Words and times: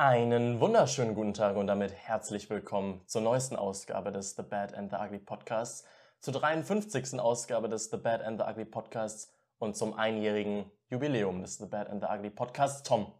Einen 0.00 0.60
wunderschönen 0.60 1.16
guten 1.16 1.34
Tag 1.34 1.56
und 1.56 1.66
damit 1.66 1.92
herzlich 1.92 2.48
willkommen 2.48 3.02
zur 3.06 3.20
neuesten 3.20 3.56
Ausgabe 3.56 4.12
des 4.12 4.36
The 4.36 4.42
Bad 4.42 4.72
and 4.72 4.92
the 4.92 4.96
Ugly 4.96 5.18
Podcasts, 5.18 5.84
zur 6.20 6.34
53. 6.34 7.18
Ausgabe 7.18 7.68
des 7.68 7.90
The 7.90 7.96
Bad 7.96 8.22
and 8.22 8.40
the 8.40 8.46
Ugly 8.48 8.66
Podcasts 8.66 9.34
und 9.58 9.76
zum 9.76 9.94
einjährigen 9.94 10.70
Jubiläum 10.88 11.42
des 11.42 11.58
The 11.58 11.66
Bad 11.66 11.90
and 11.90 12.00
the 12.00 12.08
Ugly 12.08 12.30
Podcasts. 12.30 12.84
Tom, 12.84 13.12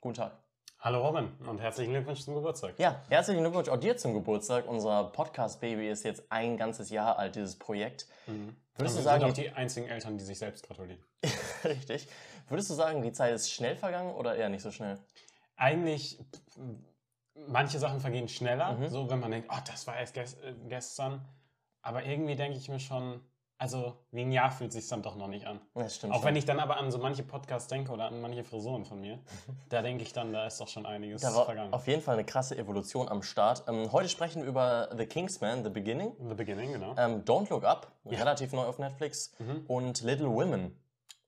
guten 0.00 0.14
Tag. 0.14 0.32
Hallo 0.78 1.06
Robin 1.06 1.30
und 1.46 1.60
herzlichen 1.60 1.92
Glückwunsch 1.92 2.20
zum 2.22 2.36
Geburtstag. 2.36 2.78
Ja, 2.78 3.02
herzlichen 3.10 3.42
Glückwunsch 3.42 3.68
auch 3.68 3.76
dir 3.76 3.98
zum 3.98 4.14
Geburtstag. 4.14 4.66
Unser 4.66 5.10
Podcast-Baby 5.12 5.90
ist 5.90 6.04
jetzt 6.04 6.22
ein 6.32 6.56
ganzes 6.56 6.88
Jahr 6.88 7.18
alt, 7.18 7.36
dieses 7.36 7.58
Projekt. 7.58 8.06
Mhm. 8.26 8.56
Würdest 8.76 8.96
du 8.96 9.02
sagen, 9.02 9.20
sind 9.20 9.30
auch 9.30 9.34
die 9.34 9.50
einzigen 9.50 9.88
Eltern, 9.88 10.16
die 10.16 10.24
sich 10.24 10.38
selbst 10.38 10.66
gratulieren. 10.66 11.04
richtig, 11.64 12.08
würdest 12.48 12.70
du 12.70 12.74
sagen, 12.74 13.02
die 13.02 13.12
Zeit 13.12 13.34
ist 13.34 13.52
schnell 13.52 13.76
vergangen 13.76 14.14
oder 14.14 14.36
eher 14.36 14.48
nicht 14.48 14.62
so 14.62 14.70
schnell? 14.70 14.98
Eigentlich, 15.58 16.18
manche 17.46 17.78
Sachen 17.78 18.00
vergehen 18.00 18.28
schneller, 18.28 18.72
Mhm. 18.72 18.88
so 18.88 19.10
wenn 19.10 19.20
man 19.20 19.30
denkt, 19.30 19.48
oh, 19.52 19.58
das 19.66 19.86
war 19.86 19.96
erst 19.98 20.14
ges 20.14 20.34
äh, 20.34 20.54
gestern. 20.68 21.24
Aber 21.82 22.04
irgendwie 22.04 22.36
denke 22.36 22.56
ich 22.58 22.68
mir 22.68 22.80
schon, 22.80 23.20
also 23.58 23.96
wie 24.12 24.20
ein 24.22 24.30
Jahr 24.32 24.50
fühlt 24.52 24.72
sich 24.72 24.86
dann 24.88 25.02
doch 25.02 25.16
noch 25.16 25.26
nicht 25.28 25.46
an. 25.46 25.60
Das 25.74 25.96
stimmt 25.96 26.12
Auch 26.12 26.18
schon. 26.18 26.26
wenn 26.26 26.36
ich 26.36 26.44
dann 26.44 26.60
aber 26.60 26.76
an 26.76 26.90
so 26.92 26.98
manche 26.98 27.22
Podcasts 27.24 27.68
denke 27.68 27.90
oder 27.92 28.04
an 28.06 28.20
manche 28.20 28.44
Frisuren 28.44 28.84
von 28.84 29.00
mir, 29.00 29.18
da 29.68 29.82
denke 29.82 30.02
ich 30.04 30.12
dann, 30.12 30.32
da 30.32 30.46
ist 30.46 30.60
doch 30.60 30.68
schon 30.68 30.86
einiges 30.86 31.22
Da 31.22 31.34
war 31.34 31.44
vergangen. 31.44 31.72
auf 31.72 31.86
jeden 31.88 32.02
Fall 32.02 32.14
eine 32.14 32.24
krasse 32.24 32.56
Evolution 32.56 33.08
am 33.08 33.22
Start. 33.22 33.64
Ähm, 33.68 33.90
heute 33.92 34.08
sprechen 34.08 34.42
wir 34.42 34.48
über 34.48 34.88
The 34.96 35.06
Kingsman, 35.06 35.64
The 35.64 35.70
Beginning. 35.70 36.12
The 36.28 36.34
Beginning, 36.34 36.72
genau. 36.72 36.94
Ähm, 36.96 37.24
Don't 37.24 37.50
Look 37.50 37.64
Up, 37.64 37.90
Ja. 38.04 38.18
relativ 38.18 38.52
neu 38.52 38.62
auf 38.64 38.78
Netflix. 38.78 39.32
Mhm. 39.38 39.64
Und 39.66 40.02
Little 40.02 40.30
Women. 40.30 40.76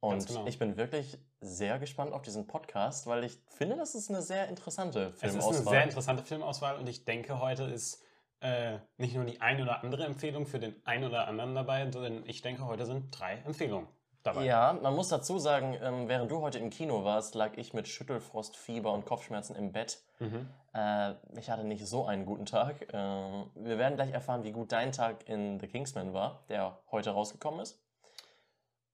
Und 0.01 0.27
genau. 0.27 0.47
ich 0.47 0.59
bin 0.59 0.77
wirklich 0.77 1.19
sehr 1.41 1.79
gespannt 1.79 2.13
auf 2.13 2.23
diesen 2.23 2.47
Podcast, 2.47 3.07
weil 3.07 3.23
ich 3.25 3.39
finde, 3.49 3.77
das 3.77 3.95
ist 3.95 4.09
eine 4.09 4.23
sehr 4.23 4.49
interessante 4.49 5.13
Es 5.17 5.23
ist 5.23 5.31
Filmauswahl. 5.33 5.57
eine 5.57 5.69
sehr 5.69 5.83
interessante 5.85 6.23
Filmauswahl 6.23 6.77
und 6.77 6.89
ich 6.89 7.05
denke, 7.05 7.39
heute 7.39 7.65
ist 7.65 8.03
äh, 8.41 8.79
nicht 8.97 9.15
nur 9.15 9.25
die 9.25 9.41
ein 9.43 9.61
oder 9.61 9.85
andere 9.85 10.05
Empfehlung 10.05 10.47
für 10.47 10.59
den 10.59 10.75
einen 10.87 11.05
oder 11.05 11.29
anderen 11.29 11.55
dabei, 11.55 11.91
sondern 11.91 12.25
ich 12.27 12.41
denke, 12.41 12.65
heute 12.65 12.87
sind 12.87 13.11
drei 13.11 13.43
Empfehlungen 13.45 13.89
dabei. 14.23 14.45
ja, 14.45 14.79
man 14.81 14.95
muss 14.95 15.09
dazu 15.09 15.39
sagen, 15.39 15.77
ähm, 15.83 16.09
während 16.09 16.31
du 16.31 16.41
heute 16.41 16.59
im 16.59 16.71
Kino 16.71 17.05
warst, 17.05 17.35
lag 17.35 17.57
ich 17.57 17.75
mit 17.75 17.87
Schüttelfrost, 17.87 18.57
Fieber 18.57 18.93
und 18.93 19.05
Kopfschmerzen 19.05 19.55
im 19.57 19.73
Bett. 19.73 20.03
Mhm. 20.19 20.49
Äh, 20.73 21.15
ich 21.39 21.51
hatte 21.51 21.65
nicht 21.65 21.87
so 21.87 22.07
einen 22.07 22.25
guten 22.25 22.47
Tag. 22.47 22.83
Äh, 22.93 22.97
wir 22.97 23.79
werden 23.79 23.97
gleich 23.97 24.13
erfahren, 24.13 24.45
wie 24.45 24.53
gut 24.53 24.73
dein 24.73 24.93
Tag 24.93 25.29
in 25.29 25.61
The 25.61 25.67
Kingsman 25.67 26.15
war, 26.15 26.45
der 26.49 26.79
heute 26.91 27.11
rausgekommen 27.11 27.61
ist. 27.61 27.79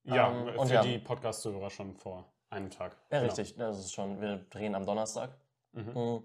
Ja, 0.07 0.31
Ähm, 0.31 0.47
für 0.49 0.59
und 0.59 0.71
ja. 0.71 0.83
die 0.83 0.99
Podcast-Zuhörer 0.99 1.71
schon 1.71 1.95
vor 1.95 2.25
einem 2.51 2.71
Tag. 2.71 2.97
Ja, 3.11 3.19
Genau. 3.21 3.25
richtig. 3.33 3.57
Das 3.57 3.79
ist 3.79 3.93
schon, 3.93 4.21
wir 4.21 4.39
drehen 4.51 4.75
am 4.75 4.87
Donnerstag. 4.87 5.31
Mhm. 5.73 5.93
Mhm. 5.95 6.23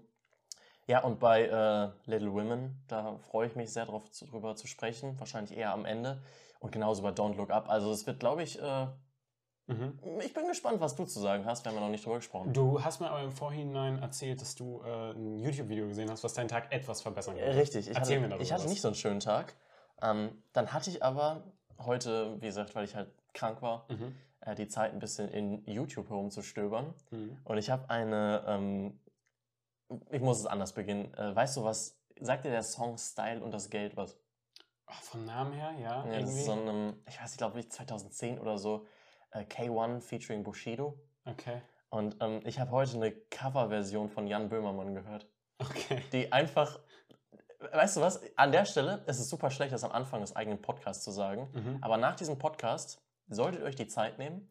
Ja, 0.86 1.02
und 1.04 1.20
bei 1.20 1.44
äh, 1.44 1.90
Little 2.10 2.32
Women, 2.32 2.82
da 2.88 3.16
freue 3.18 3.46
ich 3.46 3.54
mich 3.56 3.72
sehr 3.72 3.86
drauf, 3.86 4.10
zu, 4.10 4.26
drüber 4.26 4.56
zu 4.56 4.66
sprechen. 4.66 5.18
Wahrscheinlich 5.20 5.56
eher 5.56 5.72
am 5.72 5.84
Ende. 5.84 6.22
Und 6.60 6.72
genauso 6.72 7.02
bei 7.02 7.10
Don't 7.10 7.36
Look 7.36 7.50
Up. 7.50 7.68
Also 7.68 7.92
es 7.92 8.06
wird, 8.06 8.20
glaube 8.20 8.42
ich, 8.42 8.60
äh, 8.60 8.86
Mhm. 9.68 9.96
ich 10.20 10.34
bin 10.34 10.48
gespannt, 10.48 10.80
was 10.80 10.96
du 10.96 11.04
zu 11.04 11.20
sagen 11.20 11.46
hast. 11.46 11.64
Wir 11.64 11.70
haben 11.70 11.76
ja 11.76 11.82
noch 11.84 11.88
nicht 11.90 12.04
drüber 12.04 12.16
gesprochen. 12.16 12.52
Du 12.52 12.82
hast 12.82 13.00
mir 13.00 13.08
aber 13.08 13.22
im 13.22 13.30
Vorhinein 13.30 14.02
erzählt, 14.02 14.40
dass 14.40 14.56
du 14.56 14.82
äh, 14.84 15.12
ein 15.12 15.38
YouTube-Video 15.38 15.86
gesehen 15.86 16.10
hast, 16.10 16.24
was 16.24 16.34
deinen 16.34 16.48
Tag 16.48 16.72
etwas 16.72 17.00
verbessern 17.00 17.36
könnte. 17.36 17.56
Richtig, 17.56 17.88
ich 17.88 17.96
Erzähl 17.96 18.16
hatte, 18.16 18.20
mir 18.22 18.28
darüber 18.30 18.42
ich 18.42 18.52
hatte 18.52 18.64
was. 18.64 18.70
nicht 18.70 18.80
so 18.80 18.88
einen 18.88 18.96
schönen 18.96 19.20
Tag. 19.20 19.54
Ähm, 20.02 20.42
dann 20.52 20.72
hatte 20.72 20.90
ich 20.90 21.04
aber 21.04 21.44
heute, 21.78 22.40
wie 22.42 22.46
gesagt, 22.46 22.74
weil 22.74 22.84
ich 22.84 22.96
halt 22.96 23.08
krank 23.32 23.62
war, 23.62 23.86
Mhm. 23.90 24.14
äh, 24.40 24.54
die 24.54 24.68
Zeit 24.68 24.92
ein 24.92 24.98
bisschen 24.98 25.28
in 25.28 25.64
YouTube 25.66 26.08
herumzustöbern. 26.10 26.94
Mhm. 27.10 27.38
Und 27.44 27.58
ich 27.58 27.70
habe 27.70 27.88
eine, 27.90 28.44
ähm, 28.46 29.00
ich 30.10 30.20
muss 30.20 30.38
es 30.38 30.46
anders 30.46 30.72
beginnen. 30.72 31.12
Äh, 31.14 31.34
weißt 31.34 31.56
du 31.56 31.64
was, 31.64 31.98
sagt 32.20 32.44
dir 32.44 32.50
der 32.50 32.62
Song 32.62 32.96
Style 32.98 33.42
und 33.42 33.52
das 33.52 33.70
Geld 33.70 33.96
was? 33.96 34.16
Ach, 34.86 35.00
vom 35.02 35.24
Namen 35.24 35.52
her, 35.52 35.72
ja. 35.80 36.04
Ja, 36.06 36.20
das 36.20 36.30
ist 36.34 36.44
so 36.44 36.52
ein, 36.52 36.94
ich 37.08 37.18
weiß 37.20 37.30
nicht, 37.30 37.38
glaube 37.38 37.60
ich 37.60 37.70
2010 37.70 38.38
oder 38.38 38.58
so, 38.58 38.86
äh, 39.30 39.44
K1 39.44 40.00
featuring 40.00 40.42
Bushido. 40.42 40.98
okay. 41.24 41.62
Und 41.88 42.16
ähm, 42.20 42.40
ich 42.44 42.58
habe 42.58 42.70
heute 42.70 42.96
eine 42.96 43.12
Coverversion 43.12 44.08
von 44.08 44.26
Jan 44.26 44.48
Böhmermann 44.48 44.94
gehört, 44.94 45.26
Okay. 45.58 46.02
die 46.12 46.32
einfach, 46.32 46.80
weißt 47.70 47.96
du 47.96 48.00
was, 48.00 48.20
an 48.36 48.50
der 48.50 48.64
Stelle, 48.64 49.02
es 49.06 49.18
ist 49.20 49.28
super 49.28 49.50
schlecht, 49.50 49.72
das 49.74 49.84
am 49.84 49.92
Anfang 49.92 50.22
des 50.22 50.34
eigenen 50.34 50.60
Podcasts 50.62 51.04
zu 51.04 51.10
sagen, 51.10 51.50
Mhm. 51.52 51.78
aber 51.82 51.98
nach 51.98 52.14
diesem 52.16 52.38
Podcast 52.38 52.98
solltet 53.28 53.60
ihr 53.60 53.66
euch 53.66 53.76
die 53.76 53.86
Zeit 53.88 54.18
nehmen 54.18 54.48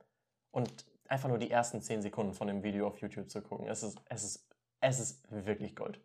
und 0.52 0.86
einfach 1.08 1.30
nur 1.30 1.38
die 1.38 1.52
ersten 1.52 1.82
10 1.82 2.02
Sekunden 2.02 2.34
von 2.34 2.48
dem 2.48 2.64
Video 2.64 2.88
auf 2.88 3.00
YouTube 3.00 3.30
zu 3.30 3.42
gucken. 3.42 3.68
Es 3.68 3.84
ist, 3.84 4.00
es 4.10 4.24
ist, 4.24 4.48
es 4.80 5.00
ist 5.00 5.28
wirklich 5.30 5.76
Gold. 5.76 6.00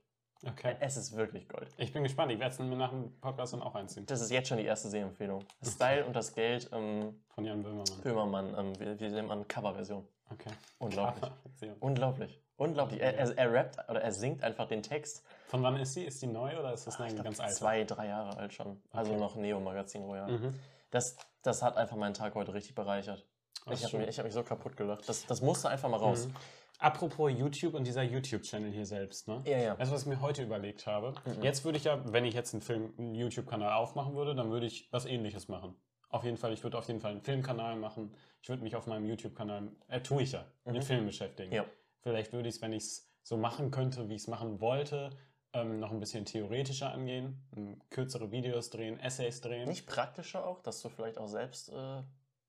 Okay. 0.47 0.77
Es 0.81 0.97
ist 0.99 1.17
wirklich 1.17 1.49
Gold. 1.49 1.69
Ich 1.79 1.93
bin 1.93 2.03
gespannt. 2.03 2.31
Ich 2.31 2.39
werde 2.39 2.53
es 2.53 2.59
mir 2.59 2.67
nach 2.77 2.91
dem 2.91 3.19
Podcast 3.21 3.55
dann 3.55 3.63
auch 3.63 3.75
einziehen. 3.75 4.05
Das 4.07 4.21
ist 4.21 4.31
jetzt 4.31 4.49
schon 4.49 4.59
die 4.59 4.65
erste 4.67 4.89
Sehempfehlung. 4.89 5.43
Style 5.65 6.05
und 6.05 6.15
das 6.15 6.35
Geld, 6.35 6.69
ähm, 6.73 7.23
Von 7.31 7.45
Jan 7.45 7.63
Böhmermann. 7.63 8.01
Böhmermann, 8.03 8.55
ähm, 8.59 8.73
wie, 8.79 9.01
wie 9.01 9.09
nennt 9.09 9.29
man 9.29 9.49
Coverversion? 9.49 10.07
Okay. 10.31 10.51
Unglaublich. 10.79 11.31
Unglaublich. 11.81 12.43
Unglaublich. 12.57 13.01
Er, 13.01 13.17
er, 13.17 13.39
er 13.39 13.53
rappt 13.53 13.89
oder 13.89 14.03
er 14.03 14.13
singt 14.13 14.43
einfach 14.43 14.67
den 14.69 14.83
Text. 14.83 15.23
Von 15.47 15.63
wann 15.63 15.77
ist 15.77 15.95
sie? 15.95 16.05
Ist 16.05 16.21
die 16.21 16.27
neu 16.27 16.59
oder 16.59 16.73
ist 16.75 16.87
das 16.87 16.99
Ah, 17.01 17.05
eine 17.05 17.23
ganz 17.23 17.41
alte? 17.41 17.55
zwei, 17.55 17.85
drei 17.85 18.09
Jahre 18.09 18.37
alt 18.37 18.53
schon. 18.53 18.81
Also 18.91 19.13
Okay. 19.13 19.21
noch 19.21 19.37
Neo-Magazin 19.37 20.03
Royal. 20.05 20.31
Mhm. 20.31 20.55
Das, 20.91 21.17
das 21.43 21.63
hat 21.63 21.77
einfach 21.77 21.97
meinen 21.97 22.15
Tag 22.15 22.35
heute 22.35 22.55
richtig 22.55 22.75
bereichert. 22.75 23.27
Das 23.67 23.81
Ich 23.81 23.87
habe 23.87 23.99
mich, 23.99 24.09
ich 24.09 24.19
hab 24.19 24.25
mich 24.25 24.35
so 24.35 24.43
kaputt 24.43 24.77
gelacht. 24.77 25.09
Das, 25.09 25.27
das 25.27 25.41
musste 25.41 25.69
einfach 25.69 25.89
mal 25.89 25.97
raus. 25.99 26.29
Mhm. 26.29 26.35
Apropos 26.79 27.33
YouTube 27.33 27.75
und 27.75 27.85
dieser 27.87 28.03
YouTube-Channel 28.03 28.71
hier 28.71 28.85
selbst, 28.87 29.29
ne? 29.29 29.43
Ja, 29.47 29.59
ja. 29.59 29.75
Du, 29.75 29.91
was 29.91 30.03
ich 30.03 30.07
mir 30.07 30.21
heute 30.21 30.43
überlegt 30.43 30.87
habe? 30.87 31.15
Mhm. 31.25 31.43
Jetzt 31.43 31.65
würde 31.65 31.79
ich 31.79 31.85
ja, 31.85 32.01
wenn 32.13 32.25
ich 32.25 32.35
jetzt 32.35 32.53
einen 32.55 32.61
Film, 32.61 32.93
einen 32.99 33.15
YouTube-Kanal 33.15 33.73
aufmachen 33.73 34.15
würde, 34.15 34.35
dann 34.35 34.51
würde 34.51 34.67
ich 34.67 34.89
was 34.93 35.07
ähnliches 35.07 35.49
machen. 35.49 35.75
Auf 36.11 36.23
jeden 36.25 36.37
Fall, 36.37 36.53
ich 36.53 36.63
würde 36.63 36.79
auf 36.79 36.87
jeden 36.87 37.01
Fall 37.01 37.13
einen 37.13 37.23
Filmkanal 37.23 37.77
machen. 37.77 38.15
Ich 38.43 38.49
würde 38.49 38.63
mich 38.63 38.77
auf 38.77 38.87
meinem 38.87 39.07
YouTube-Kanal, 39.07 39.71
äh, 39.89 40.01
tue 40.01 40.23
ich 40.23 40.33
ja, 40.33 40.45
Mhm. 40.65 40.73
mit 40.73 40.85
Filmen 40.85 41.07
beschäftigen. 41.07 41.53
Ja. 41.53 41.65
Vielleicht 42.03 42.33
würde 42.33 42.49
ich 42.49 42.57
es, 42.57 42.63
wenn 42.63 42.73
ich 42.73 42.83
es 42.85 43.11
so 43.23 43.37
machen 43.37 43.71
könnte, 43.71 44.09
wie 44.09 44.15
ich 44.15 44.23
es 44.23 44.29
machen 44.29 44.61
wollte, 44.61 45.11
ähm, 45.53 45.81
noch 45.81 45.91
ein 45.91 46.01
bisschen 46.01 46.25
theoretischer 46.25 46.93
angehen, 46.93 47.47
ähm, 47.57 47.81
kürzere 47.91 48.31
Videos 48.31 48.71
drehen, 48.71 48.99
Essays 49.01 49.41
drehen. 49.41 49.69
Nicht 49.69 49.87
praktischer 49.87 50.47
auch, 50.47 50.61
dass 50.61 50.83
du 50.83 50.89
vielleicht 50.89 51.19
auch 51.19 51.29
selbst 51.29 51.71
äh, 51.71 52.03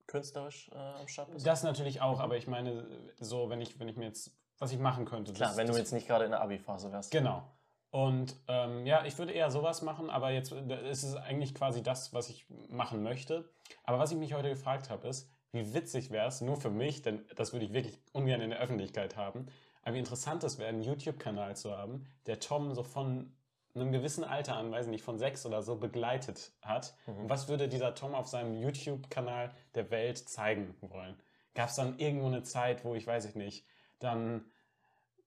künstlerisch 0.08 0.69
äh, 0.74 0.75
am 0.75 1.08
Start 1.08 1.31
bist? 1.31 1.46
Das 1.46 1.63
natürlich 1.63 2.02
auch, 2.02 2.19
aber 2.19 2.38
ich 2.38 2.47
meine, 2.47 2.88
so, 3.19 3.50
wenn 3.50 3.62
ich, 3.62 3.80
wenn 3.80 3.88
ich 3.88 3.97
mir 3.97 4.06
jetzt, 4.06 4.31
was 4.58 4.72
ich 4.72 4.80
machen 4.80 5.06
könnte. 5.06 5.34
Klar, 5.34 5.50
das, 5.50 5.58
wenn 5.58 5.68
du 5.68 5.74
das 5.74 5.80
jetzt 5.80 5.94
nicht 5.94 6.08
gerade 6.08 6.25
in 6.25 6.31
der 6.31 6.41
Abi-Phase 6.41 6.91
wärst. 6.91 7.12
Genau. 7.12 7.44
Und 7.90 8.35
ähm, 8.47 8.85
ja, 8.85 9.06
ich 9.06 9.18
würde 9.18 9.31
eher 9.31 9.50
sowas 9.50 9.81
machen, 9.81 10.09
aber 10.09 10.31
jetzt 10.31 10.52
ist 10.52 11.03
es 11.03 11.16
eigentlich 11.16 11.56
quasi 11.56 11.81
das, 11.81 12.14
was 12.14 12.29
ich 12.29 12.46
machen 12.69 13.02
möchte. 13.02 13.50
Aber 13.84 13.97
was 14.00 14.12
ich 14.12 14.18
mich 14.18 14.34
heute 14.34 14.50
gefragt 14.50 14.90
habe, 14.90 15.08
ist, 15.08 15.31
wie 15.52 15.74
witzig 15.74 16.12
wäre 16.12 16.28
es, 16.28 16.41
nur 16.41 16.58
für 16.58 16.69
mich, 16.69 17.02
denn 17.02 17.25
das 17.35 17.53
würde 17.53 17.66
ich 17.66 17.74
wirklich 17.74 18.00
ungern 18.12 18.41
in 18.41 18.50
der 18.50 18.59
Öffentlichkeit 18.59 19.16
haben, 19.16 19.47
aber 19.88 19.96
wie 19.96 20.00
interessant 20.00 20.44
es 20.44 20.59
wäre, 20.59 20.68
einen 20.68 20.81
YouTube-Kanal 20.81 21.56
zu 21.56 21.72
haben, 21.72 22.06
der 22.25 22.42
Tom 22.42 22.74
so 22.74 22.84
von 22.84 23.31
einem 23.74 23.94
gewissen 23.94 24.25
Alter 24.25 24.58
an, 24.58 24.70
weiß 24.70 24.88
nicht, 24.88 25.02
von 25.02 25.18
sechs 25.18 25.46
oder 25.46 25.62
so 25.62 25.78
begleitet 25.78 26.52
hat. 26.62 26.94
Mhm. 27.06 27.20
Und 27.20 27.30
was 27.30 27.48
würde 27.48 27.70
dieser 27.70 27.96
Tom 27.96 28.14
auf 28.14 28.28
seinem 28.28 28.53
YouTube-Kanal 28.53 29.50
der 29.76 29.90
Welt 29.90 30.18
zeigen 30.18 30.76
wollen? 30.81 31.16
Gab 31.56 31.70
es 31.70 31.76
dann 31.76 31.97
irgendwo 32.00 32.28
eine 32.28 32.44
Zeit, 32.44 32.84
wo 32.84 32.96
ich, 32.96 33.08
weiß 33.08 33.24
ich 33.24 33.36
nicht, 33.36 33.66
dann 34.00 34.44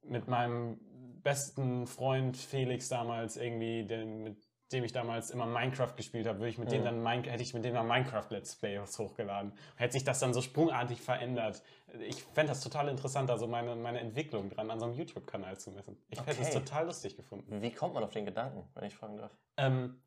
mit 0.02 0.28
meinem 0.28 0.78
besten 1.22 1.86
Freund 1.86 2.36
Felix 2.36 2.90
damals 2.90 3.38
irgendwie, 3.38 3.86
den, 3.86 4.22
mit 4.24 4.36
dem 4.72 4.84
ich 4.84 4.92
damals 4.92 5.30
immer 5.30 5.46
Minecraft 5.46 5.94
gespielt 5.96 6.26
habe, 6.26 6.38
würde 6.38 6.50
ich 6.50 6.58
mit 6.58 6.68
Mhm. 6.68 6.72
dem 6.72 6.84
dann 6.84 7.02
Min 7.02 7.24
hätte 7.24 7.42
ich 7.42 7.52
mit 7.54 7.64
dem 7.64 7.74
dann 7.74 7.86
Minecraft 7.88 8.26
Let's 8.30 8.54
Plays 8.56 8.98
hochgeladen. 8.98 9.52
Hätte 9.76 9.92
sich 9.94 10.04
das 10.04 10.20
dann 10.20 10.32
so 10.32 10.42
sprungartig 10.42 11.00
verändert. 11.00 11.62
Ich 12.00 12.22
fände 12.22 12.50
das 12.52 12.60
total 12.62 12.88
interessant, 12.88 13.30
also 13.30 13.46
meine, 13.46 13.74
meine 13.76 14.00
Entwicklung 14.00 14.48
dran 14.50 14.70
an 14.70 14.78
so 14.78 14.86
einem 14.86 14.94
YouTube-Kanal 14.94 15.58
zu 15.58 15.72
messen. 15.72 15.96
Ich 16.08 16.20
hätte 16.24 16.40
es 16.42 16.48
Okay. 16.50 16.58
total 16.60 16.86
lustig 16.86 17.16
gefunden. 17.16 17.60
Wie 17.62 17.72
kommt 17.72 17.94
man 17.94 18.04
auf 18.04 18.10
den 18.12 18.24
Gedanken, 18.24 18.68
wenn 18.74 18.84
ich 18.84 18.94
fragen 18.94 19.16
darf? 19.16 19.32
Ähm, 19.56 20.00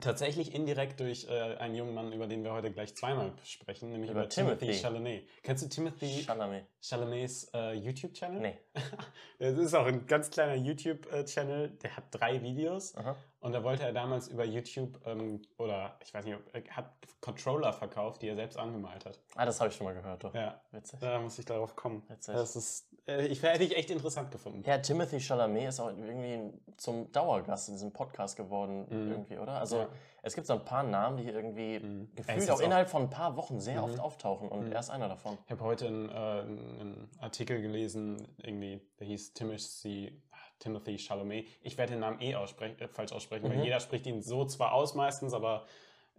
tatsächlich 0.00 0.54
indirekt 0.54 1.00
durch 1.00 1.26
äh, 1.28 1.56
einen 1.56 1.74
jungen 1.74 1.94
Mann, 1.94 2.12
über 2.12 2.26
den 2.26 2.44
wir 2.44 2.52
heute 2.52 2.70
gleich 2.70 2.94
zweimal 2.94 3.32
sprechen, 3.44 3.90
nämlich 3.90 4.10
Über 4.10 4.20
über, 4.22 4.28
Timothy. 4.28 4.58
Timothy. 4.66 4.80
Chalamet. 4.80 5.28
Kennst 5.42 5.64
du 5.64 5.68
Timothy 5.68 6.22
Chalamet. 6.24 6.66
Chalamets 6.80 7.50
äh, 7.54 7.72
YouTube-Channel? 7.74 8.40
Nee. 8.40 8.58
Das 9.38 9.58
ist 9.58 9.74
auch 9.74 9.86
ein 9.86 10.06
ganz 10.06 10.30
kleiner 10.30 10.54
YouTube-Channel, 10.54 11.70
der 11.82 11.96
hat 11.96 12.04
drei 12.12 12.40
Videos 12.42 12.94
Aha. 12.96 13.16
Und 13.44 13.52
da 13.52 13.62
wollte 13.62 13.82
er 13.84 13.92
damals 13.92 14.28
über 14.28 14.44
YouTube 14.44 14.98
ähm, 15.06 15.40
oder 15.58 15.96
ich 16.02 16.12
weiß 16.12 16.24
nicht, 16.24 16.36
er 16.52 16.76
hat 16.76 16.92
Controller 17.20 17.72
verkauft, 17.72 18.22
die 18.22 18.28
er 18.28 18.34
selbst 18.36 18.58
angemalt 18.58 19.04
hat. 19.04 19.18
Ah, 19.36 19.44
das 19.46 19.60
habe 19.60 19.70
ich 19.70 19.76
schon 19.76 19.84
mal 19.86 19.94
gehört. 19.94 20.24
Doch. 20.24 20.34
Ja, 20.34 20.60
Witzig. 20.72 20.98
da 21.00 21.20
muss 21.20 21.38
ich 21.38 21.44
darauf 21.44 21.76
kommen. 21.76 22.02
Witzig. 22.08 22.34
Das 22.34 22.56
ist, 22.56 22.88
äh, 23.06 23.26
ich 23.26 23.42
hätte 23.42 23.64
ich 23.64 23.76
echt 23.76 23.90
interessant 23.90 24.30
gefunden. 24.30 24.62
Ja, 24.66 24.78
Timothy 24.78 25.20
Chalamet 25.20 25.68
ist 25.68 25.80
auch 25.80 25.88
irgendwie 25.88 26.52
zum 26.76 27.12
Dauergast 27.12 27.68
in 27.68 27.74
diesem 27.74 27.92
Podcast 27.92 28.36
geworden, 28.36 28.86
Mhm. 28.90 29.10
irgendwie, 29.12 29.38
oder? 29.38 29.52
Also 29.60 29.76
Ja. 29.78 29.88
es 30.22 30.34
gibt 30.34 30.46
so 30.46 30.54
ein 30.54 30.64
paar 30.64 30.82
Namen, 30.82 31.16
die 31.18 31.24
irgendwie 31.28 31.80
Mhm. 31.80 32.14
Gefühlt 32.14 32.50
auch- 32.50 32.60
innerhalb 32.60 32.88
von 32.88 33.02
ein 33.02 33.10
paar 33.10 33.36
Wochen 33.36 33.60
sehr 33.60 33.78
Mhm. 33.78 33.84
oft 33.84 34.00
auftauchen 34.00 34.48
und 34.48 34.66
Mhm. 34.66 34.72
er 34.72 34.80
ist 34.80 34.90
einer 34.90 35.08
davon. 35.08 35.38
Ich 35.46 35.50
habe 35.52 35.62
heute 35.64 35.86
einen, 35.86 36.08
äh, 36.08 36.12
einen 36.12 37.10
Artikel 37.20 37.60
gelesen, 37.62 38.26
irgendwie, 38.42 38.80
der 38.98 39.06
hieß 39.06 39.32
Timothy, 39.34 40.20
Timothy 40.58 40.98
Chalamet. 40.98 41.46
Ich 41.62 41.76
werde 41.78 41.92
den 41.92 42.00
Namen 42.00 42.20
eh 42.20 42.34
aussprech 42.34 42.80
äh, 42.80 42.88
falsch 42.88 43.12
aussprechen, 43.12 43.46
Mhm. 43.48 43.50
weil 43.58 43.64
jeder 43.64 43.80
spricht 43.80 44.06
ihn 44.06 44.22
so 44.22 44.44
zwar 44.44 44.72
aus 44.72 44.94
meistens, 44.94 45.34
aber 45.34 45.66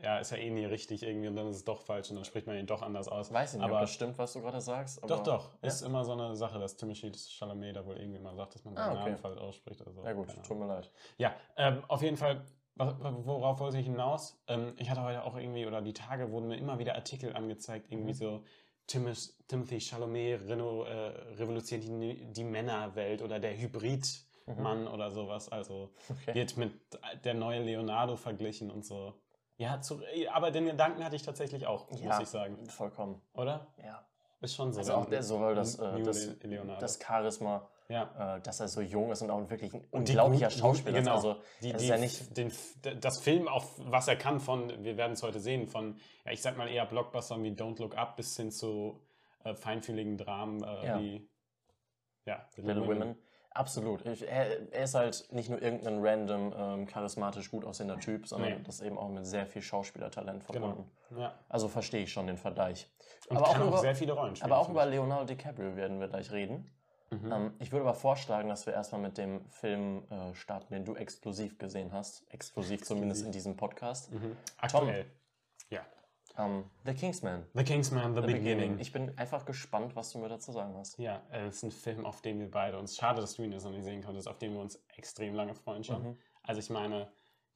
ja, 0.03 0.17
ist 0.19 0.31
ja 0.31 0.37
eh 0.37 0.49
nie 0.49 0.65
richtig 0.65 1.03
irgendwie 1.03 1.29
und 1.29 1.37
dann 1.37 1.47
ist 1.47 1.55
es 1.55 1.63
doch 1.63 1.81
falsch 1.81 2.09
und 2.09 2.17
dann 2.17 2.25
spricht 2.25 2.47
man 2.47 2.57
ihn 2.57 2.67
doch 2.67 2.81
anders 2.81 3.07
aus. 3.07 3.31
Weiß 3.31 3.53
ich 3.53 3.59
nicht, 3.59 3.63
aber 3.63 3.75
ob 3.75 3.81
das 3.81 3.91
stimmt, 3.93 4.17
was 4.17 4.33
du 4.33 4.41
gerade 4.41 4.59
sagst. 4.59 5.01
doch, 5.09 5.23
doch. 5.23 5.51
Ja? 5.61 5.67
Ist 5.69 5.81
immer 5.83 6.03
so 6.03 6.11
eine 6.11 6.35
Sache, 6.35 6.59
dass 6.59 6.75
Timothy 6.75 7.11
Chalamet 7.13 7.77
da 7.77 7.85
wohl 7.85 7.95
irgendwie 7.97 8.19
mal 8.19 8.35
sagt, 8.35 8.55
dass 8.55 8.65
man 8.65 8.75
Ah, 8.77 8.87
seinen 8.87 8.97
okay. 8.97 9.05
Namen 9.11 9.17
falsch 9.17 9.39
ausspricht. 9.39 9.87
Also, 9.87 10.03
Ja 10.03 10.11
gut, 10.11 10.27
tut 10.45 10.57
mir 10.59 10.67
leid. 10.67 10.91
Ja, 11.17 11.33
ähm, 11.55 11.81
auf 11.87 12.01
jeden 12.01 12.17
Fall, 12.17 12.43
worauf 12.75 13.59
wollte 13.61 13.77
ich 13.79 13.85
hinaus? 13.85 14.37
Ähm, 14.47 14.73
ich 14.77 14.89
hatte 14.89 15.01
heute 15.01 15.23
auch 15.23 15.37
irgendwie, 15.37 15.65
oder 15.65 15.81
die 15.81 15.93
Tage 15.93 16.29
wurden 16.29 16.49
mir 16.49 16.57
immer 16.57 16.77
wieder 16.77 16.95
Artikel 16.95 17.33
angezeigt, 17.33 17.87
irgendwie 17.89 18.11
Mhm. 18.11 18.15
so 18.15 18.43
Timis, 18.87 19.37
Timothy 19.47 19.79
Chalamet 19.79 20.47
reno, 20.47 20.83
äh, 20.83 21.07
revolutioniert 21.37 22.19
die, 22.19 22.25
die 22.31 22.43
Männerwelt 22.43 23.21
oder 23.21 23.39
der 23.39 23.57
Hybridmann 23.57 24.81
Mhm. 24.81 24.87
oder 24.87 25.09
sowas. 25.11 25.49
Also 25.51 25.91
Okay. 26.09 26.35
wird 26.35 26.57
mit 26.57 26.71
der 27.23 27.33
neue 27.33 27.61
Leonardo 27.63 28.15
verglichen 28.15 28.69
und 28.69 28.85
so. 28.85 29.13
Ja, 29.57 29.79
zu, 29.81 30.01
aber 30.33 30.51
den 30.51 30.65
Gedanken 30.65 31.03
hatte 31.03 31.15
ich 31.15 31.23
tatsächlich 31.23 31.65
auch, 31.65 31.89
Ja, 31.91 32.07
muss 32.09 32.19
ich 32.19 32.27
sagen. 32.27 32.57
Vollkommen. 32.69 33.21
Oder? 33.33 33.67
Ja. 33.83 34.05
Ist 34.41 34.53
schon 34.55 34.71
so. 34.73 34.79
Also 34.79 34.93
auch 34.95 35.05
der 35.05 35.23
sowohl 35.23 35.55
das, 35.55 35.79
äh, 35.79 36.03
das, 36.03 36.29
das 36.79 36.99
Charisma, 36.99 37.67
ja. 37.89 38.35
äh, 38.37 38.41
dass 38.41 38.59
er 38.59 38.67
so 38.67 38.81
jung 38.81 39.11
ist 39.11 39.21
und 39.21 39.29
auch 39.29 39.49
wirklich 39.49 39.73
ein 39.73 39.81
Und 39.91 40.09
unglaublicher 40.09 40.47
gut- 40.47 40.57
Schauspieler 40.57 40.99
genau. 40.99 41.11
ist. 41.19 41.25
Also 41.25 41.41
die, 41.61 41.69
die, 41.69 41.75
ist 41.75 41.83
ja 41.87 41.97
nicht 41.97 42.35
den, 42.37 42.51
das 43.01 43.19
Film, 43.19 43.47
auch 43.47 43.65
was 43.77 44.07
er 44.07 44.15
kann 44.15 44.39
von, 44.39 44.83
wir 44.83 44.97
werden 44.97 45.13
es 45.13 45.23
heute 45.23 45.39
sehen, 45.39 45.67
von, 45.67 45.97
ja, 46.25 46.31
ich 46.31 46.41
sag 46.41 46.57
mal 46.57 46.67
eher 46.69 46.85
Blockbustern 46.85 47.43
wie 47.43 47.51
Don't 47.51 47.79
Look 47.81 47.97
Up 47.97 48.15
bis 48.15 48.35
hin 48.35 48.51
zu 48.51 49.01
äh, 49.43 49.53
feinfühligen 49.55 50.17
Dramen 50.17 50.63
äh, 50.63 50.85
Ja. 50.87 50.99
wie 50.99 51.29
ja, 52.25 52.47
The 52.55 52.61
Little 52.61 52.87
Women. 52.87 53.15
Absolut. 53.51 54.05
Ich, 54.05 54.27
er, 54.27 54.73
er 54.73 54.83
ist 54.83 54.95
halt 54.95 55.27
nicht 55.31 55.49
nur 55.49 55.61
irgendein 55.61 55.99
random, 56.05 56.53
ähm, 56.57 56.85
charismatisch 56.87 57.49
gut 57.49 57.63
aussehender 57.63 57.97
Typ, 57.99 58.27
sondern 58.27 58.49
Nee. 58.57 58.63
das 58.65 58.75
ist 58.75 58.81
eben 58.81 58.97
auch 58.97 59.07
mit 59.07 59.25
sehr 59.25 59.45
viel 59.47 59.61
Schauspielertalent 59.61 60.45
Genau. 60.47 60.67
verbunden. 60.67 60.91
Ja. 61.17 61.39
Also 61.47 61.69
verstehe 61.69 62.03
ich 62.03 62.11
schon 62.11 62.27
den 62.27 62.37
Vergleich. 62.37 62.89
Und 63.29 63.37
Aber 63.37 63.47
auch 63.47 63.53
kann 63.53 63.61
auch 63.61 63.67
über- 63.67 63.77
sehr 63.77 63.95
viele 63.95 64.11
Rollen 64.11 64.35
spielen. 64.35 64.51
Aber 64.51 64.59
auch 64.59 64.67
über 64.69 64.85
Leonardo 64.85 65.23
DiCaprio 65.25 65.75
werden 65.77 66.01
wir 66.01 66.09
gleich 66.09 66.31
reden. 66.33 66.69
Ich. 67.11 67.21
Mhm. 67.21 67.31
Ähm, 67.31 67.53
ich 67.59 67.71
würde 67.71 67.83
aber 67.85 67.93
vorschlagen, 67.93 68.49
dass 68.49 68.65
wir 68.65 68.73
erstmal 68.73 69.01
mit 69.01 69.17
dem 69.17 69.45
Film 69.49 70.03
äh, 70.09 70.33
starten, 70.33 70.73
den 70.73 70.85
du 70.85 70.95
exklusiv 70.95 71.57
gesehen 71.57 71.91
hast. 71.91 72.25
Exklusiv 72.31 72.83
zumindest 72.83 73.25
in 73.25 73.31
diesem 73.31 73.55
Podcast. 73.55 74.11
Mhm. 74.11 74.35
Aktuell. 74.57 75.05
Ja. 75.69 75.81
Ähm, 76.37 76.65
The 76.83 76.93
Kingsman. 76.93 77.45
The 77.53 77.63
Kingsman, 77.63 78.13
The, 78.15 78.21
The 78.21 78.27
Beginning. 78.33 78.79
Ich 78.79 78.91
bin 78.91 79.17
einfach 79.17 79.45
gespannt, 79.45 79.95
was 79.95 80.11
du 80.11 80.19
mir 80.19 80.29
dazu 80.29 80.51
sagen 80.51 80.75
hast. 80.77 80.97
Ja, 80.99 81.21
äh, 81.31 81.45
es 81.47 81.57
ist 81.57 81.63
ein 81.63 81.71
Film, 81.71 82.05
auf 82.05 82.21
den 82.21 82.39
wir 82.39 82.51
beide 82.51 82.77
uns, 82.77 82.95
schade, 82.97 83.21
dass 83.21 83.35
du 83.35 83.43
ihn 83.43 83.51
jetzt 83.51 83.63
noch 83.63 83.71
nicht 83.71 83.83
sehen 83.85 84.03
konntest, 84.03 84.27
auf 84.27 84.37
den 84.37 84.53
wir 84.53 84.59
uns 84.59 84.81
extrem 84.97 85.33
lange 85.33 85.55
freuen 85.55 85.83
schon. 85.83 86.03
Mhm. 86.03 86.17
Also 86.43 86.59
ich 86.59 86.69
meine, 86.69 87.07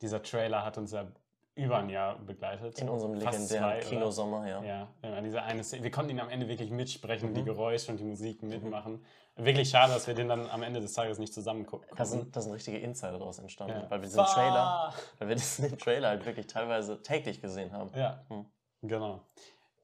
dieser 0.01 0.24
Trailer 0.24 0.63
hat 0.63 0.78
uns 0.78 0.92
ja 0.94 1.12
über 1.56 1.78
ein 1.78 1.90
Jahr 1.90 2.18
begleitet. 2.19 2.80
In 2.80 2.88
unserem 2.88 3.16
legendären? 3.16 3.81
Kinosommer, 3.81 4.48
ja. 4.48 4.63
Ja, 5.04 5.22
diese 5.22 5.44
eine 5.44 5.63
Szene. 5.63 5.84
Wir 5.84 5.92
konnten 5.92 6.12
ihn 6.12 6.19
am 6.22 6.30
Ende 6.30 6.48
wirklich 6.48 6.72
mitsprechen, 6.72 7.31
Mhm. 7.31 7.34
die 7.36 7.44
Geräusche 7.44 7.92
und 7.92 8.00
die 8.00 8.06
Musik 8.06 8.42
mitmachen. 8.44 9.04
Wirklich 9.39 9.69
schade, 9.69 9.94
dass 9.94 10.06
wir 10.07 10.13
den 10.13 10.27
dann 10.27 10.50
am 10.50 10.63
Ende 10.63 10.81
des 10.81 10.94
Tages 10.94 11.18
nicht 11.18 11.33
zusammen 11.33 11.65
gucken 11.65 11.88
Da 11.95 12.06
sind, 12.06 12.36
da 12.36 12.41
sind 12.41 12.51
richtige 12.53 12.77
Insider 12.77 13.13
daraus 13.13 13.39
entstanden, 13.39 13.75
Ja. 13.81 13.89
weil 13.89 14.01
wir 14.01 14.07
diesen 14.07 14.25
Trailer, 14.25 14.94
weil 15.18 15.27
wir 15.30 15.36
diesen 15.36 15.77
Trailer 15.77 16.09
halt 16.09 16.25
wirklich 16.25 16.47
teilweise 16.47 17.01
täglich 17.01 17.41
gesehen 17.41 17.71
haben. 17.71 17.89
Ja, 17.95 18.24
Hm. 18.30 18.45
genau. 18.81 19.21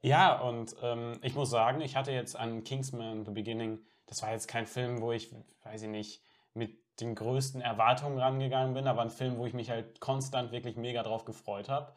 Ja, 0.01 0.39
und 0.41 0.75
ähm, 0.83 1.17
ich 1.23 1.33
muss 1.35 1.49
sagen, 1.49 1.81
ich 1.81 1.95
hatte 1.95 2.11
jetzt 2.11 2.35
an 2.35 2.63
Kingsman 2.63 3.25
The 3.25 3.31
Beginning, 3.31 3.79
das 4.07 4.21
war 4.21 4.31
jetzt 4.31 4.47
kein 4.47 4.67
Film, 4.67 5.01
wo 5.01 5.11
ich, 5.11 5.33
weiß 5.63 5.81
ich 5.83 5.89
nicht, 5.89 6.21
mit 6.53 6.77
den 6.99 7.15
größten 7.15 7.59
Erwartungen 7.61 8.19
rangegangen 8.19 8.73
bin, 8.73 8.87
aber 8.87 9.01
ein 9.01 9.09
Film, 9.09 9.37
wo 9.37 9.45
ich 9.45 9.53
mich 9.53 9.69
halt 9.69 9.99
konstant 9.99 10.51
wirklich 10.51 10.75
mega 10.77 11.01
drauf 11.03 11.25
gefreut 11.25 11.69
habe. 11.69 11.91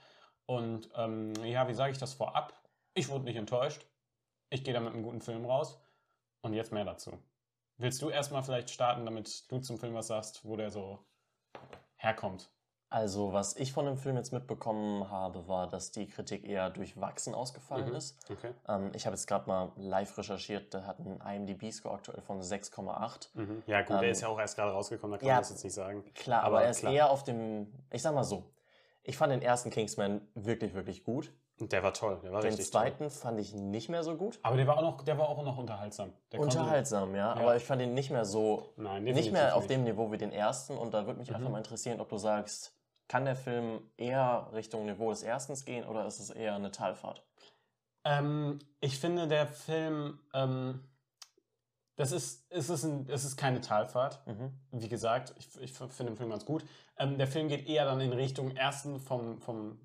Und 0.47 0.89
ähm, 0.97 1.35
ja, 1.45 1.69
wie 1.69 1.75
sage 1.75 1.93
ich 1.93 1.99
das 1.99 2.15
vorab? 2.15 2.53
Ich 2.95 3.09
wurde 3.11 3.25
nicht 3.25 3.37
enttäuscht. 3.37 3.85
Ich 4.49 4.65
gehe 4.65 4.73
da 4.75 4.81
mit 4.81 4.95
einem 4.95 5.03
guten 5.03 5.21
Film 5.21 5.45
raus. 5.45 5.79
Und 6.41 6.55
jetzt 6.55 6.73
mehr 6.73 6.85
dazu. 6.85 7.19
Willst 7.79 8.03
du 8.03 8.11
erstmal 8.11 8.43
vielleicht 8.43 8.71
starten, 8.71 9.05
damit 9.05 9.51
du 9.51 9.61
zum 9.61 9.79
Film 9.79 9.95
was 9.95 10.09
sagst, 10.09 10.45
wo 10.45 10.57
der 10.57 10.71
so 10.71 10.99
herkommt? 11.97 12.51
Also, 12.91 13.33
was 13.33 13.55
ich 13.57 13.73
von 13.73 13.85
dem 13.85 13.99
Film 13.99 14.17
jetzt 14.17 14.33
mitbekommen 14.33 15.11
habe, 15.11 15.47
war, 15.47 15.69
dass 15.69 15.93
die 15.93 16.09
Kritik 16.09 16.45
eher 16.45 16.71
durchwachsen 16.71 17.35
ausgefallen 17.35 17.91
Mhm. 17.91 17.95
ist. 17.97 18.19
Okay. 18.31 18.53
Ähm, 18.67 18.91
ich 18.95 19.07
habe 19.07 19.15
jetzt 19.15 19.27
gerade 19.27 19.47
mal 19.47 19.73
live 19.77 20.17
recherchiert, 20.19 20.73
der 20.75 20.87
hat 20.87 20.99
einen 20.99 21.21
IMDb-Score 21.21 21.95
aktuell 21.95 22.23
von 22.23 22.41
6,8. 22.43 23.31
Mhm. 23.35 23.63
Ja, 23.67 23.83
gut, 23.83 23.91
der 24.01 24.05
Ähm, 24.05 24.11
ist 24.11 24.23
ja 24.23 24.29
auch 24.29 24.39
erst 24.41 24.57
gerade 24.57 24.73
rausgekommen, 24.73 25.13
da 25.13 25.19
kann 25.19 25.29
ja, 25.29 25.35
man 25.35 25.43
das 25.43 25.51
jetzt 25.51 25.65
nicht 25.65 25.75
sagen. 25.75 26.03
Klar, 26.15 26.43
aber, 26.43 26.57
Aber 26.57 26.65
er 26.65 26.71
ist 26.71 26.81
klar. 26.81 26.93
eher 26.93 27.11
auf 27.11 27.23
dem, 27.25 27.73
ich 27.91 28.03
sag 28.03 28.15
mal 28.15 28.25
so, 28.25 28.51
ich 29.05 29.17
fand 29.19 29.33
den 29.33 29.43
ersten 29.43 29.71
Kingsman 29.71 30.27
wirklich, 30.35 30.73
wirklich 30.75 31.05
gut. 31.05 31.31
Und 31.61 31.73
der 31.73 31.83
war 31.83 31.93
toll, 31.93 32.21
der 32.23 32.33
war 32.33 32.41
Den 32.41 32.49
richtig 32.51 32.71
toll. 32.71 32.83
zweiten 32.83 33.11
fand 33.11 33.41
ich 33.41 33.53
nicht 33.55 33.89
mehr 33.89 34.03
so 34.05 34.17
gut. 34.17 34.39
Aber 34.43 34.57
der 34.57 34.67
war 34.67 34.79
auch 34.79 34.83
noch, 34.83 35.03
der 35.03 35.19
war 35.19 35.29
auch 35.29 35.43
noch 35.43 35.59
unterhaltsam. 35.59 36.13
Der 36.33 36.41
Unterhaltsam, 36.41 37.15
ja, 37.17 37.33
aber 37.33 37.57
ich 37.57 37.65
fand 37.65 37.83
ihn 37.83 37.95
nicht 37.95 38.11
mehr 38.11 38.25
so, 38.25 38.73
Nein, 38.77 39.05
nicht 39.05 39.33
mehr 39.33 39.57
auf 39.57 39.67
dem 39.67 39.85
Niveau 39.85 40.13
wie 40.13 40.19
den 40.19 40.33
ersten. 40.33 40.77
Und 40.79 40.95
da 40.95 41.07
würde 41.07 41.19
mich 41.19 41.31
einfach 41.35 41.47
Mhm. 41.49 41.53
mal 41.53 41.59
interessieren, 41.59 42.01
ob 42.01 42.09
du 42.09 42.17
sagst, 42.17 42.75
kann 43.09 43.25
der 43.25 43.37
Film 43.37 43.81
eher 43.97 44.51
Richtung 44.53 44.85
Niveau 44.85 45.11
des 45.11 45.23
erstens 45.23 45.65
gehen 45.65 45.85
oder 45.87 46.07
ist 46.07 46.21
es 46.21 46.31
eher 46.31 46.55
eine 46.55 46.71
Talfahrt? 46.71 47.25
Ähm, 48.05 48.59
ich 48.81 48.99
finde, 48.99 49.27
der 49.27 49.47
Film, 49.47 50.21
ähm, 50.35 50.85
das 51.97 52.13
ist, 52.13 52.47
es 52.51 52.71
ist, 52.71 52.85
ein, 52.85 53.09
es 53.09 53.25
ist 53.25 53.37
keine 53.37 53.61
Talfahrt. 53.61 54.25
Mhm. 54.27 54.53
Wie 54.71 54.89
gesagt, 54.89 55.35
ich, 55.39 55.61
ich 55.61 55.73
finde 55.73 56.13
den 56.13 56.17
Film 56.17 56.31
ganz 56.31 56.45
gut. 56.45 56.65
Ähm, 56.99 57.19
der 57.19 57.27
Film 57.27 57.49
geht 57.49 57.67
eher 57.69 57.85
dann 57.87 58.01
in 58.01 58.13
Richtung 58.13 58.53
ersten 58.57 59.01
vom, 59.01 59.41
vom 59.41 59.81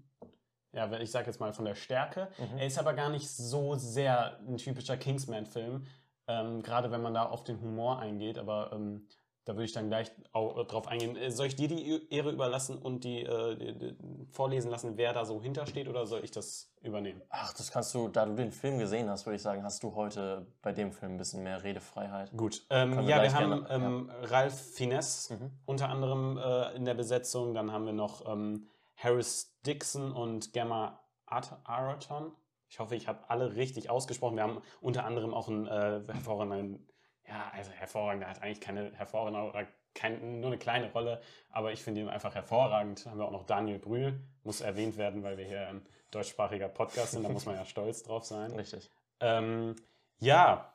ja, 0.73 0.91
ich 0.99 1.11
sag 1.11 1.27
jetzt 1.27 1.39
mal 1.39 1.53
von 1.53 1.65
der 1.65 1.75
Stärke. 1.75 2.29
Mhm. 2.37 2.57
Er 2.57 2.67
ist 2.67 2.77
aber 2.79 2.93
gar 2.93 3.09
nicht 3.09 3.29
so 3.29 3.75
sehr 3.75 4.39
ein 4.47 4.57
typischer 4.57 4.97
Kingsman-Film, 4.97 5.85
ähm, 6.27 6.61
gerade 6.63 6.91
wenn 6.91 7.01
man 7.01 7.13
da 7.13 7.25
auf 7.25 7.43
den 7.43 7.61
Humor 7.61 7.99
eingeht. 7.99 8.37
Aber 8.37 8.71
ähm, 8.73 9.07
da 9.45 9.53
würde 9.55 9.65
ich 9.65 9.73
dann 9.73 9.89
gleich 9.89 10.09
auch 10.31 10.57
äh, 10.57 10.63
drauf 10.63 10.87
eingehen. 10.87 11.17
Äh, 11.17 11.29
Soll 11.29 11.47
ich 11.47 11.55
dir 11.57 11.67
die 11.67 12.07
Ehre 12.13 12.31
überlassen 12.31 12.77
und 12.77 13.03
die, 13.03 13.23
äh, 13.23 13.55
die, 13.57 13.77
die 13.77 13.95
vorlesen 14.31 14.71
lassen, 14.71 14.95
wer 14.95 15.11
da 15.13 15.25
so 15.25 15.41
hintersteht, 15.41 15.87
oder 15.89 16.05
soll 16.07 16.23
ich 16.23 16.31
das 16.31 16.71
übernehmen? 16.81 17.21
Ach, 17.29 17.53
das 17.53 17.69
kannst 17.69 17.93
du, 17.93 18.07
da 18.07 18.25
du 18.25 18.35
den 18.35 18.51
Film 18.53 18.79
gesehen 18.79 19.09
hast, 19.09 19.25
würde 19.25 19.35
ich 19.35 19.41
sagen, 19.41 19.63
hast 19.63 19.83
du 19.83 19.93
heute 19.95 20.47
bei 20.61 20.71
dem 20.71 20.93
Film 20.93 21.15
ein 21.15 21.17
bisschen 21.17 21.43
mehr 21.43 21.61
Redefreiheit. 21.61 22.31
Gut. 22.37 22.65
Ähm, 22.69 22.95
wir 22.95 23.03
ja, 23.03 23.21
wir 23.21 23.33
haben 23.33 23.65
gerne- 23.65 23.85
ähm, 23.85 24.11
Ralph 24.23 24.59
Fiennes 24.59 25.29
Mhm. 25.31 25.51
unter 25.65 25.89
anderem 25.89 26.37
äh, 26.37 26.75
in 26.77 26.85
der 26.85 26.93
Besetzung. 26.93 27.53
Dann 27.53 27.71
haben 27.73 27.85
wir 27.85 27.93
noch 27.93 28.25
ähm, 28.25 28.67
Harris 29.03 29.59
Dixon 29.65 30.11
und 30.11 30.53
Gemma 30.53 30.99
Araton. 31.25 32.31
Ich 32.69 32.79
hoffe, 32.79 32.95
ich 32.95 33.07
habe 33.07 33.29
alle 33.29 33.55
richtig 33.55 33.89
ausgesprochen. 33.89 34.35
Wir 34.35 34.43
haben 34.43 34.61
unter 34.81 35.05
anderem 35.05 35.33
auch 35.33 35.47
einen 35.47 35.67
äh, 35.67 36.01
hervorragenden, 36.11 36.87
ja, 37.27 37.51
also 37.53 37.71
hervorragender 37.71 38.27
hat 38.27 38.41
eigentlich 38.41 38.61
keine 38.61 38.91
hervorragende 38.93 39.49
oder 39.49 39.67
kein, 39.93 40.39
nur 40.39 40.47
eine 40.47 40.57
kleine 40.57 40.91
Rolle, 40.91 41.21
aber 41.49 41.71
ich 41.71 41.83
finde 41.83 42.01
ihn 42.01 42.09
einfach 42.09 42.33
hervorragend. 42.33 43.05
Haben 43.05 43.19
wir 43.19 43.25
auch 43.25 43.31
noch 43.31 43.45
Daniel 43.45 43.77
Brühl, 43.77 44.19
muss 44.43 44.61
erwähnt 44.61 44.97
werden, 44.97 45.21
weil 45.21 45.37
wir 45.37 45.45
hier 45.45 45.67
ein 45.67 45.85
deutschsprachiger 46.09 46.69
Podcast 46.69 47.11
sind, 47.11 47.23
da 47.23 47.29
muss 47.29 47.45
man 47.45 47.55
ja 47.55 47.65
stolz 47.65 48.03
drauf 48.03 48.25
sein. 48.25 48.51
Richtig. 48.53 48.89
Ähm, 49.19 49.75
ja, 50.17 50.73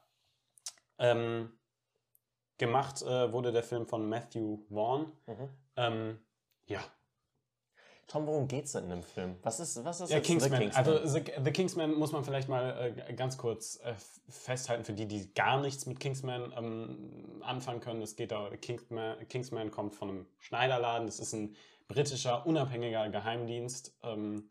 ähm, 0.99 1.53
gemacht 2.59 3.03
äh, 3.03 3.33
wurde 3.33 3.53
der 3.53 3.63
Film 3.63 3.87
von 3.87 4.09
Matthew 4.09 4.59
Vaughn. 4.69 5.13
Mhm. 5.27 5.49
Ähm, 5.77 6.19
ja, 6.67 6.81
Tom, 8.09 8.27
worum 8.27 8.49
geht's 8.49 8.73
denn 8.73 8.85
in 8.85 8.91
dem 8.91 9.03
Film? 9.03 9.37
Was 9.43 9.61
ist, 9.61 9.85
was 9.85 10.01
ist 10.01 10.11
ja 10.11 10.21
Kingsman. 10.21 10.53
The 10.53 10.59
Kingsman? 10.59 10.87
Also 10.87 11.07
The, 11.07 11.23
The 11.45 11.51
Kingsman 11.51 11.95
muss 11.95 12.11
man 12.11 12.25
vielleicht 12.25 12.49
mal 12.49 12.95
äh, 12.97 13.13
ganz 13.13 13.37
kurz 13.37 13.79
äh, 13.85 13.95
festhalten 14.31 14.85
für 14.85 14.95
die, 14.95 15.07
die 15.07 15.33
gar 15.35 15.61
nichts 15.61 15.85
mit 15.85 16.01
Kingsman 16.01 16.53
ähm, 16.57 17.43
anfangen 17.43 17.81
können. 17.81 18.01
Es 18.01 18.17
geht 18.17 18.33
da, 18.33 18.49
Kingsman, 18.57 19.29
Kingsman 19.29 19.71
kommt 19.71 19.95
von 19.95 20.09
einem 20.09 20.27
Schneiderladen. 20.39 21.07
Das 21.07 21.21
ist 21.21 21.35
ein 21.35 21.55
britischer, 21.87 22.47
unabhängiger 22.47 23.11
Geheimdienst. 23.11 23.95
Ähm, 24.03 24.49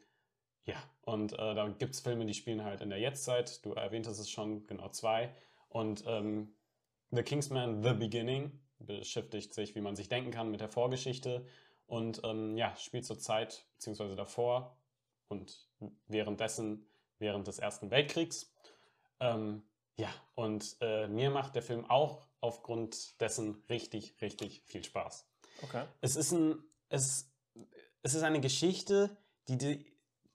ja, 0.65 0.77
und 1.01 1.33
äh, 1.33 1.55
da 1.55 1.67
gibt 1.69 1.95
es 1.95 2.01
Filme, 2.01 2.27
die 2.27 2.35
spielen 2.35 2.63
halt 2.63 2.81
in 2.81 2.91
der 2.91 2.99
Jetztzeit. 2.99 3.65
Du 3.65 3.73
erwähntest 3.73 4.19
es 4.19 4.29
schon, 4.29 4.67
genau 4.67 4.89
zwei. 4.89 5.33
Und 5.69 6.03
ähm, 6.05 6.53
The 7.09 7.23
Kingsman 7.23 7.81
The 7.81 7.93
Beginning 7.93 8.59
beschäftigt 8.77 9.55
sich, 9.55 9.73
wie 9.73 9.81
man 9.81 9.95
sich 9.95 10.09
denken 10.09 10.29
kann, 10.29 10.51
mit 10.51 10.61
der 10.61 10.69
Vorgeschichte 10.69 11.43
und 11.87 12.21
ähm, 12.23 12.57
ja, 12.57 12.75
spielt 12.75 13.05
zur 13.05 13.17
Zeit 13.17 13.65
beziehungsweise 13.73 14.15
davor 14.15 14.77
und 15.29 15.67
währenddessen, 16.07 16.85
während 17.19 17.47
des 17.47 17.59
Ersten 17.59 17.89
Weltkriegs. 17.89 18.53
Ähm, 19.19 19.63
ja, 19.95 20.09
und 20.35 20.77
äh, 20.81 21.07
mir 21.07 21.31
macht 21.31 21.55
der 21.55 21.63
Film 21.63 21.89
auch 21.89 22.27
aufgrund 22.39 23.19
dessen 23.19 23.63
richtig, 23.69 24.21
richtig 24.21 24.61
viel 24.65 24.83
Spaß. 24.83 25.27
okay. 25.63 25.85
Es 26.01 26.15
ist, 26.15 26.31
ein, 26.31 26.63
es, 26.89 27.31
es 28.03 28.13
ist 28.13 28.21
eine 28.21 28.41
Geschichte, 28.41 29.17
die 29.47 29.57
die, 29.57 29.85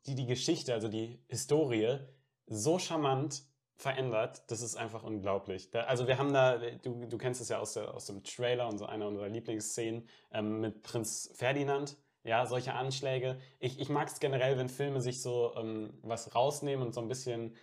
die 0.07 0.15
die 0.17 0.27
Geschichte, 0.27 0.75
also 0.75 0.89
die 0.89 1.23
Historie, 1.29 1.99
so 2.47 2.79
charmant 2.79 3.45
verändert. 3.77 4.43
Das 4.49 4.63
ist 4.63 4.77
einfach 4.77 5.03
unglaublich. 5.03 5.71
Da, 5.71 5.83
also 5.83 6.07
wir 6.07 6.19
haben 6.19 6.33
da, 6.33 6.59
du, 6.59 7.07
du 7.07 7.19
kennst 7.19 7.41
es 7.41 7.49
ja 7.49 7.59
aus, 7.59 7.75
der, 7.75 7.95
aus 7.95 8.07
dem 8.07 8.23
Trailer 8.23 8.69
und 8.69 8.79
so 8.79 8.87
einer 8.87 9.07
unserer 9.09 9.29
Lieblingsszenen 9.29 10.09
ähm, 10.33 10.61
mit 10.61 10.83
Prinz 10.83 11.33
Ferdinand. 11.35 11.97
Ja, 12.25 12.47
solche 12.47 12.75
Anschläge. 12.75 13.41
Ich, 13.59 13.81
ich 13.81 13.89
mag 13.89 14.07
es 14.07 14.21
generell, 14.21 14.57
wenn 14.57 14.69
Filme 14.69 15.01
sich 15.01 15.21
so 15.23 15.55
ähm, 15.57 15.99
was 16.03 16.35
rausnehmen 16.35 16.87
und 16.87 16.95
so 16.95 17.01
ein 17.01 17.09
bisschen, 17.09 17.57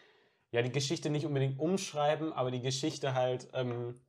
ja, 0.51 0.61
die 0.61 0.71
Geschichte 0.71 1.09
nicht 1.09 1.25
unbedingt 1.25 1.59
umschreiben, 1.59 2.33
aber 2.33 2.51
die 2.51 2.61
Geschichte 2.61 3.13
halt 3.13 3.47
ähm, 3.53 4.01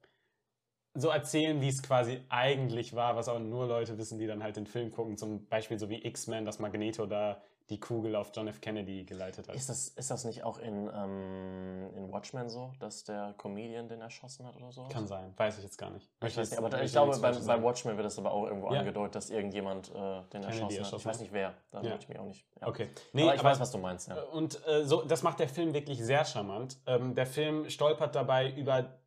so 0.95 1.09
erzählen, 1.09 1.61
wie 1.61 1.69
es 1.69 1.83
quasi 1.83 2.21
eigentlich 2.29 2.95
war, 2.97 3.15
was 3.15 3.29
aber 3.29 3.39
nur 3.39 3.67
Leute 3.67 3.97
wissen, 3.97 4.19
die 4.19 4.27
dann 4.27 4.43
halt 4.43 4.57
den 4.57 4.67
Film 4.67 4.91
gucken. 4.91 5.17
Zum 5.17 5.47
Beispiel 5.47 5.79
so 5.79 5.89
wie 5.89 6.05
X-Men, 6.05 6.45
dass 6.45 6.59
Magneto 6.59 7.07
da 7.07 7.41
die 7.71 7.79
Kugel 7.79 8.17
auf 8.17 8.33
John 8.35 8.49
F. 8.49 8.61
Kennedy 8.61 9.05
geleitet 9.05 9.49
hat. 9.49 9.55
Ist 9.55 9.69
das, 9.69 9.89
ist 9.89 10.11
das 10.11 10.25
nicht 10.25 10.43
auch 10.43 10.59
in, 10.59 10.91
ähm, 10.93 11.89
in 11.97 12.13
Watchmen 12.13 12.49
so, 12.49 12.73
dass 12.81 13.05
der 13.05 13.35
Comedian 13.39 13.89
den 13.89 14.01
erschossen 14.01 14.45
hat 14.45 14.57
oder 14.57 14.73
so? 14.73 14.89
Kann 14.89 15.07
sein, 15.07 15.33
weiß 15.37 15.59
ich 15.59 15.65
jetzt 15.65 15.79
gar 15.79 15.91
nicht. 15.91 16.11
Ich, 16.27 16.37
weiß 16.37 16.51
nicht, 16.51 16.59
aber 16.59 16.69
da, 16.69 16.83
ich 16.83 16.91
glaube, 16.91 17.17
beim, 17.19 17.47
beim 17.47 17.63
Watchmen 17.63 17.97
wird 17.97 18.05
das 18.05 18.19
aber 18.19 18.33
auch 18.33 18.47
irgendwo 18.47 18.73
ja. 18.73 18.81
angedeutet, 18.81 19.15
dass 19.15 19.31
irgendjemand 19.31 19.89
äh, 19.95 20.23
den 20.33 20.43
erschossen, 20.43 20.79
erschossen, 20.79 20.93
hat. 20.93 21.01
Ich 21.01 21.07
weiß 21.07 21.21
nicht 21.21 21.33
wer, 21.33 21.55
da 21.71 21.81
ja. 21.83 21.97
ich 21.97 22.09
mich 22.09 22.19
auch 22.19 22.25
nicht. 22.25 22.45
Ja. 22.61 22.67
Okay. 22.67 22.89
Nee, 23.13 23.23
aber 23.23 23.35
ich 23.35 23.41
aber, 23.41 23.51
weiß, 23.51 23.61
was 23.61 23.71
du 23.71 23.79
meinst. 23.79 24.09
Ja. 24.09 24.21
Und 24.21 24.67
äh, 24.67 24.85
so, 24.85 25.03
das 25.03 25.23
macht 25.23 25.39
der 25.39 25.49
Film 25.49 25.73
wirklich 25.73 26.03
sehr 26.03 26.25
charmant. 26.25 26.77
Ähm, 26.87 27.15
der 27.15 27.27
Film 27.27 27.71
stolpert 27.71 28.17
dabei 28.17 28.51
über 28.51 28.99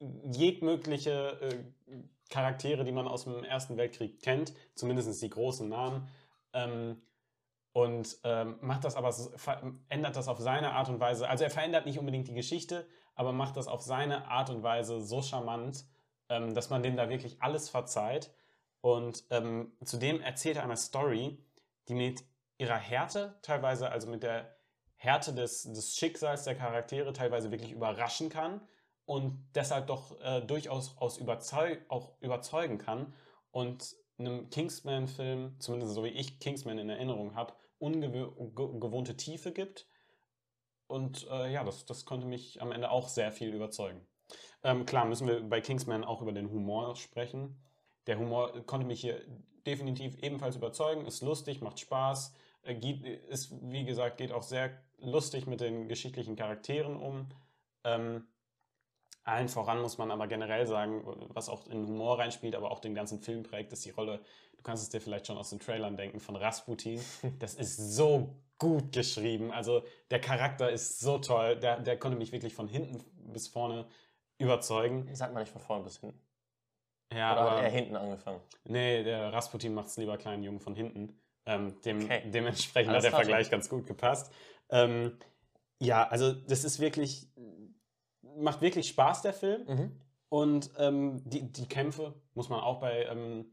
jegmögliche 0.00 1.38
äh, 1.40 1.54
Charaktere, 2.30 2.82
die 2.82 2.92
man 2.92 3.06
aus 3.06 3.24
dem 3.24 3.44
Ersten 3.44 3.76
Weltkrieg 3.76 4.20
kennt, 4.20 4.52
zumindest 4.74 5.22
die 5.22 5.30
großen 5.30 5.68
Namen. 5.68 6.08
Ähm, 6.52 7.00
und 7.76 8.16
ähm, 8.24 8.56
macht 8.62 8.84
das 8.84 8.96
aber, 8.96 9.14
ändert 9.90 10.16
das 10.16 10.28
auf 10.28 10.38
seine 10.38 10.72
Art 10.72 10.88
und 10.88 10.98
Weise. 10.98 11.28
Also 11.28 11.44
er 11.44 11.50
verändert 11.50 11.84
nicht 11.84 11.98
unbedingt 11.98 12.26
die 12.26 12.32
Geschichte, 12.32 12.88
aber 13.14 13.34
macht 13.34 13.58
das 13.58 13.68
auf 13.68 13.82
seine 13.82 14.28
Art 14.28 14.48
und 14.48 14.62
Weise 14.62 15.02
so 15.02 15.20
charmant, 15.20 15.84
ähm, 16.30 16.54
dass 16.54 16.70
man 16.70 16.82
dem 16.82 16.96
da 16.96 17.10
wirklich 17.10 17.42
alles 17.42 17.68
verzeiht. 17.68 18.32
Und 18.80 19.24
ähm, 19.28 19.76
zudem 19.84 20.22
erzählt 20.22 20.56
er 20.56 20.62
eine 20.62 20.78
Story, 20.78 21.36
die 21.86 21.94
mit 21.94 22.24
ihrer 22.56 22.78
Härte 22.78 23.38
teilweise, 23.42 23.90
also 23.90 24.08
mit 24.08 24.22
der 24.22 24.56
Härte 24.94 25.34
des, 25.34 25.64
des 25.64 25.96
Schicksals 25.96 26.44
der 26.44 26.54
Charaktere 26.54 27.12
teilweise 27.12 27.50
wirklich 27.50 27.72
überraschen 27.72 28.30
kann 28.30 28.62
und 29.04 29.50
deshalb 29.54 29.86
doch 29.88 30.18
äh, 30.22 30.40
durchaus 30.40 30.96
aus 30.96 31.18
überzeug 31.18 31.84
auch 31.90 32.12
überzeugen 32.22 32.78
kann 32.78 33.12
und 33.50 33.96
einem 34.18 34.48
Kingsman-Film, 34.48 35.56
zumindest 35.58 35.92
so 35.92 36.04
wie 36.04 36.08
ich 36.08 36.40
Kingsman 36.40 36.78
in 36.78 36.88
Erinnerung 36.88 37.34
habe, 37.34 37.52
ungewohnte 37.78 39.16
Tiefe 39.16 39.52
gibt. 39.52 39.86
Und 40.86 41.26
äh, 41.30 41.52
ja, 41.52 41.64
das, 41.64 41.84
das 41.84 42.04
konnte 42.04 42.26
mich 42.26 42.62
am 42.62 42.72
Ende 42.72 42.90
auch 42.90 43.08
sehr 43.08 43.32
viel 43.32 43.52
überzeugen. 43.54 44.06
Ähm, 44.62 44.86
klar, 44.86 45.04
müssen 45.04 45.26
wir 45.26 45.42
bei 45.42 45.60
Kingsman 45.60 46.04
auch 46.04 46.22
über 46.22 46.32
den 46.32 46.50
Humor 46.50 46.96
sprechen. 46.96 47.60
Der 48.06 48.18
Humor 48.18 48.64
konnte 48.66 48.86
mich 48.86 49.00
hier 49.00 49.20
definitiv 49.66 50.16
ebenfalls 50.18 50.56
überzeugen, 50.56 51.06
ist 51.06 51.22
lustig, 51.22 51.60
macht 51.60 51.80
Spaß, 51.80 52.34
äh, 52.62 52.74
ist, 53.28 53.52
wie 53.62 53.84
gesagt, 53.84 54.18
geht 54.18 54.32
auch 54.32 54.42
sehr 54.42 54.80
lustig 54.98 55.46
mit 55.46 55.60
den 55.60 55.88
geschichtlichen 55.88 56.36
Charakteren 56.36 56.96
um. 56.96 57.28
Ähm, 57.84 58.26
allen 59.24 59.48
voran 59.48 59.82
muss 59.82 59.98
man 59.98 60.12
aber 60.12 60.28
generell 60.28 60.66
sagen, 60.66 61.02
was 61.30 61.48
auch 61.48 61.66
in 61.66 61.86
Humor 61.86 62.20
reinspielt, 62.20 62.54
aber 62.54 62.70
auch 62.70 62.78
den 62.78 62.94
ganzen 62.94 63.20
Film 63.20 63.42
prägt, 63.42 63.72
ist 63.72 63.84
die 63.84 63.90
Rolle 63.90 64.20
kannst 64.66 64.82
es 64.82 64.88
dir 64.90 65.00
vielleicht 65.00 65.28
schon 65.28 65.38
aus 65.38 65.50
den 65.50 65.60
Trailern 65.60 65.96
denken, 65.96 66.20
von 66.20 66.36
Rasputin. 66.36 67.00
Das 67.38 67.54
ist 67.54 67.76
so 67.76 68.34
gut 68.58 68.92
geschrieben. 68.92 69.52
Also 69.52 69.82
der 70.10 70.20
Charakter 70.20 70.70
ist 70.70 70.98
so 71.00 71.18
toll. 71.18 71.56
Der, 71.56 71.80
der 71.80 71.98
konnte 71.98 72.18
mich 72.18 72.32
wirklich 72.32 72.54
von 72.54 72.68
hinten 72.68 73.02
bis 73.32 73.48
vorne 73.48 73.86
überzeugen. 74.38 75.14
Sagt 75.14 75.32
man 75.32 75.42
nicht 75.42 75.52
von 75.52 75.60
vorne 75.60 75.84
bis 75.84 75.98
hinten. 76.00 76.20
Ja, 77.12 77.32
Oder 77.32 77.40
aber, 77.42 77.50
hat 77.52 77.62
er 77.64 77.70
hinten 77.70 77.96
angefangen? 77.96 78.40
Nee, 78.64 79.04
der 79.04 79.32
Rasputin 79.32 79.72
macht 79.72 79.88
es 79.88 79.96
lieber 79.96 80.18
kleinen 80.18 80.42
Jungen 80.42 80.60
von 80.60 80.74
hinten. 80.74 81.20
Ähm, 81.46 81.80
dem, 81.82 82.02
okay. 82.02 82.28
Dementsprechend 82.28 82.90
Alles 82.92 83.04
hat 83.04 83.12
der 83.12 83.18
Vergleich 83.18 83.50
ganz 83.50 83.68
gut 83.68 83.86
gepasst. 83.86 84.32
Ähm, 84.70 85.16
ja, 85.78 86.08
also 86.08 86.32
das 86.32 86.64
ist 86.64 86.80
wirklich, 86.80 87.28
macht 88.36 88.60
wirklich 88.62 88.88
Spaß, 88.88 89.22
der 89.22 89.32
Film. 89.32 89.64
Mhm. 89.66 90.00
Und 90.28 90.70
ähm, 90.78 91.22
die, 91.24 91.52
die 91.52 91.68
Kämpfe 91.68 92.20
muss 92.34 92.48
man 92.48 92.58
auch 92.58 92.80
bei 92.80 93.04
ähm, 93.04 93.48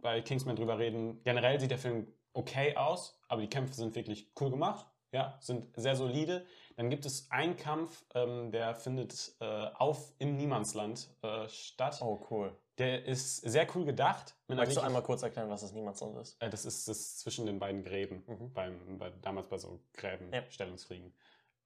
bei 0.00 0.20
Kingsman 0.20 0.56
drüber 0.56 0.78
reden. 0.78 1.22
Generell 1.24 1.60
sieht 1.60 1.70
der 1.70 1.78
Film 1.78 2.06
okay 2.32 2.76
aus, 2.76 3.20
aber 3.28 3.40
die 3.40 3.48
Kämpfe 3.48 3.74
sind 3.74 3.94
wirklich 3.94 4.30
cool 4.40 4.50
gemacht. 4.50 4.86
Ja, 5.12 5.36
sind 5.40 5.74
sehr 5.76 5.96
solide. 5.96 6.46
Dann 6.76 6.88
gibt 6.88 7.04
es 7.04 7.30
einen 7.30 7.56
Kampf, 7.56 8.04
ähm, 8.14 8.52
der 8.52 8.74
findet 8.74 9.34
äh, 9.40 9.44
auf 9.74 10.12
im 10.18 10.36
Niemandsland 10.36 11.10
äh, 11.22 11.48
statt. 11.48 11.98
Oh, 12.00 12.24
cool. 12.30 12.56
Der 12.78 13.04
ist 13.04 13.38
sehr 13.38 13.66
cool 13.74 13.84
gedacht. 13.84 14.36
Magst 14.46 14.76
du 14.76 14.80
einmal 14.80 15.02
kurz 15.02 15.22
erklären, 15.22 15.50
was 15.50 15.62
das 15.62 15.72
Niemandsland 15.72 16.16
ist? 16.16 16.40
Äh, 16.40 16.48
das 16.48 16.64
ist 16.64 16.86
das 16.88 17.18
zwischen 17.18 17.44
den 17.44 17.58
beiden 17.58 17.82
Gräben, 17.82 18.22
mhm. 18.26 18.52
beim, 18.52 18.98
bei, 18.98 19.10
damals 19.20 19.48
bei 19.48 19.58
so 19.58 19.80
Gräben, 19.94 20.32
ja. 20.32 20.42
Stellungskriegen. 20.48 21.12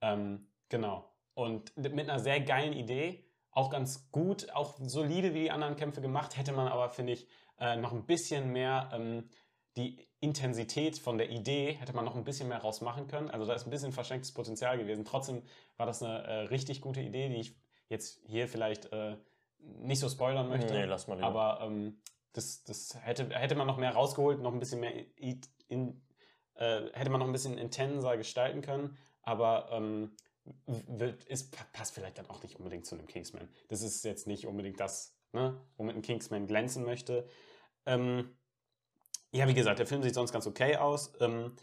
Ähm, 0.01 0.49
genau. 0.69 1.09
Und 1.35 1.77
mit 1.77 2.09
einer 2.09 2.19
sehr 2.19 2.41
geilen 2.41 2.73
Idee, 2.73 3.25
auch 3.51 3.71
ganz 3.71 4.11
gut, 4.11 4.53
auch 4.53 4.75
solide 4.81 5.35
wie 5.35 5.43
die 5.43 5.51
anderen 5.51 5.77
Kämpfe 5.77 6.01
gemacht, 6.01 6.37
hätte 6.37 6.53
man 6.53 6.67
aber, 6.67 6.89
finde 6.91 7.13
ich, 7.13 7.29
äh, 7.59 7.77
noch 7.77 7.93
ein 7.93 8.07
bisschen 8.07 8.53
mehr 8.53 8.91
ähm, 8.93 9.29
die 9.77 10.07
Intensität 10.21 10.99
von 10.99 11.19
der 11.19 11.31
Idee 11.31 11.73
hätte 11.73 11.95
man 11.95 12.05
noch 12.05 12.15
ein 12.15 12.25
bisschen 12.25 12.49
mehr 12.49 12.59
rausmachen 12.59 13.09
können. 13.09 13.31
Also 13.31 13.45
da 13.45 13.55
ist 13.55 13.67
ein 13.67 13.71
bisschen 13.71 13.93
verschenktes 13.93 14.33
Potenzial 14.33 14.79
gewesen. 14.79 15.05
Trotzdem 15.05 15.43
war 15.77 15.87
das 15.87 16.03
eine 16.03 16.23
äh, 16.25 16.33
richtig 16.47 16.81
gute 16.81 17.01
Idee, 17.01 17.29
die 17.29 17.41
ich 17.41 17.57
jetzt 17.89 18.21
hier 18.27 18.49
vielleicht 18.49 18.93
äh, 18.93 19.17
nicht 19.59 20.01
so 20.01 20.09
spoilern 20.09 20.49
möchte. 20.49 20.73
Nee, 20.73 20.85
lass 20.85 21.09
mal 21.09 21.17
lieber. 21.17 21.27
Aber 21.27 21.61
ähm, 21.67 22.01
das, 22.33 22.65
das 22.65 22.97
hätte, 23.03 23.29
hätte 23.31 23.55
man 23.55 23.67
noch 23.67 23.77
mehr 23.77 23.93
rausgeholt, 23.93 24.41
noch 24.41 24.53
ein 24.53 24.61
bisschen 24.61 24.81
mehr 24.81 24.95
in, 25.17 25.41
in, 25.69 26.03
äh, 26.55 26.83
hätte 26.93 27.11
man 27.11 27.21
noch 27.21 27.27
ein 27.27 27.33
bisschen 27.33 27.59
intenser 27.59 28.17
gestalten 28.17 28.63
können. 28.63 28.97
Aber 29.23 29.69
ähm, 29.73 30.17
wird, 30.67 31.25
ist, 31.25 31.57
passt 31.73 31.95
vielleicht 31.95 32.19
dann 32.19 32.29
auch 32.31 32.43
nicht 32.43 32.57
unbedingt 32.57 32.87
zu 32.87 32.95
einem 32.95 33.07
Kingsman. 33.07 33.49
Das 33.69 33.83
ist 33.83 34.05
jetzt 34.05 34.27
nicht 34.27 34.47
unbedingt 34.47 34.79
das, 34.81 35.14
ne, 35.35 35.61
womit 35.77 35.97
ein 35.97 36.03
Kingsman 36.03 36.47
glänzen 36.47 36.85
möchte. 36.85 37.29
Ähm, 37.87 38.35
ja, 39.33 39.49
wie 39.49 39.55
gesagt, 39.55 39.79
der 39.79 39.87
Film 39.87 40.03
sieht 40.03 40.15
sonst 40.15 40.33
ganz 40.33 40.47
okay 40.47 40.77
aus. 40.77 41.13
Ähm, 41.21 41.55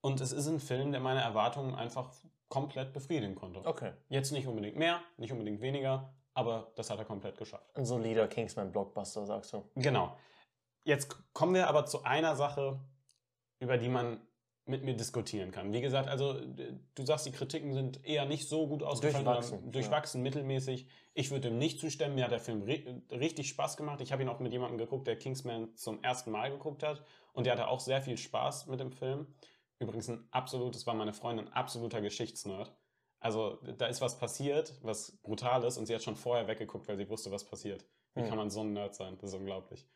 und 0.00 0.20
es 0.20 0.32
ist 0.32 0.46
ein 0.46 0.60
Film, 0.60 0.92
der 0.92 1.00
meine 1.00 1.20
Erwartungen 1.20 1.74
einfach 1.74 2.12
komplett 2.48 2.92
befriedigen 2.92 3.34
konnte. 3.34 3.64
Okay. 3.64 3.92
Jetzt 4.08 4.32
nicht 4.32 4.46
unbedingt 4.46 4.76
mehr, 4.76 5.00
nicht 5.16 5.32
unbedingt 5.32 5.60
weniger, 5.60 6.12
aber 6.34 6.72
das 6.74 6.90
hat 6.90 6.98
er 6.98 7.04
komplett 7.04 7.38
geschafft. 7.38 7.76
Ein 7.76 7.86
solider 7.86 8.26
Kingsman-Blockbuster, 8.26 9.24
sagst 9.24 9.52
du. 9.52 9.70
Genau. 9.76 10.16
Jetzt 10.84 11.16
kommen 11.32 11.54
wir 11.54 11.68
aber 11.68 11.86
zu 11.86 12.02
einer 12.02 12.34
Sache, 12.34 12.80
über 13.60 13.78
die 13.78 13.88
man 13.88 14.20
mit 14.70 14.84
mir 14.84 14.94
diskutieren 14.94 15.50
kann. 15.50 15.72
Wie 15.72 15.80
gesagt, 15.80 16.08
also 16.08 16.40
du 16.94 17.04
sagst, 17.04 17.26
die 17.26 17.32
Kritiken 17.32 17.74
sind 17.74 18.04
eher 18.06 18.24
nicht 18.24 18.48
so 18.48 18.66
gut 18.66 18.82
ausgefallen, 18.82 19.24
durchwachsen, 19.24 19.72
durchwachsen 19.72 20.20
ja. 20.20 20.22
mittelmäßig. 20.22 20.86
Ich 21.12 21.30
würde 21.30 21.48
dem 21.48 21.58
nicht 21.58 21.80
zustimmen. 21.80 22.14
Mir 22.14 22.24
hat 22.24 22.30
der 22.30 22.40
Film 22.40 22.62
richtig 22.62 23.48
Spaß 23.48 23.76
gemacht. 23.76 24.00
Ich 24.00 24.12
habe 24.12 24.22
ihn 24.22 24.28
auch 24.28 24.38
mit 24.38 24.52
jemandem 24.52 24.78
geguckt, 24.78 25.06
der 25.06 25.16
Kingsman 25.16 25.74
zum 25.74 26.02
ersten 26.02 26.30
Mal 26.30 26.50
geguckt 26.50 26.82
hat 26.82 27.04
und 27.32 27.44
der 27.44 27.54
hatte 27.54 27.68
auch 27.68 27.80
sehr 27.80 28.00
viel 28.00 28.16
Spaß 28.16 28.68
mit 28.68 28.80
dem 28.80 28.92
Film. 28.92 29.26
Übrigens 29.80 30.08
ein 30.08 30.28
absolutes, 30.30 30.86
war 30.86 30.94
meine 30.94 31.12
Freundin 31.12 31.48
ein 31.48 31.52
absoluter 31.52 32.00
Geschichtsnerd. 32.00 32.72
Also 33.18 33.58
da 33.76 33.86
ist 33.86 34.00
was 34.00 34.18
passiert, 34.18 34.74
was 34.82 35.18
brutal 35.22 35.64
ist 35.64 35.76
und 35.76 35.86
sie 35.86 35.94
hat 35.94 36.02
schon 36.02 36.16
vorher 36.16 36.46
weggeguckt, 36.46 36.88
weil 36.88 36.96
sie 36.96 37.08
wusste, 37.08 37.30
was 37.30 37.44
passiert. 37.44 37.84
Wie 38.14 38.22
hm. 38.22 38.28
kann 38.28 38.38
man 38.38 38.50
so 38.50 38.60
ein 38.60 38.72
Nerd 38.72 38.94
sein? 38.94 39.18
Das 39.20 39.30
ist 39.30 39.38
unglaublich. 39.38 39.86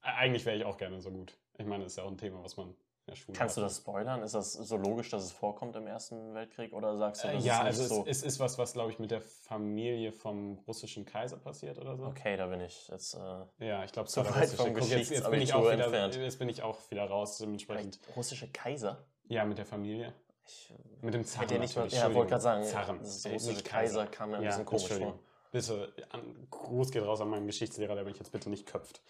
Eigentlich 0.00 0.44
wäre 0.44 0.56
ich 0.56 0.64
auch 0.64 0.76
gerne 0.76 1.00
so 1.00 1.10
gut. 1.10 1.36
Ich 1.58 1.66
meine, 1.66 1.84
das 1.84 1.94
ist 1.94 1.96
ja 1.96 2.04
auch 2.04 2.10
ein 2.10 2.18
Thema, 2.18 2.42
was 2.42 2.56
man 2.56 2.76
Schule. 3.16 3.36
Kannst 3.36 3.56
du 3.56 3.60
das 3.60 3.78
spoilern? 3.78 4.22
Ist 4.22 4.34
das 4.34 4.52
so 4.52 4.76
logisch, 4.76 5.10
dass 5.10 5.24
es 5.24 5.32
vorkommt 5.32 5.76
im 5.76 5.86
Ersten 5.86 6.34
Weltkrieg? 6.34 6.72
Oder 6.72 6.96
sagst 6.96 7.24
du, 7.24 7.28
das 7.28 7.44
äh, 7.44 7.46
ja, 7.46 7.60
ist 7.60 7.80
also 7.80 7.94
so? 7.96 8.02
es, 8.06 8.18
es 8.18 8.24
ist 8.24 8.40
was, 8.40 8.58
was 8.58 8.72
glaube 8.72 8.90
ich 8.90 8.98
mit 8.98 9.10
der 9.10 9.20
Familie 9.20 10.12
vom 10.12 10.58
russischen 10.66 11.04
Kaiser 11.04 11.36
passiert 11.36 11.78
oder 11.78 11.96
so. 11.96 12.04
Okay, 12.06 12.36
da 12.36 12.46
bin 12.46 12.60
ich 12.60 12.88
jetzt. 12.88 13.14
Äh, 13.14 13.66
ja, 13.66 13.84
ich 13.84 13.92
glaube, 13.92 14.08
so 14.08 14.24
weit 14.24 14.48
vom 14.50 14.74
Guck, 14.74 14.88
jetzt, 14.88 15.10
jetzt, 15.10 15.30
bin 15.30 15.40
ich 15.40 15.54
auch 15.54 15.62
wieder, 15.62 15.84
entfernt. 15.84 16.16
jetzt 16.16 16.38
bin 16.38 16.48
ich 16.48 16.62
auch 16.62 16.78
wieder 16.90 17.04
raus 17.04 17.38
dementsprechend. 17.38 17.98
Russische 18.16 18.48
Kaiser? 18.48 19.04
Ja, 19.28 19.44
mit 19.44 19.58
der 19.58 19.66
Familie. 19.66 20.14
Ich, 20.46 20.72
mit 21.02 21.14
dem 21.14 21.24
Zaren. 21.24 21.60
Nicht 21.60 21.76
mal, 21.76 21.88
ja, 21.88 22.12
wollte 22.14 22.30
gerade 22.30 22.42
sagen, 22.42 22.64
Zaren. 22.64 22.98
Das 23.00 23.26
russische 23.26 23.62
Kaiser, 23.62 24.06
kam 24.06 24.30
mir 24.30 24.36
ein 24.38 24.42
ja, 24.42 24.50
bisschen 24.50 24.64
komisch 24.64 24.92
vor. 24.92 25.18
Bitte, 25.50 25.92
an, 26.10 26.46
Gruß 26.50 26.90
geht 26.90 27.02
raus 27.02 27.20
an 27.20 27.28
meinen 27.28 27.46
Geschichtslehrer, 27.46 27.94
der 27.94 28.04
mich 28.04 28.18
jetzt 28.18 28.32
bitte 28.32 28.50
nicht 28.50 28.66
köpft. 28.66 29.00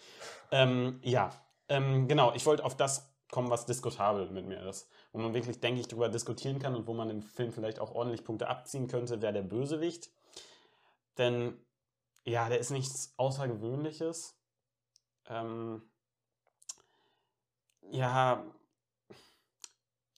Ähm, 0.51 0.99
ja, 1.03 1.31
ähm, 1.67 2.07
genau, 2.07 2.33
ich 2.33 2.45
wollte 2.45 2.63
auf 2.63 2.75
das 2.75 3.08
kommen, 3.31 3.49
was 3.49 3.65
diskutabel 3.65 4.29
mit 4.29 4.45
mir 4.45 4.61
ist. 4.67 4.89
Wo 5.11 5.19
man 5.19 5.33
wirklich, 5.33 5.59
denke 5.59 5.81
ich, 5.81 5.87
darüber 5.87 6.09
diskutieren 6.09 6.59
kann 6.59 6.75
und 6.75 6.87
wo 6.87 6.93
man 6.93 7.09
im 7.09 7.21
Film 7.21 7.51
vielleicht 7.51 7.79
auch 7.79 7.93
ordentlich 7.93 8.23
Punkte 8.23 8.47
abziehen 8.47 8.87
könnte, 8.87 9.21
wäre 9.21 9.33
der 9.33 9.43
Bösewicht. 9.43 10.11
Denn, 11.17 11.57
ja, 12.23 12.49
der 12.49 12.59
ist 12.59 12.71
nichts 12.71 13.13
Außergewöhnliches. 13.17 14.35
Ähm, 15.27 15.81
ja, 17.91 18.43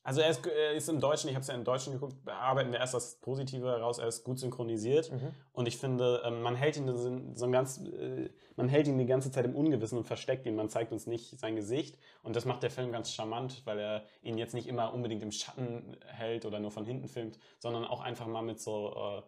Also 0.03 0.22
er 0.22 0.29
ist, 0.29 0.46
er 0.48 0.74
ist 0.74 0.89
im 0.89 1.00
Deutschen, 1.00 1.29
ich 1.29 1.36
habe 1.36 1.41
es 1.41 1.48
ja 1.48 1.53
im 1.53 1.63
Deutschen 1.63 1.93
geguckt, 1.93 2.15
arbeiten 2.27 2.72
wir 2.72 2.79
erst 2.79 2.96
das 2.96 3.20
Positive 3.20 3.67
heraus, 3.67 4.00
er 4.00 4.08
ist 4.08 4.24
gut 4.24 4.39
synchronisiert. 4.39 5.12
Mhm. 5.12 5.34
und 5.53 5.67
ich 5.67 5.77
finde, 5.77 6.24
ähm, 6.25 6.41
man 6.41 6.55
hält 6.55 6.77
ihn 6.77 7.36
so, 7.36 7.46
ein 7.46 7.51
ganz, 7.51 7.79
äh, 7.79 8.29
man 8.55 8.67
hält 8.67 8.88
ihn 8.88 8.98
die 8.98 9.05
ganze 9.05 9.31
Zeit 9.31 9.46
im 9.46 9.55
Ungewissen 9.55 10.00
und 10.00 10.05
versteckt 10.05 10.48
ihn, 10.48 10.55
man 10.55 10.70
zeigt 10.70 10.91
uns 10.91 11.05
nicht 11.05 11.39
sein 11.39 11.55
Gesicht. 11.55 12.00
Und 12.24 12.36
das 12.36 12.46
macht 12.46 12.63
der 12.63 12.72
Film 12.72 12.91
ganz 12.91 13.12
charmant, 13.12 13.62
weil 13.65 13.77
er 13.77 14.05
ihn 14.24 14.39
jetzt 14.39 14.55
nicht 14.55 14.67
immer 14.67 14.91
unbedingt 14.91 15.22
im 15.22 15.31
Schatten 15.31 15.98
hält 16.05 16.46
oder 16.46 16.60
nur 16.60 16.72
von 16.72 16.86
hinten 16.86 17.08
filmt, 17.08 17.38
sondern 17.60 17.86
auch 17.86 18.01
einfach 18.01 18.25
mal 18.25 18.41
mit 18.41 18.60
so, 18.60 18.96
äh, 18.96 19.22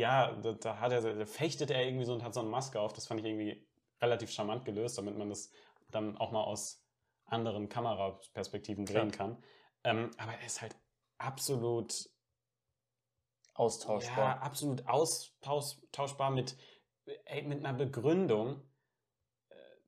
ja, 0.00 0.32
da, 0.32 0.52
da 0.52 0.78
hat 0.78 0.92
er, 0.92 1.00
da 1.00 1.26
fechtet 1.26 1.72
er 1.72 1.84
irgendwie 1.84 2.04
so 2.04 2.12
und 2.12 2.22
hat 2.22 2.34
so 2.34 2.40
eine 2.40 2.48
Maske 2.48 2.80
auf, 2.80 2.92
das 2.92 3.06
fand 3.06 3.20
ich 3.20 3.26
irgendwie 3.26 3.66
relativ 4.00 4.30
charmant 4.30 4.64
gelöst, 4.64 4.96
damit 4.96 5.18
man 5.18 5.28
das 5.28 5.50
dann 5.90 6.16
auch 6.16 6.30
mal 6.30 6.42
aus 6.42 6.84
anderen 7.26 7.68
Kameraperspektiven 7.68 8.84
drehen 8.84 9.10
kann. 9.10 9.42
Ähm, 9.84 10.10
aber 10.18 10.32
er 10.34 10.46
ist 10.46 10.60
halt 10.62 10.76
absolut, 11.18 12.08
Austauschbar. 13.54 14.36
ja, 14.36 14.38
absolut 14.38 14.84
austauschbar 14.86 16.30
mit, 16.30 16.56
ey, 17.26 17.42
mit 17.42 17.58
einer 17.64 17.74
Begründung. 17.76 18.62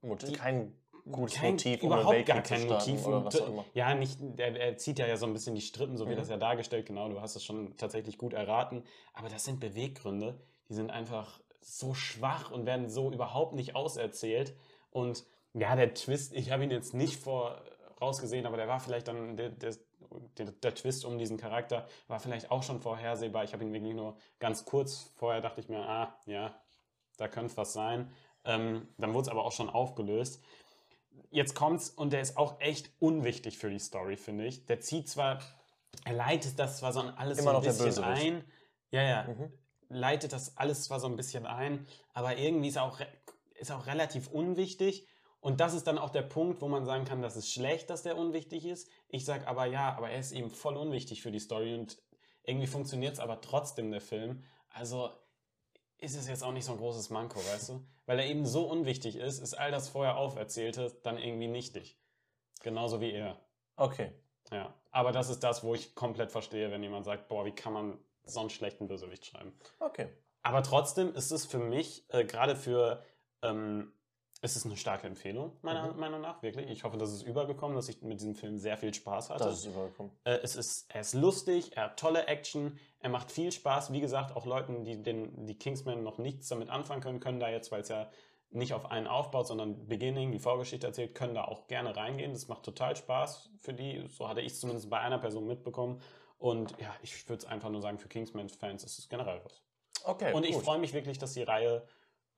Mot- 0.02 0.22
die- 0.28 0.32
kein 0.32 0.78
gutes 1.10 1.36
Kein- 1.36 1.52
Motiv, 1.52 1.82
um 1.82 1.92
überhaupt 1.92 2.26
gar 2.26 2.42
kein 2.42 2.66
Motiv. 2.66 3.06
oder 3.06 3.24
was 3.24 3.40
auch 3.40 3.48
immer. 3.48 3.64
Ja, 3.74 3.94
nicht, 3.94 4.18
er, 4.38 4.54
er 4.56 4.76
zieht 4.76 4.98
ja, 4.98 5.06
ja 5.06 5.16
so 5.16 5.26
ein 5.26 5.32
bisschen 5.32 5.54
die 5.54 5.60
Strippen, 5.62 5.96
so 5.96 6.06
wird 6.06 6.16
Mhm. 6.16 6.20
das 6.20 6.28
ja 6.28 6.36
dargestellt, 6.36 6.86
genau, 6.86 7.08
du 7.08 7.20
hast 7.20 7.36
es 7.36 7.44
schon 7.44 7.76
tatsächlich 7.76 8.18
gut 8.18 8.32
erraten. 8.34 8.84
Aber 9.14 9.28
das 9.28 9.44
sind 9.44 9.60
Beweggründe, 9.60 10.38
die 10.68 10.74
sind 10.74 10.90
einfach 10.90 11.40
so 11.62 11.94
schwach 11.94 12.50
und 12.50 12.66
werden 12.66 12.90
so 12.90 13.10
überhaupt 13.12 13.54
nicht 13.54 13.74
auserzählt. 13.74 14.54
Und 14.90 15.24
ja, 15.54 15.74
der 15.76 15.94
Twist, 15.94 16.34
ich 16.34 16.50
habe 16.50 16.64
ihn 16.64 16.70
jetzt 16.70 16.92
nicht 16.94 17.16
vorausgesehen, 17.96 18.46
aber 18.46 18.56
der 18.56 18.68
war 18.68 18.80
vielleicht 18.80 19.08
dann, 19.08 19.36
der, 19.36 19.50
der, 19.50 19.74
der, 20.38 20.46
der 20.46 20.74
Twist 20.74 21.04
um 21.04 21.18
diesen 21.18 21.36
Charakter 21.36 21.86
war 22.08 22.20
vielleicht 22.20 22.50
auch 22.50 22.62
schon 22.62 22.80
vorhersehbar. 22.80 23.44
Ich 23.44 23.52
habe 23.52 23.64
ihn 23.64 23.72
wirklich 23.72 23.94
nur 23.94 24.16
ganz 24.38 24.64
kurz 24.64 25.12
vorher, 25.16 25.40
dachte 25.40 25.60
ich 25.60 25.68
mir, 25.68 25.88
ah, 25.88 26.16
ja, 26.26 26.54
da 27.16 27.28
könnte 27.28 27.56
was 27.56 27.72
sein. 27.72 28.10
Ähm, 28.44 28.88
dann 28.98 29.14
wurde 29.14 29.22
es 29.22 29.28
aber 29.28 29.44
auch 29.44 29.52
schon 29.52 29.70
aufgelöst. 29.70 30.42
Jetzt 31.30 31.54
kommt's 31.54 31.90
und 31.90 32.12
der 32.12 32.20
ist 32.20 32.36
auch 32.36 32.60
echt 32.60 32.90
unwichtig 32.98 33.58
für 33.58 33.70
die 33.70 33.78
Story, 33.78 34.16
finde 34.16 34.46
ich. 34.46 34.66
Der 34.66 34.80
zieht 34.80 35.08
zwar, 35.08 35.40
er 36.04 36.12
leitet 36.12 36.58
das 36.58 36.78
zwar 36.78 36.92
so 36.92 37.00
alles 37.00 37.38
Immer 37.38 37.52
so 37.62 37.68
ein 37.68 37.88
bisschen 37.88 38.04
ein. 38.04 38.44
Ja, 38.90 39.02
ja. 39.02 39.22
Mhm. 39.24 39.52
Leitet 39.88 40.32
das 40.32 40.56
alles 40.56 40.84
zwar 40.84 41.00
so 41.00 41.06
ein 41.06 41.16
bisschen 41.16 41.46
ein, 41.46 41.86
aber 42.12 42.36
irgendwie 42.36 42.68
ist 42.68 42.76
er 42.76 42.84
auch, 42.84 43.00
ist 43.54 43.70
auch 43.70 43.86
relativ 43.86 44.28
unwichtig. 44.28 45.06
Und 45.44 45.60
das 45.60 45.74
ist 45.74 45.86
dann 45.86 45.98
auch 45.98 46.08
der 46.08 46.22
Punkt, 46.22 46.62
wo 46.62 46.68
man 46.68 46.86
sagen 46.86 47.04
kann, 47.04 47.20
das 47.20 47.36
ist 47.36 47.52
schlecht, 47.52 47.90
dass 47.90 48.02
der 48.02 48.16
unwichtig 48.16 48.64
ist. 48.64 48.88
Ich 49.08 49.26
sage 49.26 49.46
aber 49.46 49.66
ja, 49.66 49.94
aber 49.94 50.08
er 50.08 50.18
ist 50.18 50.32
eben 50.32 50.48
voll 50.48 50.74
unwichtig 50.74 51.20
für 51.20 51.30
die 51.30 51.38
Story 51.38 51.74
und 51.74 51.98
irgendwie 52.44 52.66
funktioniert 52.66 53.12
es 53.12 53.20
aber 53.20 53.42
trotzdem, 53.42 53.90
der 53.90 54.00
Film. 54.00 54.42
Also 54.70 55.10
ist 55.98 56.16
es 56.16 56.28
jetzt 56.28 56.42
auch 56.42 56.52
nicht 56.52 56.64
so 56.64 56.72
ein 56.72 56.78
großes 56.78 57.10
Manko, 57.10 57.40
weißt 57.40 57.68
du? 57.68 57.86
Weil 58.06 58.20
er 58.20 58.26
eben 58.26 58.46
so 58.46 58.64
unwichtig 58.64 59.16
ist, 59.16 59.38
ist 59.38 59.52
all 59.52 59.70
das 59.70 59.90
vorher 59.90 60.16
Auferzählte 60.16 60.98
dann 61.02 61.18
irgendwie 61.18 61.48
nichtig. 61.48 61.98
Genauso 62.62 63.02
wie 63.02 63.12
er. 63.12 63.38
Okay. 63.76 64.12
Ja. 64.50 64.72
Aber 64.92 65.12
das 65.12 65.28
ist 65.28 65.40
das, 65.40 65.62
wo 65.62 65.74
ich 65.74 65.94
komplett 65.94 66.32
verstehe, 66.32 66.70
wenn 66.70 66.82
jemand 66.82 67.04
sagt, 67.04 67.28
boah, 67.28 67.44
wie 67.44 67.54
kann 67.54 67.74
man 67.74 67.98
so 68.24 68.40
einen 68.40 68.48
schlechten 68.48 68.88
Bösewicht 68.88 69.26
schreiben. 69.26 69.52
Okay. 69.78 70.08
Aber 70.42 70.62
trotzdem 70.62 71.12
ist 71.14 71.32
es 71.32 71.44
für 71.44 71.58
mich, 71.58 72.06
äh, 72.08 72.24
gerade 72.24 72.56
für, 72.56 73.04
ähm, 73.42 73.92
ist 74.44 74.56
es 74.56 74.64
eine 74.66 74.76
starke 74.76 75.06
Empfehlung, 75.06 75.56
meiner 75.62 75.92
Mhm. 75.92 75.98
Meinung 75.98 76.20
nach, 76.20 76.42
wirklich. 76.42 76.68
Ich 76.70 76.84
hoffe, 76.84 76.98
das 76.98 77.12
ist 77.12 77.22
übergekommen, 77.22 77.74
dass 77.74 77.88
ich 77.88 78.02
mit 78.02 78.20
diesem 78.20 78.34
Film 78.34 78.58
sehr 78.58 78.76
viel 78.76 78.92
Spaß 78.92 79.30
hatte. 79.30 79.44
Das 79.44 79.58
ist 79.60 79.66
übergekommen. 79.66 80.12
Äh, 80.24 80.38
es 80.42 80.54
ist, 80.54 80.86
er 80.92 81.00
ist 81.00 81.14
lustig, 81.14 81.76
er 81.76 81.84
hat 81.84 81.98
tolle 81.98 82.26
Action, 82.26 82.78
er 83.00 83.10
macht 83.10 83.32
viel 83.32 83.50
Spaß. 83.50 83.92
Wie 83.92 84.00
gesagt, 84.00 84.36
auch 84.36 84.46
Leuten, 84.46 84.84
die 84.84 85.02
den, 85.02 85.46
die 85.46 85.58
Kingsman 85.58 86.02
noch 86.02 86.18
nichts 86.18 86.48
damit 86.48 86.68
anfangen 86.68 87.00
können, 87.00 87.20
können 87.20 87.40
da 87.40 87.48
jetzt, 87.48 87.72
weil 87.72 87.80
es 87.80 87.88
ja 87.88 88.10
nicht 88.50 88.72
auf 88.74 88.90
einen 88.90 89.06
aufbaut, 89.08 89.48
sondern 89.48 89.88
Beginning, 89.88 90.30
die 90.30 90.38
Vorgeschichte 90.38 90.86
erzählt, 90.86 91.14
können 91.14 91.34
da 91.34 91.44
auch 91.44 91.66
gerne 91.66 91.96
reingehen. 91.96 92.32
Das 92.32 92.46
macht 92.46 92.62
total 92.62 92.94
Spaß 92.94 93.50
für 93.58 93.72
die. 93.74 94.04
So 94.08 94.28
hatte 94.28 94.42
ich 94.42 94.52
es 94.52 94.60
zumindest 94.60 94.88
bei 94.90 95.00
einer 95.00 95.18
Person 95.18 95.46
mitbekommen. 95.46 96.00
Und 96.38 96.78
ja, 96.78 96.94
ich 97.02 97.28
würde 97.28 97.38
es 97.38 97.46
einfach 97.46 97.70
nur 97.70 97.80
sagen, 97.80 97.98
für 97.98 98.08
Kingsman-Fans 98.08 98.84
ist 98.84 98.98
es 98.98 99.08
generell 99.08 99.40
was. 99.44 99.62
Okay. 100.04 100.32
Und 100.34 100.44
ich 100.44 100.54
freue 100.56 100.78
mich 100.78 100.92
wirklich, 100.92 101.18
dass 101.18 101.32
die 101.32 101.42
Reihe 101.42 101.82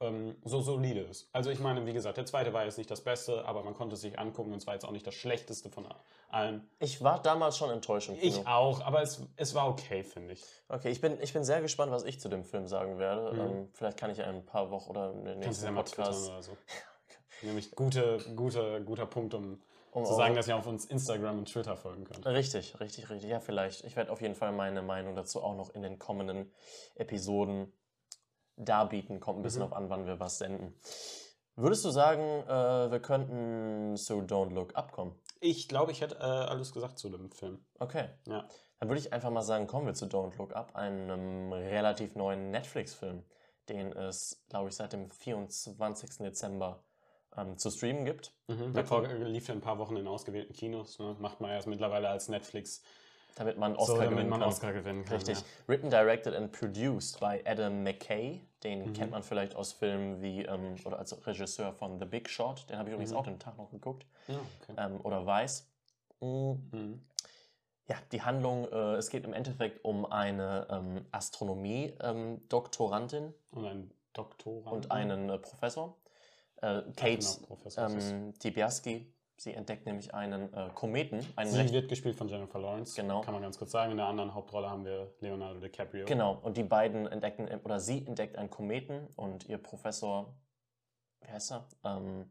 ähm, 0.00 0.36
so 0.44 0.60
solide 0.60 1.00
ist. 1.00 1.28
Also 1.32 1.50
ich 1.50 1.58
meine, 1.58 1.86
wie 1.86 1.92
gesagt, 1.92 2.18
der 2.18 2.26
zweite 2.26 2.52
war 2.52 2.64
jetzt 2.64 2.76
nicht 2.76 2.90
das 2.90 3.00
Beste, 3.02 3.44
aber 3.46 3.62
man 3.62 3.74
konnte 3.74 3.94
es 3.94 4.02
sich 4.02 4.18
angucken 4.18 4.52
und 4.52 4.58
es 4.58 4.66
war 4.66 4.74
jetzt 4.74 4.84
auch 4.84 4.90
nicht 4.90 5.06
das 5.06 5.14
Schlechteste 5.14 5.70
von 5.70 5.86
allen. 6.28 6.68
Ich 6.78 7.02
war 7.02 7.22
damals 7.22 7.56
schon 7.56 7.70
enttäuscht 7.70 8.08
im 8.10 8.18
Kino. 8.18 8.40
Ich 8.40 8.46
auch, 8.46 8.82
aber 8.82 9.02
es, 9.02 9.22
es 9.36 9.54
war 9.54 9.68
okay, 9.68 10.04
finde 10.04 10.34
ich. 10.34 10.44
Okay, 10.68 10.90
ich 10.90 11.00
bin, 11.00 11.18
ich 11.22 11.32
bin 11.32 11.44
sehr 11.44 11.62
gespannt, 11.62 11.92
was 11.92 12.04
ich 12.04 12.20
zu 12.20 12.28
dem 12.28 12.44
Film 12.44 12.66
sagen 12.66 12.98
werde. 12.98 13.32
Mhm. 13.32 13.40
Ähm, 13.40 13.68
vielleicht 13.72 13.96
kann 13.96 14.10
ich 14.10 14.18
in 14.18 14.24
ein 14.24 14.44
paar 14.44 14.70
Wochen 14.70 14.90
oder 14.90 15.12
in 15.12 15.24
den 15.24 15.40
Kannst 15.40 15.62
nächsten 15.62 15.74
mal 15.74 15.82
twittern 15.84 16.04
Podcast 16.04 16.28
oder 16.28 16.42
so. 16.42 16.56
Nämlich 17.42 17.70
gute, 17.72 18.18
gute, 18.34 18.82
guter 18.84 19.06
Punkt, 19.06 19.34
um, 19.34 19.60
um 19.92 20.04
zu 20.04 20.14
sagen, 20.14 20.34
dass 20.34 20.48
ihr 20.48 20.56
auf 20.56 20.66
uns 20.66 20.84
Instagram 20.86 21.38
und 21.38 21.48
Twitter 21.48 21.76
folgen 21.76 22.04
könnt. 22.04 22.26
Richtig, 22.26 22.78
richtig, 22.80 23.08
richtig. 23.10 23.30
Ja, 23.30 23.40
vielleicht. 23.40 23.84
Ich 23.84 23.96
werde 23.96 24.10
auf 24.10 24.20
jeden 24.20 24.34
Fall 24.34 24.52
meine 24.52 24.82
Meinung 24.82 25.14
dazu 25.14 25.42
auch 25.42 25.54
noch 25.54 25.74
in 25.74 25.82
den 25.82 25.98
kommenden 25.98 26.50
Episoden 26.94 27.72
darbieten. 28.56 29.20
Kommt 29.20 29.38
ein 29.40 29.42
bisschen 29.42 29.60
Mhm. 29.62 29.66
auf 29.66 29.72
an, 29.72 29.90
wann 29.90 30.06
wir 30.06 30.18
was 30.20 30.38
senden. 30.38 30.74
Würdest 31.56 31.84
du 31.84 31.90
sagen, 31.90 32.20
äh, 32.22 32.90
wir 32.90 33.00
könnten 33.00 33.96
zu 33.96 34.14
Don't 34.20 34.52
Look 34.52 34.76
Up 34.76 34.92
kommen? 34.92 35.14
Ich 35.40 35.68
glaube, 35.68 35.92
ich 35.92 36.00
hätte 36.00 36.16
äh, 36.16 36.22
alles 36.22 36.72
gesagt 36.72 36.98
zu 36.98 37.08
dem 37.08 37.30
Film. 37.30 37.64
Okay. 37.78 38.08
Ja. 38.26 38.46
Dann 38.78 38.88
würde 38.90 39.00
ich 39.00 39.12
einfach 39.12 39.30
mal 39.30 39.42
sagen, 39.42 39.66
kommen 39.66 39.86
wir 39.86 39.94
zu 39.94 40.04
Don't 40.06 40.36
Look 40.36 40.54
Up, 40.54 40.74
einem 40.76 41.52
relativ 41.52 42.14
neuen 42.14 42.50
Netflix-Film, 42.50 43.22
den 43.70 43.92
es, 43.92 44.44
glaube 44.50 44.68
ich, 44.68 44.76
seit 44.76 44.92
dem 44.92 45.10
24. 45.10 46.18
Dezember 46.18 46.82
ähm, 47.38 47.56
zu 47.56 47.70
streamen 47.70 48.04
gibt. 48.04 48.32
Mhm. 48.48 48.72
Der 48.74 48.84
Vor- 48.84 49.06
lief 49.08 49.48
ja 49.48 49.54
ein 49.54 49.60
paar 49.62 49.78
Wochen 49.78 49.96
in 49.96 50.06
ausgewählten 50.06 50.52
Kinos. 50.52 50.98
Ne? 50.98 51.16
Macht 51.20 51.40
man 51.40 51.50
erst 51.50 51.66
mittlerweile 51.66 52.08
als 52.08 52.28
Netflix, 52.28 52.82
Damit 53.34 53.56
man 53.58 53.74
so, 53.74 53.80
Oscar 53.80 53.94
damit 53.96 54.10
gewinnen 54.10 54.30
man 54.30 54.40
kann. 54.40 54.48
Oscar 54.48 54.72
gewinnen 54.74 55.04
kann. 55.04 55.14
Richtig. 55.16 55.38
Ja. 55.38 55.44
Written, 55.66 55.90
directed 55.90 56.34
and 56.34 56.52
produced 56.52 57.18
by 57.20 57.42
Adam 57.46 57.82
McKay. 57.82 58.45
Den 58.66 58.88
Mhm. 58.88 58.92
kennt 58.94 59.10
man 59.12 59.22
vielleicht 59.22 59.54
aus 59.54 59.72
Filmen 59.72 60.20
wie, 60.20 60.42
ähm, 60.44 60.74
oder 60.84 60.98
als 60.98 61.24
Regisseur 61.26 61.72
von 61.72 61.98
The 62.00 62.04
Big 62.06 62.28
Short. 62.28 62.68
Den 62.68 62.78
habe 62.78 62.88
ich 62.88 62.94
übrigens 62.94 63.12
Mhm. 63.12 63.16
auch 63.16 63.22
den 63.24 63.38
Tag 63.38 63.56
noch 63.56 63.70
geguckt. 63.70 64.04
Ja, 64.28 64.40
okay. 64.60 64.74
Ähm, 64.76 65.00
oder 65.02 65.24
Weiß. 65.24 65.70
Mm, 66.20 66.52
Mhm. 66.72 67.00
Ja, 67.88 67.94
die 68.10 68.22
Handlung, 68.22 68.64
äh, 68.72 68.94
es 68.96 69.10
geht 69.10 69.24
im 69.24 69.32
Endeffekt 69.32 69.84
um 69.84 70.04
eine 70.06 70.66
ähm, 70.70 71.06
Astronomie-Doktorandin 71.12 73.32
Und 73.52 73.64
ein 73.66 73.92
Doktorand. 74.12 74.72
und 74.74 74.90
einen 74.90 75.30
äh, 75.30 75.38
Professor. 75.38 75.96
Äh, 76.56 76.82
Kate 76.96 77.18
genau, 77.18 77.36
Professor 77.46 77.88
ähm, 77.88 78.34
Dibiaski. 78.40 79.06
Sie 79.38 79.52
entdeckt 79.52 79.84
nämlich 79.84 80.14
einen 80.14 80.52
äh, 80.54 80.70
Kometen. 80.74 81.20
Einen 81.36 81.50
Sie 81.50 81.72
wird 81.72 81.88
gespielt 81.88 82.16
von 82.16 82.28
Jennifer 82.28 82.58
Lawrence. 82.58 82.96
Genau. 83.00 83.20
Kann 83.20 83.34
man 83.34 83.42
ganz 83.42 83.58
kurz 83.58 83.70
sagen. 83.70 83.90
In 83.90 83.98
der 83.98 84.06
anderen 84.06 84.34
Hauptrolle 84.34 84.70
haben 84.70 84.84
wir 84.84 85.12
Leonardo 85.20 85.60
DiCaprio. 85.60 86.06
Genau, 86.06 86.38
und 86.42 86.56
die 86.56 86.62
beiden 86.62 87.06
entdecken, 87.06 87.46
oder 87.64 87.78
sie 87.78 88.06
entdeckt 88.06 88.36
einen 88.38 88.48
Kometen 88.48 89.08
und 89.16 89.46
ihr 89.48 89.58
Professor, 89.58 90.34
wie 91.20 91.30
heißt 91.30 91.52
er? 91.52 91.66
Ähm, 91.84 92.30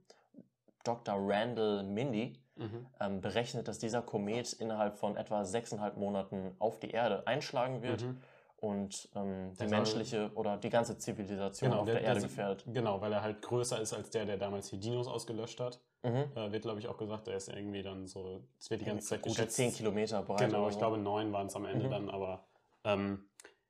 Dr. 0.83 1.15
Randall 1.17 1.83
Mindy 1.83 2.39
Mhm. 2.57 2.85
ähm, 3.01 3.19
berechnet, 3.19 3.67
dass 3.67 3.79
dieser 3.79 4.01
Komet 4.01 4.53
innerhalb 4.53 4.97
von 4.97 5.17
etwa 5.17 5.43
sechseinhalb 5.43 5.97
Monaten 5.97 6.55
auf 6.59 6.79
die 6.79 6.89
Erde 6.91 7.27
einschlagen 7.27 7.81
wird 7.81 8.03
Mhm. 8.03 8.21
Und 8.65 9.09
ähm, 9.15 9.53
die 9.59 9.67
menschliche 9.67 10.31
oder 10.35 10.57
die 10.57 10.69
ganze 10.69 10.97
Zivilisation 10.97 11.69
Genau, 11.69 11.81
auf 11.81 11.85
der, 11.85 11.95
der, 11.95 12.03
Erde 12.03 12.19
der, 12.21 12.29
gefährdet. 12.29 12.63
Genau, 12.67 12.99
weil 13.01 13.13
er 13.13 13.21
halt 13.21 13.41
größer 13.41 13.79
ist 13.79 13.93
als 13.93 14.09
der, 14.09 14.25
der 14.25 14.37
damals 14.37 14.69
die 14.69 14.79
Dinos 14.79 15.07
ausgelöscht 15.07 15.59
hat. 15.59 15.79
Mhm. 16.03 16.25
Äh, 16.35 16.51
wird, 16.51 16.63
glaube 16.63 16.79
ich, 16.79 16.87
auch 16.87 16.97
gesagt, 16.97 17.27
der 17.27 17.35
ist 17.37 17.49
irgendwie 17.49 17.81
dann 17.83 18.07
so, 18.07 18.41
es 18.59 18.69
wird 18.69 18.81
die 18.81 18.85
ganze 18.85 19.07
Zeit 19.07 19.23
geschätzt. 19.23 19.55
10 19.55 19.73
Kilometer 19.73 20.21
breit. 20.23 20.39
Genau, 20.39 20.67
ich 20.67 20.73
so. 20.73 20.79
glaube 20.79 20.97
neun 20.97 21.31
waren 21.31 21.47
es 21.47 21.55
am 21.55 21.65
Ende 21.65 21.85
Mhm. 21.85 21.91
dann, 21.91 22.09
aber 22.09 22.43
ähm, 22.83 23.25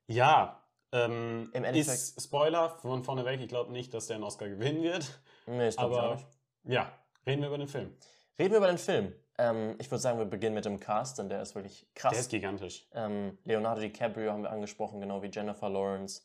ja, 0.08 0.62
ähm, 0.92 1.50
Im 1.54 1.64
Endeffekt- 1.64 1.90
ist 1.98 2.22
Spoiler 2.24 2.70
von 2.70 3.04
vorneweg, 3.04 3.42
ich 3.42 3.48
glaube 3.50 3.72
nicht, 3.72 3.94
dass 3.94 4.08
der 4.08 4.16
einen 4.16 4.24
Oscar 4.24 4.48
gewinnen 4.48 4.82
wird, 4.84 5.20
Nee, 5.48 5.68
ich 5.70 5.80
aber 5.80 6.16
nicht. 6.16 6.26
ja, 6.66 6.92
reden 7.28 7.42
wir 7.42 7.48
über 7.50 7.58
den 7.58 7.68
Film. 7.68 7.94
Reden 8.40 8.52
wir 8.52 8.58
über 8.58 8.68
den 8.68 8.78
Film. 8.78 9.14
Ähm, 9.38 9.76
ich 9.80 9.92
würde 9.92 10.02
sagen, 10.02 10.18
wir 10.18 10.26
beginnen 10.26 10.56
mit 10.56 10.66
dem 10.66 10.80
Cast, 10.80 11.20
denn 11.20 11.30
der 11.30 11.42
ist 11.42 11.56
wirklich 11.56 11.88
krass. 11.94 12.12
Der 12.12 12.20
ist 12.22 12.30
gigantisch. 12.30 12.88
Ähm, 12.94 13.38
Leonardo 13.44 13.82
DiCaprio 13.82 14.32
haben 14.32 14.44
wir 14.44 14.52
angesprochen, 14.52 15.02
genau 15.02 15.22
wie 15.22 15.28
Jennifer 15.32 15.70
Lawrence. 15.70 16.22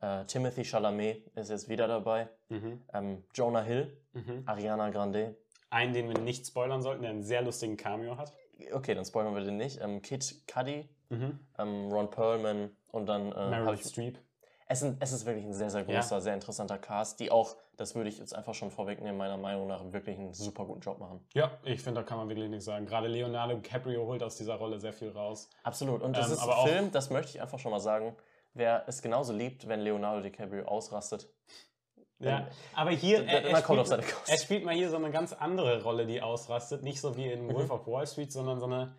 Äh, 0.00 0.24
Timothy 0.26 0.64
Chalamet 0.64 1.26
ist 1.36 1.50
jetzt 1.50 1.68
wieder 1.68 1.88
dabei. 1.88 2.28
Mhm. 2.48 2.82
Ähm, 2.92 3.24
Jonah 3.34 3.62
Hill, 3.62 3.96
Mhm. 4.12 4.42
Ariana 4.46 4.90
Grande. 4.90 5.36
Einen, 5.70 5.92
den 5.92 6.08
wir 6.08 6.18
nicht 6.18 6.46
spoilern 6.46 6.82
sollten, 6.82 7.02
der 7.02 7.10
einen 7.10 7.24
sehr 7.24 7.42
lustigen 7.42 7.76
Cameo 7.76 8.16
hat. 8.16 8.32
Okay, 8.72 8.94
dann 8.94 9.04
spoilern 9.04 9.34
wir 9.34 9.42
den 9.42 9.56
nicht. 9.56 9.80
Ähm, 9.80 10.00
Kid 10.02 10.42
Cudi, 10.46 10.88
Mhm. 11.08 11.40
ähm, 11.58 11.92
Ron 11.92 12.10
Perlman 12.10 12.70
und 12.92 13.06
dann 13.06 13.32
äh, 13.32 13.50
Meryl 13.50 13.76
Streep. 13.78 14.18
es, 14.68 14.78
sind, 14.80 15.02
es 15.02 15.10
ist 15.12 15.26
wirklich 15.26 15.44
ein 15.44 15.52
sehr, 15.52 15.70
sehr 15.70 15.84
Ja. 15.88 15.98
großer, 16.00 16.20
sehr 16.20 16.34
interessanter 16.34 16.78
Cast, 16.78 17.18
die 17.18 17.32
auch 17.32 17.56
das 17.76 17.94
würde 17.94 18.08
ich 18.08 18.18
jetzt 18.18 18.34
einfach 18.34 18.54
schon 18.54 18.70
vorwegnehmen, 18.70 19.16
meiner 19.16 19.36
Meinung 19.36 19.66
nach 19.66 19.92
wirklich 19.92 20.18
einen 20.18 20.32
super 20.34 20.64
guten 20.64 20.80
Job 20.80 20.98
machen. 20.98 21.26
Ja, 21.34 21.58
ich 21.64 21.82
finde, 21.82 22.00
da 22.00 22.06
kann 22.06 22.18
man 22.18 22.28
wirklich 22.28 22.48
nichts 22.48 22.64
sagen. 22.64 22.86
Gerade 22.86 23.08
Leonardo 23.08 23.54
DiCaprio 23.54 24.06
holt 24.06 24.22
aus 24.22 24.36
dieser 24.36 24.54
Rolle 24.56 24.78
sehr 24.78 24.92
viel 24.92 25.10
raus. 25.10 25.48
Absolut. 25.62 26.02
Und 26.02 26.16
das 26.16 26.26
Ähm, 26.28 26.32
ist 26.34 26.38
aber 26.40 26.58
ein 26.62 26.68
Film, 26.68 26.90
das 26.92 27.10
möchte 27.10 27.30
ich 27.32 27.42
einfach 27.42 27.58
schon 27.58 27.70
mal 27.70 27.80
sagen, 27.80 28.16
wer 28.52 28.84
es 28.86 29.02
genauso 29.02 29.32
liebt, 29.32 29.68
wenn 29.68 29.80
Leonardo 29.80 30.20
DiCaprio 30.22 30.64
ausrastet. 30.66 31.28
Ja, 32.20 32.46
aber 32.74 32.90
hier, 32.92 33.26
er, 33.26 33.44
er, 33.44 33.56
spielt, 33.62 33.90
er 34.28 34.38
spielt 34.38 34.64
mal 34.64 34.74
hier 34.74 34.88
so 34.88 34.96
eine 34.96 35.10
ganz 35.10 35.32
andere 35.32 35.82
Rolle, 35.82 36.06
die 36.06 36.22
ausrastet. 36.22 36.82
Nicht 36.82 37.00
so 37.00 37.16
wie 37.16 37.26
in 37.30 37.46
Mhm. 37.46 37.54
Wolf 37.54 37.70
of 37.70 37.86
Wall 37.86 38.06
Street, 38.06 38.32
sondern 38.32 38.60
so 38.60 38.66
eine. 38.66 38.96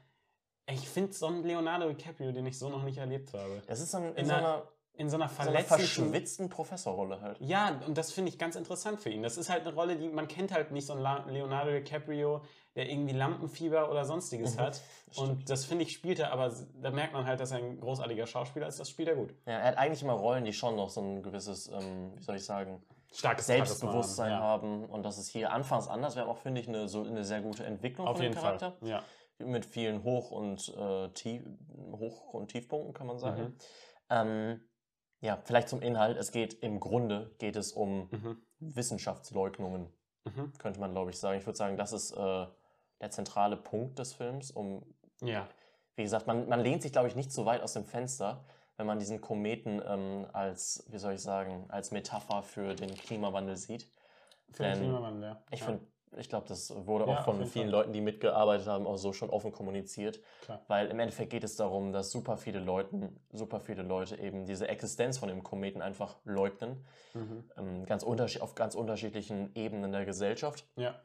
Ich 0.69 0.87
finde 0.89 1.13
so 1.13 1.27
einen 1.27 1.43
Leonardo 1.43 1.87
DiCaprio, 1.89 2.31
den 2.31 2.45
ich 2.45 2.57
so 2.59 2.69
noch 2.69 2.83
nicht 2.83 2.97
erlebt 2.97 3.33
habe. 3.33 3.61
Das 3.67 3.79
ist 3.79 3.91
so 3.91 3.97
ein, 3.97 4.05
in, 4.09 4.15
In 4.17 4.25
so 4.25 4.33
einer 4.33 4.47
einer, 4.47 4.67
In 4.97 5.09
so 5.09 5.17
einer 5.17 5.27
so 5.27 5.41
einer 5.41 5.51
verletzlichen. 5.51 6.05
verschwitzten 6.05 6.49
Professorrolle 6.49 7.19
halt. 7.21 7.37
Ja, 7.41 7.81
und 7.85 7.97
das 7.97 8.11
finde 8.13 8.29
ich 8.29 8.39
ganz 8.39 8.55
interessant 8.55 8.99
für 8.99 9.09
ihn. 9.09 9.23
Das 9.23 9.37
ist 9.37 9.49
halt 9.49 9.65
eine 9.65 9.73
Rolle, 9.73 9.97
die 9.97 10.07
man 10.09 10.27
kennt 10.27 10.53
halt 10.53 10.71
nicht 10.71 10.85
so 10.87 10.93
einen 10.93 11.29
Leonardo 11.29 11.71
DiCaprio, 11.71 12.41
der 12.75 12.89
irgendwie 12.89 13.13
Lampenfieber 13.13 13.89
oder 13.91 14.05
sonstiges 14.05 14.55
Mhm, 14.55 14.59
hat. 14.61 14.81
Und 15.15 15.49
das 15.49 15.65
finde 15.65 15.83
ich 15.83 15.93
spielt 15.93 16.19
er, 16.19 16.31
aber 16.31 16.53
da 16.81 16.91
merkt 16.91 17.13
man 17.13 17.25
halt, 17.25 17.39
dass 17.39 17.51
er 17.51 17.57
ein 17.57 17.79
großartiger 17.79 18.25
Schauspieler 18.27 18.67
ist. 18.67 18.79
Das 18.79 18.89
spielt 18.89 19.07
er 19.09 19.15
gut. 19.15 19.33
Ja, 19.45 19.53
er 19.53 19.67
hat 19.69 19.77
eigentlich 19.77 20.01
immer 20.01 20.13
Rollen, 20.13 20.45
die 20.45 20.53
schon 20.53 20.75
noch 20.75 20.89
so 20.89 21.01
ein 21.01 21.23
gewisses, 21.23 21.67
ähm, 21.67 22.13
wie 22.15 22.23
soll 22.23 22.35
ich 22.37 22.45
sagen, 22.45 22.81
Starkes 23.13 23.47
Selbstbewusstsein 23.47 24.31
ja. 24.31 24.39
haben. 24.39 24.85
Und 24.85 25.03
das 25.03 25.17
ist 25.17 25.29
hier 25.29 25.51
anfangs 25.53 25.87
anders. 25.87 26.15
Wir 26.15 26.23
haben 26.23 26.29
auch, 26.29 26.37
finde 26.37 26.59
ich, 26.59 26.67
eine, 26.67 26.87
so 26.89 27.03
eine 27.03 27.23
sehr 27.23 27.41
gute 27.41 27.63
Entwicklung 27.65 28.07
Auf 28.07 28.17
von 28.17 28.25
dem 28.25 28.33
Charakter. 28.33 28.73
Fall. 28.79 28.89
Ja. 28.89 29.03
Mit 29.39 29.65
vielen 29.65 30.03
Hoch- 30.03 30.31
und, 30.31 30.73
äh, 30.77 31.09
Tief 31.09 31.43
Hoch- 31.91 32.33
und 32.33 32.49
Tiefpunkten, 32.49 32.93
kann 32.93 33.07
man 33.07 33.19
sagen. 33.19 33.41
Mhm. 33.43 33.55
Ähm, 34.09 34.61
ja, 35.25 35.37
vielleicht 35.43 35.69
zum 35.69 35.81
Inhalt. 35.81 36.17
Es 36.17 36.31
geht 36.31 36.53
im 36.63 36.79
Grunde 36.79 37.35
geht 37.39 37.55
es 37.55 37.71
um 37.73 38.07
Mhm. 38.11 38.37
Wissenschaftsleugnungen, 38.59 39.87
Mhm. 40.25 40.53
könnte 40.57 40.79
man, 40.79 40.91
glaube 40.91 41.11
ich, 41.11 41.19
sagen. 41.19 41.39
Ich 41.39 41.45
würde 41.45 41.57
sagen, 41.57 41.77
das 41.77 41.91
ist 41.93 42.11
äh, 42.11 42.45
der 43.01 43.11
zentrale 43.11 43.57
Punkt 43.57 43.99
des 43.99 44.13
Films. 44.13 44.51
Um, 44.51 44.83
Ja. 45.21 45.47
wie 45.95 46.03
gesagt, 46.03 46.27
man, 46.27 46.47
man 46.47 46.59
lehnt 46.61 46.81
sich, 46.81 46.91
glaube 46.91 47.07
ich, 47.07 47.15
nicht 47.15 47.31
so 47.31 47.45
weit 47.45 47.61
aus 47.61 47.73
dem 47.73 47.85
Fenster, 47.85 48.45
wenn 48.77 48.85
man 48.87 48.99
diesen 48.99 49.21
Kometen 49.21 49.81
ähm, 49.85 50.27
als, 50.33 50.85
wie 50.89 50.97
soll 50.97 51.13
ich 51.13 51.21
sagen, 51.21 51.65
als 51.69 51.91
Metapher 51.91 52.43
für 52.43 52.75
den 52.75 52.93
Klimawandel 52.93 53.55
sieht. 53.55 53.87
Für 54.51 54.63
den 54.63 54.73
Denn 54.73 54.81
Klimawandel, 54.83 55.29
ja. 55.29 55.43
Ich 55.51 55.59
ja. 55.61 55.65
finde, 55.67 55.87
ich 56.17 56.29
glaube, 56.29 56.47
das 56.47 56.73
wurde 56.85 57.05
Ja, 57.05 57.19
auch 57.19 57.23
von 57.25 57.45
vielen 57.45 57.65
Fall. 57.65 57.79
Leuten, 57.79 57.93
die 57.93 58.01
mitgearbeitet 58.01 58.67
haben, 58.67 58.85
auch 58.87 58.97
so 58.97 59.13
schon 59.13 59.29
offen 59.29 59.51
kommuniziert. 59.51 60.19
Klar. 60.41 60.61
Weil 60.67 60.87
im 60.87 60.99
Endeffekt 60.99 61.29
geht 61.31 61.43
es 61.43 61.55
darum, 61.55 61.91
dass 61.93 62.11
super 62.11 62.37
viele 62.37 62.59
Leute, 62.59 63.09
super 63.31 63.59
viele 63.59 63.83
Leute 63.83 64.17
eben 64.19 64.45
diese 64.45 64.67
Existenz 64.67 65.17
von 65.17 65.29
dem 65.29 65.43
Kometen 65.43 65.81
einfach 65.81 66.17
leugnen. 66.23 66.85
Mhm. 67.13 67.49
Ähm, 67.57 67.85
ganz 67.85 68.03
auf 68.03 68.55
ganz 68.55 68.75
unterschiedlichen 68.75 69.51
Ebenen 69.55 69.91
der 69.91 70.05
Gesellschaft. 70.05 70.65
Ja. 70.75 70.95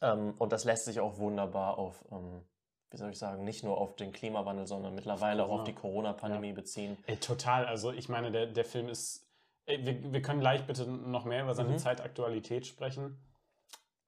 Ähm, 0.00 0.34
und 0.38 0.52
das 0.52 0.64
lässt 0.64 0.84
sich 0.84 1.00
auch 1.00 1.18
wunderbar 1.18 1.78
auf, 1.78 2.04
ähm, 2.12 2.42
wie 2.90 2.96
soll 2.96 3.10
ich 3.10 3.18
sagen, 3.18 3.44
nicht 3.44 3.64
nur 3.64 3.78
auf 3.78 3.96
den 3.96 4.12
Klimawandel, 4.12 4.66
sondern 4.66 4.94
mittlerweile 4.94 5.42
auch 5.44 5.46
auf 5.46 5.50
Corona. 5.50 5.64
die 5.64 5.74
Corona-Pandemie 5.74 6.52
beziehen. 6.52 6.96
Ey, 7.06 7.16
total. 7.16 7.66
Also 7.66 7.92
ich 7.92 8.08
meine, 8.08 8.30
der, 8.30 8.46
der 8.46 8.64
Film 8.64 8.88
ist. 8.88 9.24
Ey, 9.66 9.84
wir, 9.84 10.12
wir 10.12 10.22
können 10.22 10.40
gleich 10.40 10.66
bitte 10.66 10.86
noch 10.86 11.24
mehr 11.26 11.42
über 11.42 11.54
seine 11.54 11.70
Mhm. 11.72 11.78
Zeitaktualität 11.78 12.66
sprechen. 12.66 13.18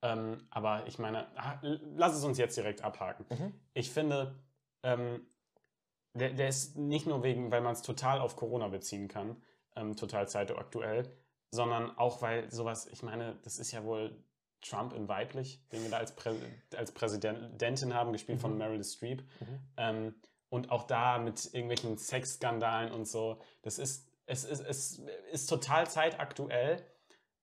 Ähm, 0.03 0.47
aber 0.51 0.87
ich 0.87 0.99
meine, 0.99 1.27
lass 1.95 2.17
es 2.17 2.25
uns 2.25 2.39
jetzt 2.39 2.57
direkt 2.57 2.83
abhaken. 2.83 3.27
Mhm. 3.29 3.55
Ich 3.75 3.91
finde, 3.91 4.39
ähm, 4.83 5.27
der, 6.15 6.33
der 6.33 6.49
ist 6.49 6.77
nicht 6.77 7.07
nur 7.07 7.23
wegen, 7.23 7.51
weil 7.51 7.61
man 7.61 7.73
es 7.73 7.83
total 7.83 8.21
auf 8.21 8.37
Corona 8.37 8.69
beziehen 8.69 9.09
kann, 9.09 9.37
ähm, 9.77 9.97
total 9.97 10.29
zeitaktuell, 10.29 11.11
sondern 11.51 11.97
auch, 11.99 12.23
weil 12.23 12.51
sowas, 12.51 12.87
ich 12.87 13.03
meine, 13.03 13.37
das 13.43 13.59
ist 13.59 13.73
ja 13.73 13.85
wohl 13.85 14.17
Trump 14.63 14.93
in 14.93 15.09
weiblich, 15.09 15.67
den 15.69 15.83
wir 15.83 15.91
da 15.91 15.99
als, 15.99 16.15
Prä 16.15 16.35
als 16.77 16.93
Präsidentin 16.93 17.95
haben, 17.95 18.13
gespielt 18.13 18.41
von 18.41 18.53
Mhm. 18.53 18.59
Meryl 18.59 18.85
Streep. 18.85 19.23
Mhm. 19.41 19.61
Ähm, 19.77 20.15
und 20.49 20.71
auch 20.71 20.83
da 20.85 21.19
mit 21.19 21.47
irgendwelchen 21.55 21.97
Sexskandalen 21.97 22.93
und 22.93 23.07
so. 23.07 23.41
Das 23.63 23.79
ist, 23.79 24.09
es 24.27 24.45
ist, 24.45 24.61
es 24.61 25.01
ist 25.31 25.47
total 25.47 25.89
zeitaktuell. 25.89 26.85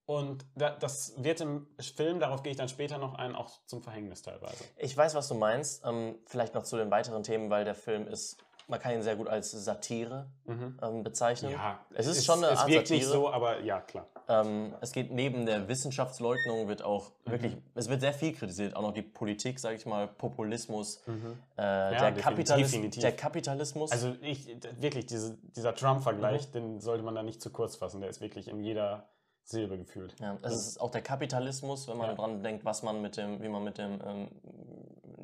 Und 0.08 0.46
da, 0.56 0.70
das 0.72 1.14
wird 1.18 1.42
im 1.42 1.68
Film, 1.98 2.20
darauf 2.22 2.42
gehe 2.42 2.52
ich 2.52 2.58
dann 2.58 2.70
später 2.70 2.98
noch 2.98 3.16
ein, 3.16 3.36
auch 3.36 3.52
zum 3.66 3.84
Verhängnis 3.84 4.22
teilweise. 4.22 4.64
Ich 4.78 4.96
weiß, 4.96 5.16
was 5.16 5.28
du 5.28 5.36
meinst. 5.36 5.86
Ähm, 5.86 6.16
vielleicht 6.26 6.56
noch 6.56 6.64
zu 6.64 6.78
den 6.78 6.90
weiteren 6.90 7.24
Themen, 7.24 7.50
weil 7.50 7.66
der 7.66 7.76
Film 7.76 8.08
ist, 8.08 8.38
man 8.70 8.80
kann 8.80 8.94
ihn 8.94 9.02
sehr 9.02 9.18
gut 9.18 9.28
als 9.28 9.52
Satire 9.52 10.28
Mhm. 10.46 10.80
ähm, 10.82 11.04
bezeichnen. 11.04 11.52
Ja, 11.52 11.80
Es 11.94 12.08
ist 12.08 12.24
schon 12.26 12.42
eine 12.42 12.54
es 12.54 12.60
Art 12.60 12.70
wirkt 12.70 12.90
nicht 12.90 13.04
Satire. 13.04 13.22
so, 13.22 13.30
aber 13.30 13.60
ja, 13.62 13.82
klar. 13.82 14.08
Ähm, 14.30 14.74
es 14.80 14.94
geht 14.94 15.12
neben 15.12 15.46
der 15.46 15.68
Wissenschaftsleugnung, 15.68 16.70
wird 16.70 16.84
auch 16.84 17.12
Mhm. 17.26 17.32
wirklich, 17.32 17.58
es 17.76 17.90
wird 17.90 18.00
sehr 18.00 18.14
viel 18.14 18.32
kritisiert, 18.34 18.78
auch 18.78 18.84
noch 18.84 18.94
die 18.94 19.02
Politik, 19.02 19.60
sage 19.60 19.76
ich 19.76 19.86
mal, 19.86 20.08
Populismus, 20.08 21.02
äh, 21.06 21.12
der, 21.58 21.92
definitiv, 21.92 22.24
Kapitalis 22.24 22.72
definitiv. 22.72 23.02
der 23.02 23.12
Kapitalismus. 23.16 23.92
Also 23.92 24.16
ich, 24.22 24.48
wirklich, 24.80 25.06
diese, 25.06 25.38
dieser 25.56 25.76
Trump-Vergleich, 25.76 26.50
den 26.52 26.80
sollte 26.80 27.04
man 27.04 27.14
da 27.14 27.24
nicht 27.24 27.42
zu 27.42 27.50
kurz 27.50 27.76
fassen. 27.76 28.00
Der 28.00 28.10
ist 28.10 28.22
wirklich 28.22 28.48
in 28.48 28.62
jeder 28.64 29.10
Silbe 29.48 29.78
gefühlt. 29.78 30.14
ja, 30.20 30.38
es 30.44 30.68
ist 30.68 30.82
auch 30.82 30.92
der 30.92 31.02
Kapitalismus, 31.02 31.88
wenn 31.88 31.98
man 31.98 32.10
Ja. 32.10 32.16
dran 32.16 32.44
denkt, 32.44 32.66
was 32.66 32.84
man 32.84 33.02
mit 33.02 33.16
dem, 33.16 33.42
wie 33.42 33.48
man 33.48 33.64
mit 33.64 33.78
dem, 33.78 34.00
ähm, 34.06 34.28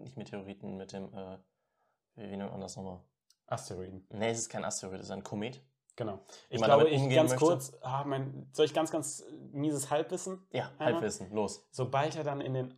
nicht 0.02 0.16
Meteoriten, 0.16 0.78
mit 0.78 0.94
dem, 0.94 1.14
äh, 1.14 1.38
wie, 2.16 2.32
wie 2.32 2.38
nennt 2.38 2.52
man 2.52 2.62
das 2.62 2.76
nochmal? 2.78 3.02
Asteroiden. 3.48 4.08
Nee, 4.12 4.30
es 4.30 4.40
ist 4.40 4.50
kein 4.50 4.64
Asteroid, 4.64 5.00
es 5.00 5.08
ist 5.08 5.12
ein 5.12 5.24
Komet. 5.24 5.62
Genau. 5.98 6.20
Ich 6.50 6.62
glaube, 6.62 6.90
ich 6.90 7.02
ganz 7.14 7.32
möchte. 7.32 7.46
kurz, 7.46 7.74
ah, 7.82 8.04
mein, 8.06 8.50
soll 8.54 8.66
ich 8.66 8.74
ganz, 8.74 8.90
ganz 8.92 9.24
mieses 9.52 9.92
Halbwissen? 9.92 10.48
Ja, 10.52 10.72
Einmal? 10.80 10.94
Halbwissen, 10.94 11.30
los. 11.32 11.68
Sobald 11.70 12.16
er 12.16 12.24
dann 12.24 12.40
in 12.42 12.54
den 12.54 12.74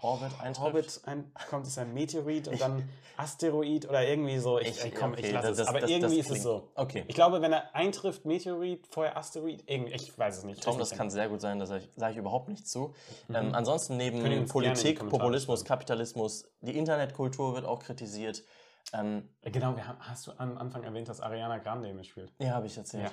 Orbit 0.00 0.30
eintrifft. 0.40 0.60
Orbit 0.66 1.00
ein, 1.06 1.32
kommt, 1.50 1.66
ist 1.66 1.78
ein 1.78 1.92
Meteorit 1.92 2.48
und 2.48 2.60
dann 2.60 2.88
Asteroid 3.16 3.88
oder 3.88 4.06
irgendwie 4.06 4.38
so. 4.38 4.58
Ich, 4.60 4.68
Ich- 4.68 4.84
ey, 4.84 4.90
komm, 4.92 5.12
okay, 5.12 5.26
ich 5.26 5.32
lasse 5.32 5.48
das- 5.48 5.58
es. 5.58 5.66
Aber 5.66 5.80
das- 5.80 5.90
irgendwie 5.90 6.18
das 6.18 6.26
ist 6.30 6.36
es 6.36 6.42
so. 6.42 6.68
Okay. 6.76 7.04
Ich 7.08 7.14
glaube, 7.14 7.42
wenn 7.42 7.52
er 7.52 7.74
eintrifft, 7.74 8.24
Meteorit, 8.24 8.86
vorher 8.88 9.16
Asteroid, 9.16 9.64
irgendwie, 9.66 9.92
ich 9.94 10.16
weiß 10.16 10.38
es 10.38 10.44
nicht. 10.44 10.62
Tom, 10.62 10.74
Ich 10.74 10.78
das 10.78 10.90
kann 10.90 11.10
sehr 11.10 11.28
gut 11.28 11.40
sein, 11.40 11.58
da 11.58 11.66
sage 11.66 11.84
ich, 11.84 12.02
ich 12.10 12.16
überhaupt 12.16 12.48
nicht 12.48 12.68
zu. 12.68 12.94
Mhm. 13.26 13.34
Ähm, 13.34 13.54
ansonsten 13.54 13.96
neben 13.96 14.46
Politik, 14.46 15.06
Populismus. 15.08 15.64
Kapitalismus, 15.64 16.44
die 16.60 16.76
Internetkultur 16.78 17.54
wird 17.54 17.64
auch 17.64 17.80
kritisiert. 17.80 18.44
Ähm, 18.92 19.28
Genau, 19.42 19.76
haben, 19.76 19.98
hast 20.00 20.26
du 20.28 20.32
am 20.38 20.56
Anfang 20.56 20.84
erwähnt, 20.84 21.08
dass 21.08 21.20
Ariana 21.20 21.58
Grande 21.58 21.92
mitspielt? 21.92 22.32
ja, 22.38 22.50
habe 22.52 22.66
ich 22.66 22.76
erzählt. 22.78 23.04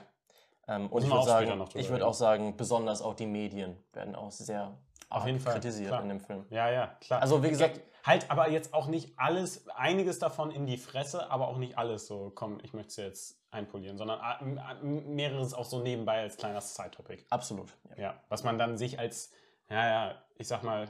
Ja. 0.68 0.76
Ähm, 0.76 0.88
und 0.88 1.04
ich 1.04 1.10
würde 1.12 1.26
sagen, 1.26 1.66
ich 1.76 1.90
würde 1.90 2.08
auch 2.08 2.14
sagen, 2.14 2.58
besonders 2.58 3.02
auch 3.02 3.14
die 3.14 3.26
Medien 3.28 3.76
werden 3.94 4.16
auch 4.16 4.32
sehr 4.32 4.78
Auf 5.10 5.26
jeden 5.26 5.40
Fall, 5.40 5.54
kritisiert 5.54 5.90
klar. 5.90 6.02
in 6.02 6.10
dem 6.10 6.20
Film. 6.20 6.46
Ja, 6.50 6.70
ja, 6.70 6.88
klar. 7.02 7.22
Also, 7.22 7.44
wie 7.44 7.50
gesagt- 7.50 7.82
halt 8.04 8.30
aber 8.30 8.50
jetzt 8.50 8.74
auch 8.74 8.88
nicht 8.88 9.18
alles, 9.18 9.68
einiges 9.70 10.20
davon 10.20 10.52
in 10.52 10.66
die 10.68 10.78
Fresse, 10.78 11.30
aber 11.32 11.48
auch 11.48 11.58
nicht 11.58 11.78
alles 11.78 12.06
so, 12.08 12.32
komm, 12.36 12.60
ich 12.64 12.74
möchte 12.74 12.90
es 12.90 12.96
jetzt 12.98 13.42
einpolieren, 13.52 13.98
sondern 13.98 14.20
a- 14.20 14.40
a- 14.40 14.74
mehreres 14.84 15.54
auch 15.54 15.66
so 15.66 15.82
nebenbei 15.82 16.22
als 16.22 16.38
kleines 16.38 16.76
Side-Topic. 16.76 17.26
Absolut. 17.30 17.70
Ja. 17.92 17.98
Ja, 18.04 18.24
was 18.30 18.44
man 18.44 18.58
dann 18.60 18.78
sich 18.78 19.00
als, 19.00 19.32
ja, 19.70 19.88
ja, 19.88 20.22
ich 20.36 20.48
sag 20.48 20.64
mal, 20.64 20.88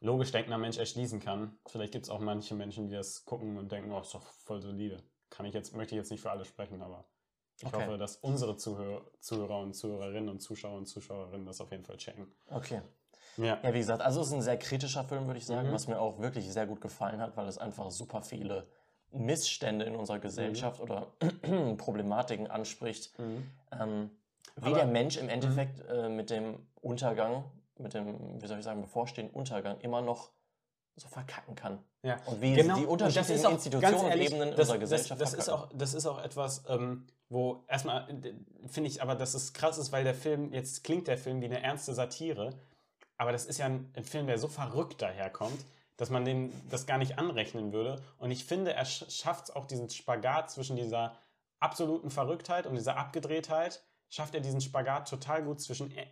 logisch 0.00 0.32
denkender 0.32 0.56
Mensch 0.56 0.78
erschließen 0.78 1.20
kann. 1.20 1.58
Vielleicht 1.66 1.92
gibt 1.92 2.06
es 2.06 2.10
auch 2.10 2.20
manche 2.20 2.54
Menschen, 2.54 2.88
die 2.88 2.94
das 2.94 3.24
gucken 3.26 3.58
und 3.58 3.70
denken, 3.70 3.92
oh, 3.92 4.00
ist 4.00 4.14
doch 4.14 4.22
voll 4.22 4.62
solide. 4.62 5.02
Kann 5.28 5.44
ich 5.44 5.52
jetzt, 5.52 5.76
möchte 5.76 5.94
ich 5.94 5.98
jetzt 5.98 6.10
nicht 6.10 6.22
für 6.22 6.30
alle 6.30 6.44
sprechen, 6.46 6.80
aber 6.80 7.04
ich 7.58 7.66
Okay. 7.66 7.76
hoffe, 7.84 7.98
dass 7.98 8.16
unsere 8.16 8.56
Zuhörer, 8.56 9.02
Zuhörer 9.20 9.58
und 9.58 9.74
Zuhörerinnen 9.74 10.30
und 10.30 10.40
Zuschauer 10.40 10.78
und 10.78 10.86
Zuschauerinnen 10.86 11.44
das 11.44 11.60
auf 11.60 11.70
jeden 11.70 11.84
Fall 11.84 11.98
checken. 11.98 12.32
Okay. 12.48 12.80
Ja. 13.40 13.58
Ja, 13.62 13.74
wie 13.74 13.78
gesagt, 13.78 14.02
also 14.02 14.20
es 14.20 14.28
ist 14.28 14.32
ein 14.34 14.42
sehr 14.42 14.58
kritischer 14.58 15.04
Film, 15.04 15.26
würde 15.26 15.38
ich 15.38 15.46
sagen, 15.46 15.68
Mhm. 15.68 15.72
was 15.72 15.86
mir 15.88 16.00
auch 16.00 16.18
wirklich 16.18 16.50
sehr 16.52 16.66
gut 16.66 16.80
gefallen 16.80 17.20
hat, 17.20 17.36
weil 17.36 17.46
es 17.48 17.58
einfach 17.58 17.90
super 17.90 18.22
viele 18.22 18.66
Missstände 19.12 19.84
in 19.84 19.96
unserer 19.96 20.18
Gesellschaft 20.18 20.80
oder 20.80 21.08
Problematiken 21.76 22.46
anspricht. 22.48 23.18
Mhm. 23.18 23.46
Ähm, 23.72 24.10
wie 24.56 24.66
Aber- 24.66 24.76
der 24.76 24.86
Mensch 24.86 25.16
im 25.16 25.28
Endeffekt 25.28 25.80
äh, 25.88 26.08
mit 26.08 26.30
dem 26.30 26.66
Untergang, 26.80 27.44
mit 27.78 27.94
dem, 27.94 28.40
wie 28.42 28.46
soll 28.46 28.58
ich 28.58 28.64
sagen, 28.64 28.80
bevorstehenden 28.82 29.34
Untergang 29.34 29.78
immer 29.80 30.00
noch 30.02 30.30
so 30.96 31.08
verkacken 31.08 31.54
kann. 31.54 31.78
Ja. 32.02 32.18
Und 32.26 32.42
wie 32.42 32.54
Genau. 32.54 32.76
die 32.76 32.84
unterschiedlichen 32.84 33.46
auch, 33.46 33.52
Institutionen 33.52 34.10
ehrlich, 34.10 34.28
und 34.28 34.34
Ebenen 34.34 34.48
in 34.50 34.56
das, 34.56 34.60
unserer 34.68 34.78
Gesellschaft 34.78 35.20
Das, 35.20 35.30
das, 35.32 35.40
ist 35.40 35.48
auch, 35.48 35.68
das 35.74 35.94
ist 35.94 36.06
auch 36.06 36.22
etwas, 36.22 36.64
ähm, 36.68 37.06
wo 37.28 37.64
erstmal 37.68 38.08
äh, 38.10 38.34
finde 38.66 38.90
ich 38.90 39.00
aber, 39.00 39.14
dass 39.14 39.34
es 39.34 39.52
krass 39.54 39.78
ist, 39.78 39.92
weil 39.92 40.04
der 40.04 40.14
Film, 40.14 40.52
jetzt 40.52 40.84
klingt 40.84 41.08
der 41.08 41.16
Film 41.16 41.40
wie 41.40 41.46
eine 41.46 41.62
ernste 41.62 41.94
Satire, 41.94 42.50
aber 43.20 43.32
das 43.32 43.44
ist 43.44 43.58
ja 43.58 43.66
ein, 43.66 43.92
ein 43.94 44.04
Film, 44.04 44.26
der 44.26 44.38
so 44.38 44.48
verrückt 44.48 45.02
daherkommt, 45.02 45.66
dass 45.98 46.08
man 46.08 46.24
dem 46.24 46.50
das 46.70 46.86
gar 46.86 46.96
nicht 46.96 47.18
anrechnen 47.18 47.70
würde. 47.70 48.02
Und 48.16 48.30
ich 48.30 48.46
finde, 48.46 48.72
er 48.72 48.86
sch 48.86 49.04
schafft 49.10 49.44
es 49.44 49.54
auch 49.54 49.66
diesen 49.66 49.90
Spagat 49.90 50.50
zwischen 50.50 50.74
dieser 50.74 51.18
absoluten 51.58 52.08
Verrücktheit 52.08 52.66
und 52.66 52.76
dieser 52.76 52.96
Abgedrehtheit, 52.96 53.84
schafft 54.08 54.34
er 54.34 54.40
diesen 54.40 54.62
Spagat 54.62 55.06
total 55.06 55.44
gut 55.44 55.60
zwischen 55.60 55.94
äh, 55.94 56.06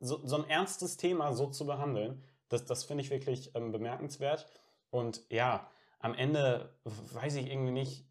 so, 0.00 0.26
so 0.26 0.36
ein 0.36 0.48
ernstes 0.48 0.96
Thema 0.96 1.34
so 1.34 1.48
zu 1.48 1.66
behandeln. 1.66 2.24
Das, 2.48 2.64
das 2.64 2.84
finde 2.84 3.04
ich 3.04 3.10
wirklich 3.10 3.54
ähm, 3.54 3.70
bemerkenswert. 3.70 4.46
Und 4.88 5.26
ja, 5.28 5.70
am 5.98 6.14
Ende 6.14 6.74
weiß 6.84 7.34
ich 7.34 7.50
irgendwie 7.50 7.72
nicht, 7.72 8.06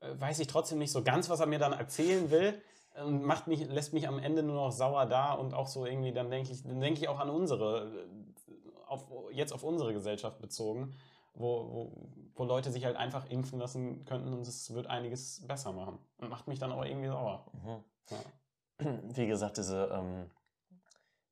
äh, 0.00 0.18
weiß 0.18 0.40
ich 0.40 0.48
trotzdem 0.48 0.78
nicht 0.78 0.90
so 0.90 1.04
ganz, 1.04 1.30
was 1.30 1.38
er 1.38 1.46
mir 1.46 1.60
dann 1.60 1.74
erzählen 1.74 2.28
will. 2.32 2.60
Und 3.04 3.22
macht 3.22 3.46
mich, 3.46 3.66
lässt 3.66 3.92
mich 3.92 4.08
am 4.08 4.18
Ende 4.18 4.42
nur 4.42 4.54
noch 4.54 4.72
sauer 4.72 5.06
da 5.06 5.32
und 5.32 5.54
auch 5.54 5.66
so 5.66 5.86
irgendwie, 5.86 6.12
dann 6.12 6.30
denke 6.30 6.52
ich, 6.52 6.62
dann 6.62 6.80
denke 6.80 7.00
ich 7.00 7.08
auch 7.08 7.18
an 7.18 7.30
unsere, 7.30 7.86
äh, 7.86 8.52
auf, 8.86 9.06
jetzt 9.32 9.52
auf 9.52 9.62
unsere 9.62 9.92
Gesellschaft 9.92 10.40
bezogen, 10.40 10.94
wo, 11.34 11.68
wo, 11.70 11.92
wo 12.34 12.44
Leute 12.44 12.70
sich 12.70 12.84
halt 12.84 12.96
einfach 12.96 13.28
impfen 13.30 13.58
lassen 13.58 14.04
könnten 14.04 14.32
und 14.32 14.46
es 14.46 14.72
wird 14.74 14.86
einiges 14.86 15.46
besser 15.46 15.72
machen. 15.72 15.98
Und 16.18 16.30
macht 16.30 16.48
mich 16.48 16.58
dann 16.58 16.72
auch 16.72 16.84
irgendwie 16.84 17.08
sauer. 17.08 17.44
Mhm. 17.52 17.84
Ja. 18.10 18.98
Wie 19.02 19.26
gesagt, 19.26 19.56
diese, 19.58 19.86
ähm, 19.92 20.30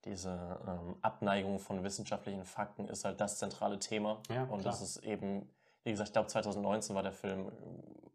diese 0.04 0.60
ähm, 0.66 0.96
Abneigung 1.02 1.58
von 1.58 1.82
wissenschaftlichen 1.82 2.44
Fakten 2.44 2.88
ist 2.88 3.04
halt 3.04 3.20
das 3.20 3.38
zentrale 3.38 3.78
Thema. 3.78 4.20
Ja, 4.28 4.42
und 4.42 4.60
klar. 4.60 4.62
das 4.62 4.80
ist 4.80 4.98
eben, 4.98 5.50
wie 5.82 5.90
gesagt, 5.90 6.10
ich 6.10 6.12
glaube 6.12 6.28
2019 6.28 6.94
war 6.94 7.02
der 7.02 7.12
Film, 7.12 7.50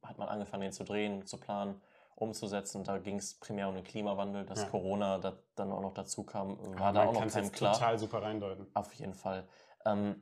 hat 0.03 0.17
man 0.17 0.29
angefangen, 0.29 0.61
den 0.61 0.71
zu 0.71 0.83
drehen, 0.83 1.25
zu 1.25 1.37
planen, 1.37 1.81
umzusetzen. 2.21 2.83
Da 2.83 2.97
ging 2.99 3.17
es 3.17 3.39
primär 3.39 3.67
um 3.67 3.75
den 3.75 3.83
Klimawandel, 3.83 4.45
dass 4.45 4.61
Ja. 4.61 4.69
Corona 4.69 5.17
da, 5.17 5.37
dann 5.55 5.71
auch 5.71 5.81
noch 5.81 5.93
dazu 5.93 6.23
kam, 6.23 6.57
war 6.79 6.87
Aber 6.89 6.99
da 6.99 7.05
auch 7.07 7.13
noch 7.13 7.23
jetzt 7.35 7.53
klar. 7.53 7.73
total 7.73 7.97
super 7.99 8.21
reindeuten. 8.21 8.67
Auf 8.73 8.93
jeden 8.93 9.13
Fall. 9.13 9.47
Ähm, 9.85 10.21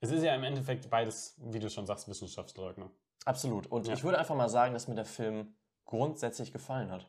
Es 0.00 0.10
ist 0.10 0.22
ja 0.24 0.34
im 0.34 0.42
Endeffekt 0.42 0.90
beides, 0.90 1.36
wie 1.38 1.60
du 1.60 1.70
schon 1.70 1.86
sagst, 1.86 2.08
Wissenschaftsleugnung. 2.08 2.90
absolut. 3.24 3.66
Und 3.68 3.86
Ja. 3.86 3.94
ich 3.94 4.02
würde 4.02 4.18
einfach 4.18 4.34
mal 4.34 4.48
sagen, 4.48 4.72
dass 4.74 4.88
mir 4.88 4.96
der 4.96 5.04
Film 5.04 5.54
grundsätzlich 5.84 6.50
gefallen 6.52 6.90
hat. 6.90 7.08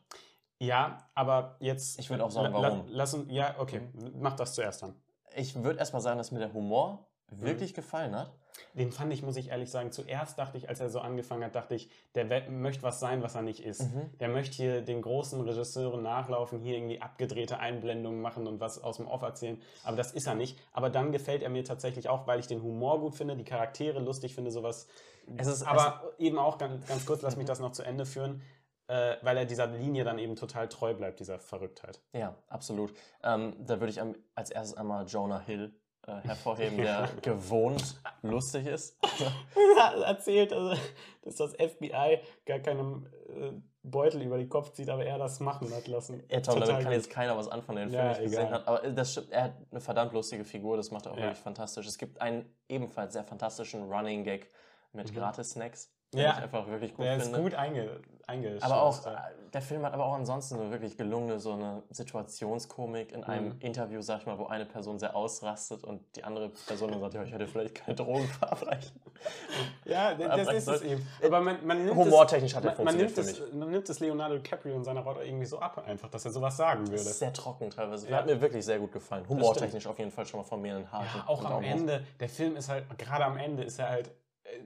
Ja, 0.60 1.10
aber 1.14 1.56
jetzt. 1.58 1.98
Ich 1.98 2.08
würde 2.10 2.24
auch 2.24 2.30
sagen, 2.30 2.52
la- 2.52 2.60
la- 2.60 2.68
warum. 2.70 2.86
Lass 2.88 3.14
uns, 3.14 3.32
ja, 3.32 3.58
okay, 3.58 3.80
mach 4.14 4.34
das 4.36 4.54
zuerst 4.54 4.82
dann. 4.82 4.94
Ich 5.34 5.56
würde 5.62 5.80
erstmal 5.80 6.02
sagen, 6.02 6.18
dass 6.18 6.30
mir 6.30 6.38
der 6.38 6.52
Humor 6.52 7.08
wirklich 7.30 7.72
Mhm. 7.72 7.76
gefallen 7.76 8.16
hat. 8.16 8.32
Den 8.74 8.92
fand 8.92 9.12
ich, 9.12 9.22
muss 9.22 9.36
ich 9.36 9.48
ehrlich 9.48 9.68
sagen, 9.70 9.90
zuerst 9.90 10.38
dachte 10.38 10.56
ich, 10.56 10.68
als 10.68 10.78
er 10.78 10.88
so 10.88 11.00
angefangen 11.00 11.42
hat, 11.44 11.56
dachte 11.56 11.74
ich, 11.74 11.90
der 12.14 12.24
möchte 12.50 12.84
was 12.84 13.00
sein, 13.00 13.20
was 13.20 13.34
er 13.34 13.42
nicht 13.42 13.64
ist. 13.64 13.82
Mhm. 13.82 14.16
Der 14.20 14.28
möchte 14.28 14.54
hier 14.56 14.82
den 14.82 15.02
großen 15.02 15.40
Regisseuren 15.40 16.02
nachlaufen, 16.02 16.60
hier 16.60 16.76
irgendwie 16.76 17.00
abgedrehte 17.00 17.58
Einblendungen 17.58 18.20
machen 18.20 18.46
und 18.46 18.60
was 18.60 18.80
aus 18.82 18.98
dem 18.98 19.08
Off 19.08 19.22
erzählen. 19.22 19.60
Aber 19.82 19.96
das 19.96 20.12
ist 20.12 20.28
er 20.28 20.36
nicht. 20.36 20.56
Aber 20.72 20.88
dann 20.88 21.10
gefällt 21.10 21.42
er 21.42 21.50
mir 21.50 21.64
tatsächlich 21.64 22.08
auch, 22.08 22.28
weil 22.28 22.38
ich 22.38 22.46
den 22.46 22.62
Humor 22.62 23.00
gut 23.00 23.16
finde, 23.16 23.36
die 23.36 23.44
Charaktere 23.44 23.98
lustig 23.98 24.36
finde, 24.36 24.52
sowas. 24.52 24.86
Es 25.36 25.48
ist, 25.48 25.62
Aber 25.64 26.12
eben 26.18 26.38
auch 26.38 26.56
ganz, 26.58 26.86
ganz 26.86 27.06
kurz, 27.06 27.22
lass 27.22 27.36
mich 27.36 27.46
das 27.46 27.58
noch 27.58 27.72
zu 27.72 27.82
Ende 27.82 28.06
führen, 28.06 28.40
äh, 28.86 29.16
weil 29.22 29.36
er 29.36 29.46
dieser 29.46 29.66
Linie 29.66 30.04
dann 30.04 30.18
eben 30.18 30.36
total 30.36 30.68
treu 30.68 30.94
bleibt, 30.94 31.18
dieser 31.18 31.40
Verrücktheit. 31.40 32.00
Ja, 32.12 32.36
absolut. 32.48 32.92
Ähm, 33.24 33.56
da 33.66 33.80
würde 33.80 33.90
ich 33.90 34.00
als 34.36 34.50
erstes 34.50 34.76
einmal 34.76 35.06
Jonah 35.06 35.40
Hill 35.40 35.74
äh, 36.06 36.20
hervorheben, 36.26 36.76
der 36.78 37.08
gewohnt 37.22 38.00
lustig 38.22 38.66
ist. 38.66 38.96
erzählt, 40.04 40.52
also, 40.52 40.80
dass 41.22 41.36
das 41.36 41.52
FBI 41.54 42.20
gar 42.46 42.58
keinem 42.60 43.06
äh, 43.28 43.52
Beutel 43.82 44.22
über 44.22 44.38
den 44.38 44.48
Kopf 44.48 44.72
zieht, 44.72 44.88
aber 44.88 45.04
er 45.04 45.18
das 45.18 45.40
machen 45.40 45.70
hat 45.74 45.86
lassen. 45.88 46.22
Ja, 46.30 46.40
Tom, 46.40 46.54
damit 46.60 46.76
kann 46.76 46.84
gut. 46.84 46.92
jetzt 46.92 47.10
keiner 47.10 47.36
was 47.36 47.48
anfangen, 47.48 47.78
den 47.88 47.90
Ja, 47.90 48.00
Film 48.00 48.08
nicht 48.12 48.22
gesehen 48.30 48.46
egal. 48.48 48.52
hat. 48.54 48.68
Aber 48.68 48.90
das 48.90 49.12
stimmt, 49.12 49.30
er 49.30 49.44
hat 49.44 49.54
eine 49.70 49.80
verdammt 49.80 50.12
lustige 50.12 50.44
Figur, 50.44 50.76
das 50.76 50.90
macht 50.90 51.06
er 51.06 51.12
auch 51.12 51.16
Ja. 51.16 51.24
wirklich 51.24 51.38
fantastisch. 51.40 51.86
Es 51.86 51.98
gibt 51.98 52.20
einen 52.20 52.54
ebenfalls 52.68 53.12
sehr 53.12 53.24
fantastischen 53.24 53.90
Running 53.92 54.24
Gag 54.24 54.48
mit 54.92 55.10
Mhm. 55.10 55.16
Gratis-Snacks, 55.16 55.90
Ja. 56.22 56.32
ich 56.38 56.42
einfach 56.44 56.66
wirklich 56.68 56.94
gut 56.94 57.04
Der 57.04 57.16
ist 57.16 57.24
finde. 57.24 57.40
gut 57.42 57.54
einge 57.54 58.00
eingeschätzt. 58.26 58.64
Aber 58.64 58.82
auch, 58.82 59.06
äh, 59.06 59.10
der 59.52 59.60
Film 59.60 59.84
hat 59.84 59.92
aber 59.92 60.06
auch 60.06 60.14
ansonsten 60.14 60.56
so 60.56 60.70
wirklich 60.70 60.96
gelungene, 60.96 61.38
so 61.38 61.52
eine 61.52 61.82
Situationskomik 61.90 63.12
in 63.12 63.22
einem 63.22 63.48
Mhm. 63.50 63.60
Interview, 63.60 64.00
sag 64.00 64.20
ich 64.20 64.26
mal, 64.26 64.38
wo 64.38 64.46
eine 64.46 64.64
Person 64.64 64.98
sehr 64.98 65.14
ausrastet 65.14 65.84
und 65.84 66.00
die 66.16 66.24
andere 66.24 66.48
Person 66.48 66.90
dann 66.90 67.00
sagt, 67.00 67.12
ja, 67.14 67.22
ich 67.22 67.32
hätte 67.32 67.46
vielleicht 67.46 67.74
keine 67.74 67.94
Drogen 67.96 68.26
verabreichen. 68.28 68.98
Ja, 69.84 70.14
das 70.14 70.52
ist 70.52 70.68
es 70.68 70.82
eben. 70.82 71.06
Aber 71.24 71.40
man, 71.40 71.64
man 71.66 71.84
nimmt 71.84 71.96
Humortechnisch 71.96 72.54
hat 72.54 72.64
er 72.64 72.72
es, 72.72 72.78
man, 72.78 72.84
man, 72.86 72.96
nimmt 72.96 73.10
funktioniert 73.12 73.48
es, 73.48 73.54
man 73.54 73.70
nimmt 73.70 73.88
es 73.88 74.00
Leonardo 74.00 74.36
DiCaprio 74.38 74.74
in 74.74 74.84
seiner 74.84 75.00
Rolle 75.02 75.24
irgendwie 75.24 75.46
so 75.46 75.58
ab, 75.58 75.82
einfach, 75.86 76.08
dass 76.10 76.24
er 76.24 76.30
sowas 76.30 76.56
sagen 76.56 76.80
Das 76.80 76.90
würde. 76.90 77.02
ist 77.10 77.18
sehr 77.18 77.32
trocken 77.32 77.70
teilweise. 77.70 78.08
Ja. 78.08 78.18
Hat 78.18 78.26
mir 78.26 78.40
wirklich 78.40 78.64
sehr 78.64 78.78
gut 78.78 78.92
gefallen. 78.92 79.26
Humortechnisch 79.28 79.86
auf 79.86 79.98
jeden 79.98 80.10
Fall 80.10 80.26
schon 80.26 80.40
mal 80.40 80.44
von 80.44 80.60
mir 80.60 80.76
einen 80.76 80.90
Haken. 80.90 81.06
Ja, 81.14 81.24
auch 81.26 81.44
am. 81.44 81.62
Ende, 81.62 82.02
der 82.20 82.28
Film 82.28 82.56
ist 82.56 82.68
halt, 82.68 82.84
gerade 82.98 83.24
am 83.24 83.36
Ende 83.36 83.62
ist 83.62 83.78
er 83.78 83.88
halt, 83.90 84.10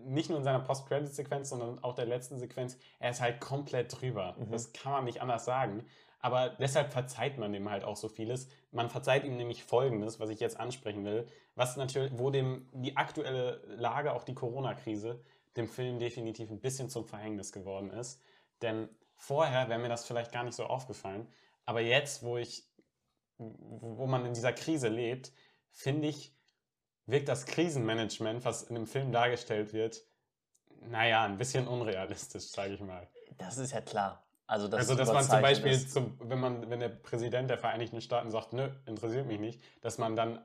nicht 0.05 0.29
nur 0.29 0.39
in 0.39 0.45
seiner 0.45 0.61
Post-Credit-Sequenz, 0.61 1.51
sondern 1.51 1.83
auch 1.83 1.95
der 1.95 2.07
letzten 2.07 2.39
Sequenz, 2.39 2.77
er 2.99 3.11
ist 3.11 3.21
halt 3.21 3.41
komplett 3.41 4.01
drüber. 4.01 4.37
Mhm. 4.39 4.51
Das 4.51 4.73
kann 4.73 4.93
man 4.93 5.05
nicht 5.05 5.21
anders 5.23 5.45
sagen. 5.45 5.85
Aber 6.21 6.51
deshalb 6.51 6.93
verzeiht 6.93 7.39
man 7.39 7.53
dem 7.53 7.71
halt 7.71 7.85
auch 7.85 7.97
so 7.97 8.09
vieles. 8.09 8.49
Man 8.73 8.91
verzeiht 8.91 9.25
ihm 9.25 9.37
nämlich 9.37 9.63
Folgendes, 9.63 10.19
was 10.19 10.31
ich 10.31 10.41
jetzt 10.41 10.59
ansprechen 10.59 11.05
will, 11.05 11.27
was 11.55 11.77
natürlich, 11.77 12.13
wo 12.17 12.31
dem 12.31 12.69
die 12.73 12.97
aktuelle 12.97 13.63
Lage, 13.67 14.13
auch 14.13 14.25
die 14.25 14.35
Corona-Krise, 14.35 15.21
dem 15.57 15.69
Film 15.69 15.99
definitiv 15.99 16.51
ein 16.51 16.61
bisschen 16.61 16.89
zum 16.89 17.05
Verhängnis 17.05 17.53
geworden 17.53 17.91
ist. 17.91 18.21
Denn 18.63 18.89
vorher 19.15 19.69
wäre 19.69 19.79
mir 19.79 19.89
das 19.89 20.07
vielleicht 20.07 20.33
gar 20.33 20.45
nicht 20.45 20.55
so 20.55 20.65
aufgefallen. 20.65 21.29
Aber 21.65 21.81
jetzt, 21.81 22.23
wo 22.23 22.37
ich, 22.37 22.65
wo 23.39 24.07
man 24.07 24.27
in 24.27 24.35
dieser 24.35 24.53
Krise 24.53 24.89
lebt, 24.89 25.33
finde 25.71 26.09
ich, 26.09 26.35
wirkt 27.09 27.29
das 27.29 27.47
Krisenmanagement, 27.47 28.45
was 28.45 28.63
in 28.63 28.75
dem 28.75 28.87
Film 28.87 29.11
dargestellt 29.11 29.73
wird, 29.73 30.05
naja, 30.89 31.25
ein 31.25 31.39
bisschen 31.39 31.67
unrealistisch, 31.67 32.49
sage 32.49 32.75
ich 32.75 32.81
mal. 32.81 33.09
Das 33.37 33.59
ist 33.59 33.73
ja 33.73 33.81
klar. 33.81 34.25
Also, 34.47 34.69
das 34.69 34.81
also, 34.81 34.95
dass 34.95 35.13
man 35.13 35.25
zum 35.25 35.43
Beispiel, 35.43 35.79
zum, 35.87 36.19
wenn, 36.21 36.39
man, 36.39 36.71
wenn 36.71 36.81
der 36.81 36.89
Präsident 36.89 37.51
der 37.51 37.59
Vereinigten 37.59 38.01
Staaten 38.01 38.31
sagt, 38.31 38.53
nö, 38.53 38.71
interessiert 38.87 39.27
mich 39.27 39.41
nicht, 39.41 39.61
dass 39.83 39.99
man 39.99 40.17
dann 40.17 40.41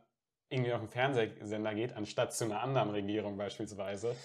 irgendwie 0.50 0.74
auf 0.74 0.82
den 0.82 0.90
Fernsehsender 0.90 1.74
geht, 1.74 1.94
anstatt 1.94 2.34
zu 2.34 2.46
einer 2.46 2.62
anderen 2.62 2.90
Regierung 2.90 3.38
beispielsweise. 3.38 4.16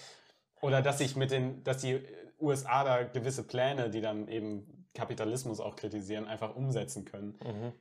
Oder 0.61 0.81
dass 0.81 0.97
sich 0.97 1.15
mit 1.15 1.31
den, 1.31 1.63
dass 1.63 1.77
die 1.77 2.03
USA 2.39 2.83
da 2.83 3.03
gewisse 3.03 3.43
Pläne, 3.43 3.89
die 3.89 4.01
dann 4.01 4.27
eben 4.27 4.87
Kapitalismus 4.93 5.59
auch 5.59 5.75
kritisieren, 5.75 6.27
einfach 6.27 6.55
umsetzen 6.55 7.05
können. 7.05 7.39
Mhm. 7.43 7.73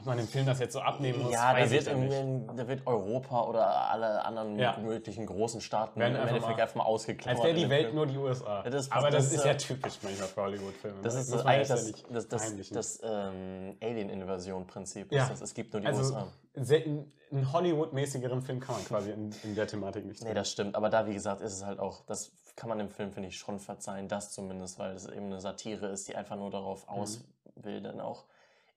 Ob 0.00 0.06
man 0.06 0.16
dem 0.16 0.26
Film 0.26 0.46
das 0.46 0.58
jetzt 0.60 0.72
so 0.72 0.80
abnehmen 0.80 1.22
muss, 1.22 1.32
Ja, 1.32 1.52
da 1.52 1.70
wird, 1.70 1.86
in, 1.86 2.46
da 2.56 2.66
wird 2.66 2.86
Europa 2.86 3.42
oder 3.44 3.90
alle 3.90 4.24
anderen 4.24 4.58
Ja. 4.58 4.78
möglichen 4.78 5.26
großen 5.26 5.60
Staaten 5.60 6.00
Werden 6.00 6.16
im 6.16 6.26
Endeffekt 6.26 6.58
einfach 6.58 6.74
mal 6.74 6.84
ausgeklammert. 6.84 7.38
Als 7.38 7.46
wäre 7.46 7.54
die 7.58 7.68
Welt 7.70 7.84
Film. 7.86 7.96
nur 7.96 8.06
die 8.06 8.16
USA. 8.16 8.62
Ja, 8.64 8.70
das- 8.70 8.90
Aber 8.90 9.10
das, 9.10 9.24
das 9.24 9.32
ist 9.32 9.38
ist 9.40 9.44
ja 9.44 9.50
ja- 9.52 9.56
typisch 9.58 9.98
manchmal 10.02 10.28
für 10.28 10.40
Hollywood-Filme. 10.42 11.02
Das 11.02 11.14
ist 11.14 11.28
Muss 11.30 11.38
so 11.40 11.44
man 11.44 11.54
eigentlich 11.54 11.68
das, 11.68 11.92
das, 12.10 12.28
das, 12.28 12.68
das 12.70 13.00
ähm, 13.02 13.76
Alien-Invasion-Prinzip. 13.82 15.12
Ja. 15.12 15.24
ist 15.24 15.32
das. 15.32 15.40
Es 15.42 15.54
gibt 15.54 15.72
nur 15.72 15.80
die 15.82 15.86
also 15.88 16.00
USA. 16.00 16.26
einen 16.56 17.52
Hollywood-mäßigeren 17.52 18.42
Film 18.42 18.60
kann 18.60 18.76
man 18.76 18.84
quasi 18.84 19.10
in, 19.10 19.30
in 19.44 19.54
der 19.54 19.66
Thematik 19.66 20.04
nicht 20.06 20.20
Nee, 20.22 20.28
sehen. 20.28 20.34
das 20.34 20.50
stimmt. 20.50 20.74
Aber 20.76 20.88
da, 20.88 21.06
wie 21.06 21.14
gesagt, 21.14 21.40
ist 21.42 21.52
es 21.52 21.64
halt 21.64 21.78
auch, 21.78 22.02
das 22.06 22.32
kann 22.56 22.68
man 22.68 22.78
dem 22.78 22.88
Film, 22.90 23.12
finde 23.12 23.28
ich, 23.28 23.38
schon 23.38 23.58
verzeihen, 23.58 24.08
das 24.08 24.32
zumindest, 24.32 24.78
weil 24.78 24.92
es 24.94 25.06
eben 25.06 25.26
eine 25.26 25.40
Satire 25.40 25.86
ist, 25.86 26.08
die 26.08 26.16
einfach 26.16 26.36
nur 26.36 26.50
darauf 26.50 26.86
Mhm. 26.86 26.92
aus 26.94 27.20
will, 27.54 27.80
dann 27.82 28.00
auch 28.00 28.24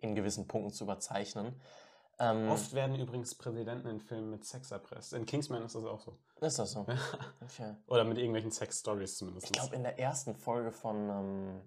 in 0.04 0.16
gewissen 0.16 0.48
Punkten 0.48 0.72
zu 0.72 0.84
überzeichnen. 0.84 1.60
Ähm, 2.20 2.50
Oft 2.50 2.74
werden 2.74 2.96
übrigens 3.00 3.36
Präsidenten 3.36 3.88
in 3.88 4.00
Filmen 4.00 4.30
mit 4.30 4.46
Sex 4.46 4.72
erpresst. 4.72 5.14
In 5.14 5.26
Kingsman 5.26 5.64
ist 5.64 5.76
das 5.76 5.84
auch 5.84 6.00
so. 6.00 6.18
ist 6.42 6.60
das 6.60 6.72
so. 6.72 6.86
Okay. 7.42 7.76
Oder 7.88 8.04
mit 8.04 8.18
irgendwelchen 8.18 8.52
Sex-Stories 8.52 9.18
zumindest. 9.18 9.48
Ich 9.48 9.52
glaube, 9.52 9.76
in 9.76 9.84
der 9.84 10.00
ersten 10.00 10.36
Folge 10.36 10.72
von 10.72 11.10
ähm, 11.10 11.62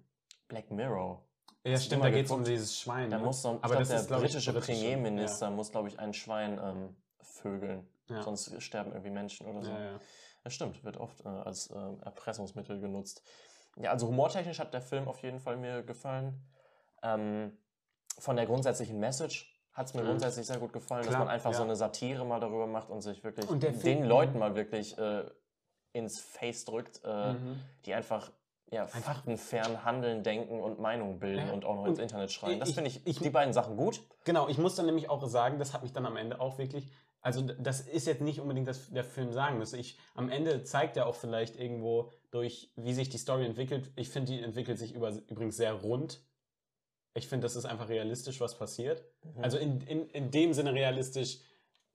Black 0.47 0.71
Mirror, 0.71 1.21
ja, 1.63 1.77
stimmt, 1.77 2.03
da 2.03 2.09
geht 2.09 2.25
es 2.25 2.31
um 2.31 2.45
dieses 2.45 2.79
Schwein. 2.79 3.09
da 3.09 3.17
ne? 3.17 3.25
muss 3.25 3.41
so, 3.41 3.55
ich 3.55 3.63
Aber 3.63 3.75
glaub, 3.75 3.79
das 3.79 3.89
der 3.89 3.99
ist, 3.99 4.07
britische 4.07 4.53
britische, 4.53 4.71
Premierminister 4.73 5.49
muss, 5.51 5.69
glaube 5.71 5.89
ich, 5.89 5.99
ein 5.99 6.13
Schwein 6.13 6.59
ähm, 6.63 6.95
vögeln. 7.19 7.87
Ja. 8.09 8.23
Sonst 8.23 8.61
sterben 8.61 8.91
irgendwie 8.91 9.09
Menschen 9.11 9.47
oder 9.47 9.61
so. 9.61 9.71
Ja, 9.71 9.79
ja. 9.79 9.99
Das 10.45 10.53
stimmt, 10.53 10.81
wird 10.85 10.95
oft 10.95 11.25
äh, 11.25 11.27
als 11.27 11.69
ähm, 11.71 11.99
Erpressungsmittel 12.01 12.79
genutzt. 12.79 13.21
Ja, 13.75 13.91
also 13.91 14.07
humortechnisch 14.07 14.59
hat 14.59 14.73
der 14.73 14.81
Film 14.81 15.09
auf 15.09 15.21
jeden 15.23 15.41
Fall 15.41 15.57
mir 15.57 15.83
gefallen. 15.83 16.41
Ähm, 17.03 17.57
von 18.19 18.35
der 18.35 18.45
grundsätzlichen 18.45 18.99
Message 18.99 19.53
hat 19.73 19.87
es 19.87 19.93
mir 19.93 20.01
Mhm. 20.03 20.07
grundsätzlich 20.07 20.47
sehr 20.47 20.57
gut 20.57 20.73
gefallen, 20.73 21.01
dass 21.03 21.09
Klar, 21.09 21.19
man 21.25 21.27
einfach 21.33 21.51
ja. 21.51 21.57
so 21.57 21.63
eine 21.63 21.75
Satire 21.75 22.25
mal 22.25 22.39
darüber 22.39 22.65
macht 22.67 22.89
und 22.89 23.01
sich 23.01 23.23
wirklich 23.23 23.47
Und 23.49 23.61
den 23.63 23.75
Film- 23.75 24.03
Leuten 24.03 24.39
mal 24.39 24.55
wirklich 24.55 24.97
äh, 24.97 25.23
ins 25.93 26.19
Face 26.19 26.65
drückt, 26.65 27.01
äh, 27.03 27.33
Mhm. 27.33 27.59
die 27.85 27.93
einfach 27.93 28.31
ja, 28.69 28.85
faktenfern 28.85 29.85
handeln, 29.85 30.23
denken 30.23 30.59
und 30.59 30.77
Meinungen 30.77 31.19
bilden 31.19 31.47
Ja. 31.47 31.53
und 31.53 31.63
auch 31.63 31.75
noch 31.75 31.83
Und 31.83 31.91
ins 31.91 31.99
Internet 31.99 32.33
schreien. 32.33 32.59
Das 32.59 32.73
finde 32.73 32.89
ich, 32.89 33.07
ich- 33.07 33.17
die 33.19 33.29
beiden 33.29 33.53
Sachen 33.53 33.77
gut. 33.77 34.01
Genau, 34.25 34.49
ich 34.49 34.57
muss 34.57 34.75
dann 34.75 34.85
nämlich 34.87 35.09
auch 35.09 35.25
sagen, 35.25 35.57
das 35.57 35.73
hat 35.73 35.83
mich 35.83 35.93
dann 35.93 36.05
am 36.05 36.17
Ende 36.17 36.41
auch 36.41 36.57
wirklich, 36.57 36.91
also 37.21 37.41
das 37.41 37.79
ist 37.79 38.07
jetzt 38.07 38.19
nicht 38.21 38.41
unbedingt, 38.41 38.67
dass 38.67 38.89
der 38.89 39.05
Film 39.05 39.31
sagen 39.31 39.57
müsste. 39.57 39.77
Ich, 39.77 39.97
am 40.15 40.29
Ende 40.29 40.63
zeigt 40.63 40.97
er 40.97 41.05
auch 41.07 41.15
vielleicht 41.15 41.55
irgendwo 41.55 42.11
durch, 42.29 42.73
wie 42.75 42.93
sich 42.93 43.07
die 43.07 43.17
Story 43.17 43.45
entwickelt. 43.45 43.89
Ich 43.95 44.09
finde, 44.09 44.33
die 44.33 44.41
entwickelt 44.41 44.77
sich 44.77 44.93
über, 44.93 45.11
übrigens 45.29 45.55
sehr 45.55 45.71
rund. 45.71 46.19
Ich 47.17 47.27
finde, 47.27 47.45
das 47.45 47.55
ist 47.55 47.65
einfach 47.65 47.89
realistisch, 47.89 48.39
was 48.39 48.57
passiert. 48.57 49.03
Mhm. 49.23 49.43
Also 49.43 49.57
in, 49.57 49.81
in, 49.81 50.07
in 50.09 50.31
dem 50.31 50.53
Sinne 50.53 50.73
realistisch, 50.73 51.39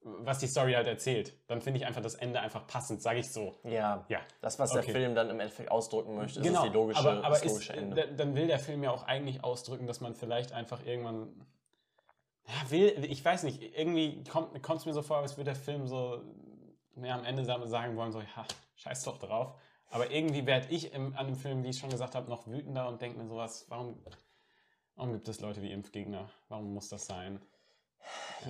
was 0.04 0.40
die 0.40 0.48
Story 0.48 0.72
halt 0.72 0.88
erzählt. 0.88 1.32
Dann 1.46 1.61
finde 1.61 1.78
ich 1.78 1.87
einfach 1.87 2.02
das 2.02 2.16
Ende 2.16 2.40
einfach 2.40 2.66
passend, 2.66 3.00
sage 3.02 3.20
ich 3.20 3.30
so. 3.32 3.54
Ja, 3.62 4.04
Ja. 4.08 4.18
das, 4.40 4.58
was 4.58 4.72
Okay. 4.72 4.85
der 4.87 4.94
Film 4.94 5.14
dann 5.14 5.30
im 5.30 5.38
Endeffekt 5.38 5.70
ausdrücken 5.70 6.16
möchte, 6.16 6.40
ist 6.40 6.44
Genau, 6.46 6.62
das 6.62 6.70
die 6.72 6.76
logische, 6.76 6.98
aber, 6.98 7.24
aber 7.24 7.42
ist, 7.44 7.70
Ende. 7.70 7.94
da- 7.94 8.06
dann 8.08 8.35
will 8.35 8.48
der 8.48 8.58
Film 8.58 8.82
ja 8.82 8.90
auch 8.90 9.04
eigentlich 9.04 9.44
ausdrücken, 9.44 9.87
dass 9.87 10.00
man 10.00 10.14
vielleicht 10.16 10.52
einfach 10.52 10.85
irgendwann, 10.85 11.46
ja, 12.48 12.70
will, 12.70 13.04
ich 13.08 13.24
weiß 13.24 13.44
nicht, 13.44 13.62
irgendwie 13.78 14.24
kommt 14.24 14.56
es 14.80 14.87
mir 14.87 14.92
so 14.92 15.02
vor, 15.02 15.18
als 15.18 15.37
würde 15.37 15.52
der 15.52 15.54
Film 15.61 15.87
so 15.87 16.20
ja, 17.00 17.14
am 17.14 17.24
Ende 17.24 17.44
sa- 17.44 17.64
sagen 17.68 17.96
wollen, 17.96 18.11
so, 18.11 18.18
ja, 18.20 18.44
scheiß 18.74 19.04
doch 19.04 19.18
drauf. 19.18 19.54
Aber 19.88 20.11
irgendwie 20.11 20.46
werde 20.46 20.66
ich 20.70 20.92
im, 20.94 21.14
an 21.16 21.26
dem 21.26 21.37
Film, 21.37 21.62
wie 21.62 21.68
ich 21.68 21.78
schon 21.78 21.90
gesagt 21.90 22.14
habe, 22.16 22.28
noch 22.28 22.46
wütender 22.48 22.88
und 22.88 23.00
denke 23.00 23.18
mir 23.18 23.28
sowas, 23.28 23.66
warum, 23.68 24.02
Warum 24.96 25.12
gibt 25.12 25.28
es 25.28 25.40
Leute 25.40 25.62
wie 25.62 25.72
Impfgegner? 25.72 26.28
Warum 26.48 26.74
muss 26.74 26.88
das 26.88 27.07
sein? 27.07 27.40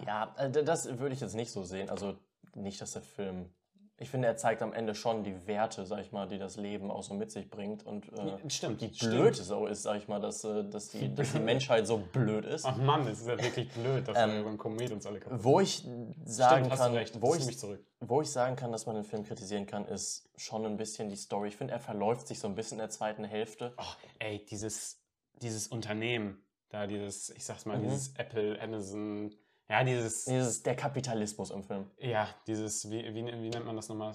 Ja, 0.07 0.35
äh, 0.39 0.51
das 0.51 0.99
würde 0.99 1.15
ich 1.15 1.21
jetzt 1.21 1.35
nicht 1.35 1.51
so 1.53 1.63
sehen. 1.63 1.91
Also 1.91 2.17
nicht, 2.55 2.81
dass 2.81 2.93
der 2.93 3.03
Film. 3.03 3.53
Ich 3.99 4.11
finde, 4.11 4.27
er 4.27 4.37
zeigt 4.37 4.63
am 4.63 4.73
Ende 4.73 4.97
schon 4.97 5.23
die 5.23 5.47
Werte, 5.47 5.87
sag 5.87 6.01
ich 6.01 6.11
mal, 6.11 6.27
die 6.27 6.39
das 6.39 6.57
Leben 6.57 6.91
auch 6.91 7.05
so 7.05 7.15
mit 7.15 7.31
sich 7.31 7.49
bringt. 7.49 7.87
Und 7.87 8.09
äh, 8.15 8.37
Stimmt, 8.51 8.81
stimmt. 8.83 8.99
blöd 8.99 9.39
es 9.39 9.47
so 9.47 9.67
ist, 9.67 9.83
sag 9.83 9.99
ich 9.99 10.09
mal, 10.09 10.19
dass, 10.19 10.43
äh, 10.43 10.65
dass, 10.69 10.89
die, 10.89 11.15
dass 11.15 11.33
die 11.33 11.39
Menschheit 11.53 11.87
so 11.87 11.99
blöd 11.99 12.45
ist. 12.45 12.65
Ach 12.65 12.77
Mann, 12.79 13.05
das 13.07 13.21
ist 13.21 13.29
ja 13.29 13.41
wirklich 13.41 13.71
blöd, 13.71 14.09
dass 14.09 14.17
Ähm, 14.19 14.31
der 14.31 14.43
beim 14.43 14.59
Komet 14.59 14.91
uns 14.91 15.07
alle 15.07 15.21
kaputt 15.21 15.45
Wo 15.45 15.61
ich 15.61 15.87
sagen 16.25 16.65
Stimmt, 16.65 16.79
kann, 17.13 17.23
wo 17.23 17.35
ich, 17.37 17.47
mich 17.47 17.59
zurück. 17.61 17.85
wo 18.01 18.23
ich 18.23 18.31
sagen 18.33 18.57
kann, 18.57 18.73
dass 18.73 18.87
man 18.87 18.97
den 18.97 19.05
Film 19.05 19.23
kritisieren 19.23 19.67
kann, 19.67 19.85
ist 19.87 20.29
schon 20.37 20.67
ein 20.67 20.77
bisschen 20.79 21.09
die 21.09 21.17
Story. 21.17 21.49
Ich 21.49 21.57
finde, 21.57 21.75
er 21.75 21.81
verläuft 21.81 22.27
sich 22.27 22.41
so 22.41 22.49
ein 22.49 22.57
bisschen 22.57 22.79
in 22.79 22.83
der 22.85 22.91
zweiten 22.91 23.23
Hälfte. 23.25 23.73
Oh, 23.79 23.85
ey, 24.19 24.45
dieses, 24.47 24.99
dieses 25.41 25.67
Unternehmen, 25.69 26.43
da 26.69 26.87
dieses, 26.87 27.31
ich 27.31 27.45
sag's 27.45 27.65
mal, 27.67 27.79
Mhm. 27.79 27.85
dieses 27.85 28.15
Apple, 28.17 28.61
Amazon, 28.61 29.35
ja, 29.69 29.85
dieses, 29.85 30.25
Dieses, 30.27 30.63
der 30.63 30.77
Kapitalismus 30.77 31.51
im 31.51 31.63
Film. 31.63 31.91
ja, 31.99 32.29
dieses, 32.47 32.91
wie, 32.91 33.03
wie, 33.15 33.25
wie 33.27 33.49
nennt 33.49 33.65
man 33.65 33.77
das 33.77 33.89
nochmal? 33.89 34.15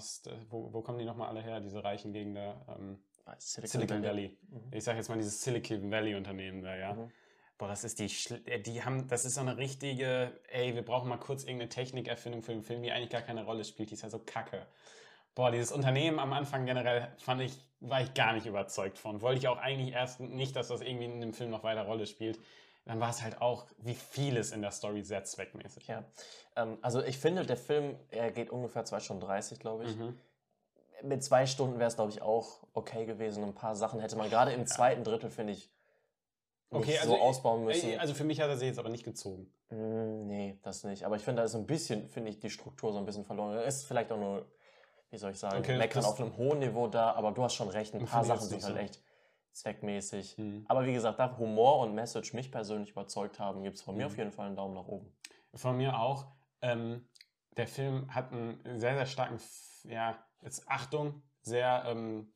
Wo, 0.50 0.72
wo 0.72 0.82
kommen 0.82 0.98
die 0.98 1.04
nochmal 1.04 1.28
alle 1.28 1.42
her, 1.42 1.60
diese 1.60 1.82
reichen 1.82 2.12
Gegner? 2.12 2.64
Ähm, 2.68 2.98
Silicon 3.38 4.02
Valley. 4.02 4.38
Mhm. 4.50 4.60
Ich 4.72 4.84
sage 4.84 4.98
jetzt 4.98 5.08
mal 5.08 5.16
dieses 5.16 5.42
Silicon 5.42 5.90
Valley 5.90 6.14
Unternehmen 6.14 6.62
da, 6.62 6.76
ja. 6.76 6.94
Mhm. 6.94 7.10
Boah, 7.58 7.66
das 7.68 7.82
ist 7.82 7.98
die, 7.98 8.08
äh, 8.46 8.60
die 8.60 8.84
haben, 8.84 9.08
das 9.08 9.24
ist 9.24 9.34
so 9.34 9.40
eine 9.40 9.56
richtige, 9.56 10.32
ey, 10.50 10.74
wir 10.74 10.82
brauchen 10.82 11.08
mal 11.08 11.16
kurz 11.18 11.42
irgendeine 11.42 11.68
Technikerfindung 11.68 12.42
für 12.42 12.52
den 12.52 12.62
Film, 12.62 12.82
die 12.82 12.92
eigentlich 12.92 13.10
gar 13.10 13.22
keine 13.22 13.44
Rolle 13.44 13.64
spielt, 13.64 13.90
die 13.90 13.94
ist 13.94 14.02
ja 14.02 14.10
so 14.10 14.20
kacke. 14.20 14.64
Boah, 15.38 15.52
dieses 15.52 15.70
Unternehmen 15.70 16.18
am 16.18 16.32
Anfang 16.32 16.66
generell 16.66 17.12
fand 17.18 17.42
ich, 17.42 17.52
war 17.78 18.00
ich 18.02 18.12
gar 18.12 18.32
nicht 18.32 18.46
überzeugt 18.46 18.98
von. 18.98 19.22
Wollte 19.22 19.38
ich 19.38 19.46
auch 19.46 19.58
eigentlich 19.58 19.94
erst 19.94 20.18
nicht, 20.18 20.56
dass 20.56 20.66
das 20.66 20.80
irgendwie 20.80 21.04
in 21.04 21.20
dem 21.20 21.32
Film 21.32 21.50
noch 21.50 21.62
weiter 21.62 21.82
Rolle 21.82 22.08
spielt. 22.08 22.40
Dann 22.86 22.98
war 22.98 23.10
es 23.10 23.22
halt 23.22 23.40
auch, 23.40 23.66
wie 23.78 23.94
vieles 23.94 24.50
in 24.50 24.62
der 24.62 24.72
Story 24.72 25.02
sehr 25.02 25.22
zweckmäßig. 25.22 25.86
Ja, 25.86 26.02
ähm, 26.56 26.76
also 26.82 27.04
ich 27.04 27.18
finde, 27.18 27.46
der 27.46 27.56
Film, 27.56 27.94
er 28.10 28.32
geht 28.32 28.50
ungefähr 28.50 28.84
2 28.84 28.98
Stunden 28.98 29.22
30, 29.22 29.60
glaube 29.60 29.84
ich. 29.84 29.94
Mhm. 29.94 30.18
Mit 31.04 31.22
zwei 31.22 31.46
Stunden 31.46 31.78
wäre 31.78 31.86
es, 31.86 31.94
glaube 31.94 32.10
ich, 32.10 32.20
auch 32.20 32.64
okay 32.72 33.06
gewesen. 33.06 33.44
Ein 33.44 33.54
paar 33.54 33.76
Sachen 33.76 34.00
hätte 34.00 34.16
man 34.16 34.30
gerade 34.30 34.52
im 34.52 34.66
zweiten 34.66 35.04
Drittel, 35.04 35.30
finde 35.30 35.52
ich, 35.52 35.70
Okay, 36.70 36.98
also, 36.98 37.12
so 37.12 37.20
ausbauen 37.20 37.64
müssen. 37.64 37.96
Also 38.00 38.12
für 38.12 38.24
mich 38.24 38.40
hat 38.40 38.48
er 38.48 38.56
sich 38.56 38.66
jetzt 38.66 38.78
aber 38.80 38.90
nicht 38.90 39.04
gezogen. 39.04 39.50
Mm, 39.70 40.26
nee, 40.26 40.58
das 40.62 40.82
nicht. 40.82 41.04
Aber 41.04 41.14
ich 41.14 41.22
finde, 41.22 41.42
da 41.42 41.46
ist 41.46 41.54
ein 41.54 41.66
bisschen, 41.66 42.08
finde 42.08 42.30
ich, 42.30 42.40
die 42.40 42.50
Struktur 42.50 42.92
so 42.92 42.98
ein 42.98 43.06
bisschen 43.06 43.24
verloren. 43.24 43.56
Ist 43.58 43.86
vielleicht 43.86 44.10
auch 44.10 44.18
nur, 44.18 44.44
wie 45.10 45.16
soll 45.18 45.32
ich 45.32 45.38
sagen, 45.38 45.58
Okay, 45.58 45.76
meckern 45.78 46.04
auf 46.04 46.20
einem 46.20 46.36
hohen 46.36 46.58
Niveau 46.58 46.86
da, 46.86 47.12
aber 47.12 47.32
du 47.32 47.42
hast 47.42 47.54
schon 47.54 47.68
recht, 47.68 47.94
ein 47.94 48.04
paar 48.04 48.24
Sachen 48.24 48.46
sind 48.46 48.62
halt 48.62 48.74
so. 48.74 48.80
echt 48.80 49.02
zweckmäßig. 49.52 50.38
Mhm. 50.38 50.64
Aber 50.68 50.84
wie 50.86 50.92
gesagt, 50.92 51.18
da 51.18 51.36
Humor 51.38 51.80
und 51.80 51.94
Message 51.94 52.32
mich 52.34 52.50
persönlich 52.52 52.90
überzeugt 52.90 53.38
haben, 53.40 53.62
gibt 53.62 53.76
es 53.76 53.82
von 53.82 53.96
mir 53.96 54.04
Mhm. 54.06 54.12
auf 54.12 54.16
jeden 54.18 54.32
Fall 54.32 54.46
einen 54.46 54.56
Daumen 54.56 54.74
nach 54.74 54.86
oben. 54.86 55.12
Von 55.54 55.76
mir 55.76 55.98
auch. 55.98 56.26
Ähm, 56.60 57.08
der 57.56 57.66
Film 57.66 58.14
hat 58.14 58.32
einen 58.32 58.60
sehr, 58.78 58.94
sehr 58.94 59.06
starken, 59.06 59.38
ja, 59.84 60.16
jetzt 60.42 60.68
Achtung, 60.68 61.22
sehr, 61.40 61.84
ähm, 61.86 62.32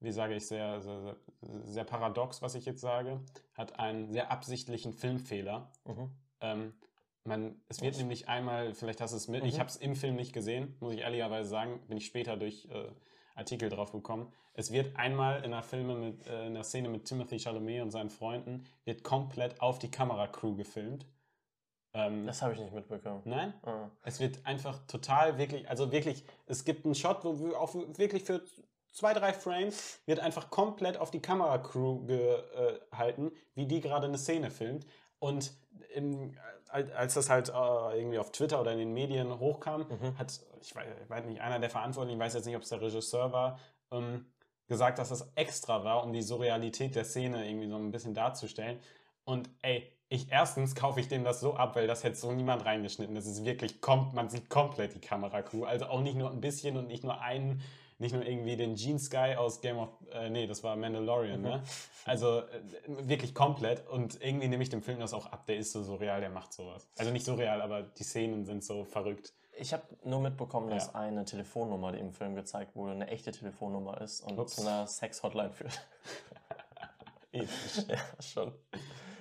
wie 0.00 0.10
sage 0.10 0.34
ich, 0.34 0.46
sehr, 0.46 0.80
sehr, 0.80 1.00
sehr, 1.00 1.16
sehr 1.64 1.84
paradox, 1.84 2.42
was 2.42 2.54
ich 2.54 2.64
jetzt 2.64 2.80
sage, 2.80 3.20
hat 3.54 3.78
einen 3.78 4.10
sehr 4.12 4.30
absichtlichen 4.30 4.92
Filmfehler. 4.92 5.70
Mhm. 5.84 6.10
Ähm, 6.40 6.74
man, 7.24 7.60
es 7.68 7.80
wird 7.80 7.92
Was? 7.94 7.98
nämlich 7.98 8.28
einmal, 8.28 8.74
vielleicht 8.74 9.00
hast 9.00 9.12
du 9.12 9.16
es 9.16 9.28
mit, 9.28 9.44
ich 9.44 9.54
Mhm. 9.54 9.58
habe 9.60 9.68
es 9.70 9.76
im 9.76 9.94
Film 9.96 10.16
nicht 10.16 10.32
gesehen, 10.32 10.76
muss 10.80 10.94
ich 10.94 11.00
ehrlicherweise 11.00 11.48
sagen, 11.48 11.80
bin 11.86 11.96
ich 11.96 12.06
später 12.06 12.36
durch 12.36 12.66
äh, 12.70 12.88
Artikel 13.34 13.68
drauf 13.68 13.92
gekommen. 13.92 14.32
Es 14.54 14.72
wird 14.72 14.96
einmal 14.96 15.38
in 15.38 15.52
einer, 15.52 15.62
Filme 15.62 15.94
mit, 15.94 16.26
äh, 16.26 16.46
in 16.46 16.54
einer 16.54 16.64
Szene 16.64 16.88
mit 16.88 17.04
Timothy 17.06 17.38
Chalamet 17.38 17.82
und 17.82 17.90
seinen 17.90 18.10
Freunden, 18.10 18.64
wird 18.84 19.02
komplett 19.04 19.60
auf 19.60 19.78
die 19.78 19.90
Kameracrew 19.90 20.54
gefilmt. 20.56 21.06
Ähm, 21.94 22.26
Das 22.26 22.42
habe 22.42 22.54
ich 22.54 22.60
nicht 22.60 22.74
mitbekommen. 22.74 23.22
nein? 23.24 23.54
Ah. 23.62 23.88
Es 24.02 24.18
wird 24.20 24.44
einfach 24.44 24.86
total 24.86 25.38
wirklich, 25.38 25.68
also 25.70 25.92
wirklich, 25.92 26.24
es 26.46 26.64
gibt 26.64 26.84
einen 26.84 26.94
Shot, 26.94 27.24
wo 27.24 27.38
wir 27.38 27.58
auch 27.60 27.74
wirklich 27.74 28.24
für 28.24 28.42
zwei, 28.92 29.14
drei 29.14 29.32
Frames 29.32 30.00
wird 30.06 30.20
einfach 30.20 30.50
komplett 30.50 30.96
auf 30.98 31.10
die 31.10 31.20
Kameracrew 31.20 32.04
gehalten, 32.06 33.30
wie 33.54 33.66
die 33.66 33.80
gerade 33.80 34.06
eine 34.06 34.18
Szene 34.18 34.50
filmt. 34.50 34.86
Und 35.18 35.52
im, 35.94 36.34
als 36.72 37.14
das 37.14 37.28
halt 37.30 37.48
äh, 37.50 37.52
irgendwie 37.98 38.18
auf 38.18 38.32
Twitter 38.32 38.60
oder 38.60 38.72
in 38.72 38.78
den 38.78 38.92
Medien 38.94 39.38
hochkam, 39.38 39.82
Mhm. 39.82 40.18
hat, 40.18 40.40
ich 40.60 40.74
weiß, 40.74 40.86
ich 41.04 41.10
weiß 41.10 41.24
nicht, 41.26 41.40
einer 41.40 41.58
der 41.58 41.70
Verantwortlichen, 41.70 42.18
ich 42.18 42.24
weiß 42.24 42.34
jetzt 42.34 42.46
nicht, 42.46 42.56
ob 42.56 42.62
es 42.62 42.70
der 42.70 42.80
Regisseur 42.80 43.32
war, 43.32 43.58
ähm, 43.90 44.26
gesagt, 44.68 44.98
dass 44.98 45.10
das 45.10 45.30
extra 45.34 45.84
war, 45.84 46.04
um 46.04 46.12
die 46.12 46.22
Surrealität 46.22 46.94
der 46.94 47.04
Szene 47.04 47.46
irgendwie 47.46 47.68
so 47.68 47.76
ein 47.76 47.90
bisschen 47.90 48.14
darzustellen. 48.14 48.78
Und 49.24 49.50
ey, 49.62 49.92
ich 50.08 50.30
erstens 50.30 50.74
kaufe 50.74 51.00
ich 51.00 51.08
dem 51.08 51.24
das 51.24 51.40
so 51.40 51.54
ab, 51.54 51.74
weil 51.76 51.86
das 51.86 52.04
hätte 52.04 52.16
so 52.16 52.32
niemand 52.32 52.64
reingeschnitten. 52.64 53.14
Das 53.14 53.26
ist 53.26 53.44
wirklich, 53.44 53.80
kommt, 53.80 54.14
man 54.14 54.28
sieht 54.28 54.50
komplett 54.50 54.94
die 54.94 55.00
Kameracrew. 55.00 55.64
Also 55.64 55.86
auch 55.86 56.00
nicht 56.00 56.16
nur 56.16 56.30
ein 56.30 56.40
bisschen 56.40 56.76
und 56.76 56.86
nicht 56.86 57.02
nur 57.04 57.20
einen, 57.20 57.62
nicht 58.02 58.12
nur 58.14 58.26
irgendwie 58.26 58.56
den 58.56 58.76
Jeans 58.76 59.08
Guy 59.10 59.36
aus 59.36 59.60
Game 59.62 59.78
of, 59.78 59.88
äh, 60.12 60.28
nee, 60.28 60.46
das 60.46 60.62
war 60.62 60.76
Mandalorian, 60.76 61.38
Mhm. 61.40 61.46
ne? 61.48 61.62
Also 62.04 62.40
äh, 62.40 62.44
wirklich 62.86 63.34
komplett. 63.34 63.88
Und 63.88 64.20
irgendwie 64.22 64.48
nehme 64.48 64.62
ich 64.62 64.68
dem 64.68 64.82
Film 64.82 64.98
das 65.00 65.14
auch 65.14 65.26
ab. 65.26 65.46
Der 65.46 65.56
ist 65.56 65.72
so 65.72 65.82
surreal, 65.82 66.20
der 66.20 66.30
macht 66.30 66.52
sowas. 66.52 66.86
Also 66.98 67.10
nicht 67.12 67.24
surreal, 67.24 67.62
aber 67.62 67.82
die 67.82 68.02
Szenen 68.04 68.44
sind 68.44 68.62
so 68.64 68.84
verrückt. 68.84 69.32
Ich 69.56 69.72
habe 69.72 69.84
nur 70.04 70.20
mitbekommen, 70.20 70.68
dass 70.70 70.86
Ja. 70.88 70.94
eine 70.94 71.24
Telefonnummer, 71.24 71.92
die 71.92 71.98
im 72.00 72.12
Film 72.12 72.34
gezeigt 72.34 72.74
wurde, 72.74 72.92
eine 72.92 73.06
echte 73.08 73.32
Telefonnummer 73.32 74.00
ist 74.00 74.20
und 74.22 74.38
Ups. 74.38 74.56
zu 74.56 74.62
einer 74.62 74.86
Sex-Hotline 74.86 75.52
führt. 75.52 75.80
Ja, 77.32 77.44
schon, 78.20 78.52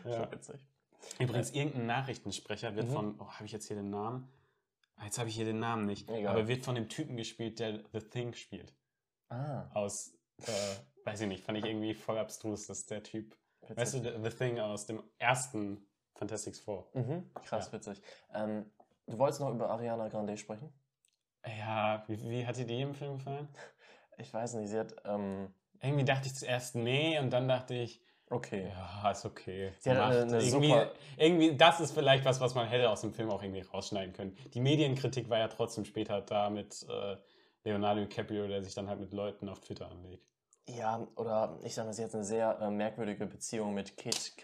Ja. 0.06 0.16
schon 0.24 0.32
witzig. 0.34 0.66
Übrigens, 1.20 1.52
irgendein 1.52 1.86
Nachrichtensprecher 1.86 2.76
wird 2.76 2.88
Mhm. 2.90 2.94
von, 2.94 3.16
oh, 3.20 3.28
habe 3.32 3.46
ich 3.46 3.52
jetzt 3.54 3.68
hier 3.68 3.78
den 3.78 3.90
Namen? 3.90 4.28
Ah, 5.02 5.06
Jetzt 5.06 5.18
habe 5.18 5.30
ich 5.30 5.36
hier 5.36 5.46
den 5.46 5.60
Namen 5.60 5.86
nicht. 5.88 6.08
Egal. 6.10 6.32
Aber 6.36 6.48
wird 6.48 6.64
von 6.64 6.76
dem 6.76 6.88
Typen 6.88 7.18
gespielt, 7.18 7.60
der 7.60 7.82
The 7.92 8.02
Thing 8.02 8.34
spielt. 8.34 8.76
Ah, 9.30 9.70
Aus, 9.74 10.14
äh, 10.44 11.06
weiß 11.06 11.22
ich 11.22 11.28
nicht, 11.28 11.44
fand 11.44 11.58
ich 11.58 11.66
irgendwie 11.66 11.96
voll 11.96 12.20
abstrus, 12.20 12.68
dass 12.68 12.86
der 12.86 13.02
Typ, 13.02 13.36
witzig. 13.62 13.78
weißt 13.78 13.94
du, 13.96 13.98
The 14.04 14.30
The 14.30 14.36
Thing 14.38 14.60
aus 14.60 14.86
dem 14.86 15.02
ersten 15.18 15.88
Fantastic 16.16 16.56
Four. 16.58 16.90
Mhm, 16.94 17.32
krass, 17.46 17.68
Ja. 17.68 17.74
witzig. 17.74 18.02
Ähm, 18.34 18.70
du 19.08 19.18
wolltest 19.18 19.40
noch 19.42 19.50
über 19.50 19.70
Ariana 19.72 20.08
Grande 20.10 20.38
sprechen? 20.38 20.72
Ja, 21.48 22.04
wie, 22.08 22.22
wie 22.30 22.46
hat 22.46 22.58
dir 22.58 22.68
die 22.68 22.82
im 22.82 22.94
Film 22.94 23.18
gefallen? 23.18 23.48
Ich 24.18 24.32
weiß 24.32 24.54
nicht, 24.56 24.70
sie 24.70 24.78
hat, 24.78 24.94
ähm, 25.06 25.52
Irgendwie 25.82 26.06
dachte 26.06 26.28
ich 26.28 26.36
zuerst 26.36 26.76
nee 26.76 27.18
und 27.18 27.32
dann 27.32 27.48
dachte 27.48 27.74
ich, 27.74 28.04
okay. 28.32 28.72
ja, 29.04 29.12
ist 29.12 29.26
okay. 29.26 29.74
Sie 29.80 29.90
hat 29.92 29.98
eine- 30.00 30.22
eine 30.22 30.44
irgendwie, 30.44 30.68
super- 30.70 30.92
irgendwie, 31.18 31.56
das 31.56 31.80
ist 31.80 31.92
vielleicht 31.92 32.26
was, 32.26 32.40
was 32.42 32.56
man 32.56 32.68
hätte 32.68 32.90
aus 32.90 33.02
dem 33.02 33.14
Film 33.14 33.30
auch 33.30 33.44
irgendwie 33.44 33.62
rausschneiden 33.62 34.14
können. 34.14 34.36
Die 34.54 34.60
Medienkritik 34.60 35.30
war 35.30 35.38
ja 35.40 35.48
trotzdem 35.48 35.86
später 35.86 36.22
da 36.22 36.50
mit 36.50 36.86
äh, 36.90 37.18
Leonardo 37.64 38.02
DiCaprio, 38.02 38.48
der 38.48 38.64
sich 38.64 38.74
dann 38.74 38.90
halt 38.90 39.00
mit 39.00 39.14
Leuten 39.14 39.48
auf 39.50 39.60
Twitter 39.60 39.90
anlegt. 39.92 40.26
Ja, 40.68 41.06
oder 41.16 41.58
ich 41.64 41.74
sag 41.76 41.86
mal, 41.86 41.94
sie 41.94 42.04
hat 42.04 42.14
eine 42.14 42.24
sehr 42.24 42.60
äh, 42.60 42.70
merkwürdige 42.72 43.26
Beziehung 43.26 43.74
mit 43.74 43.98
Kid 43.98 44.36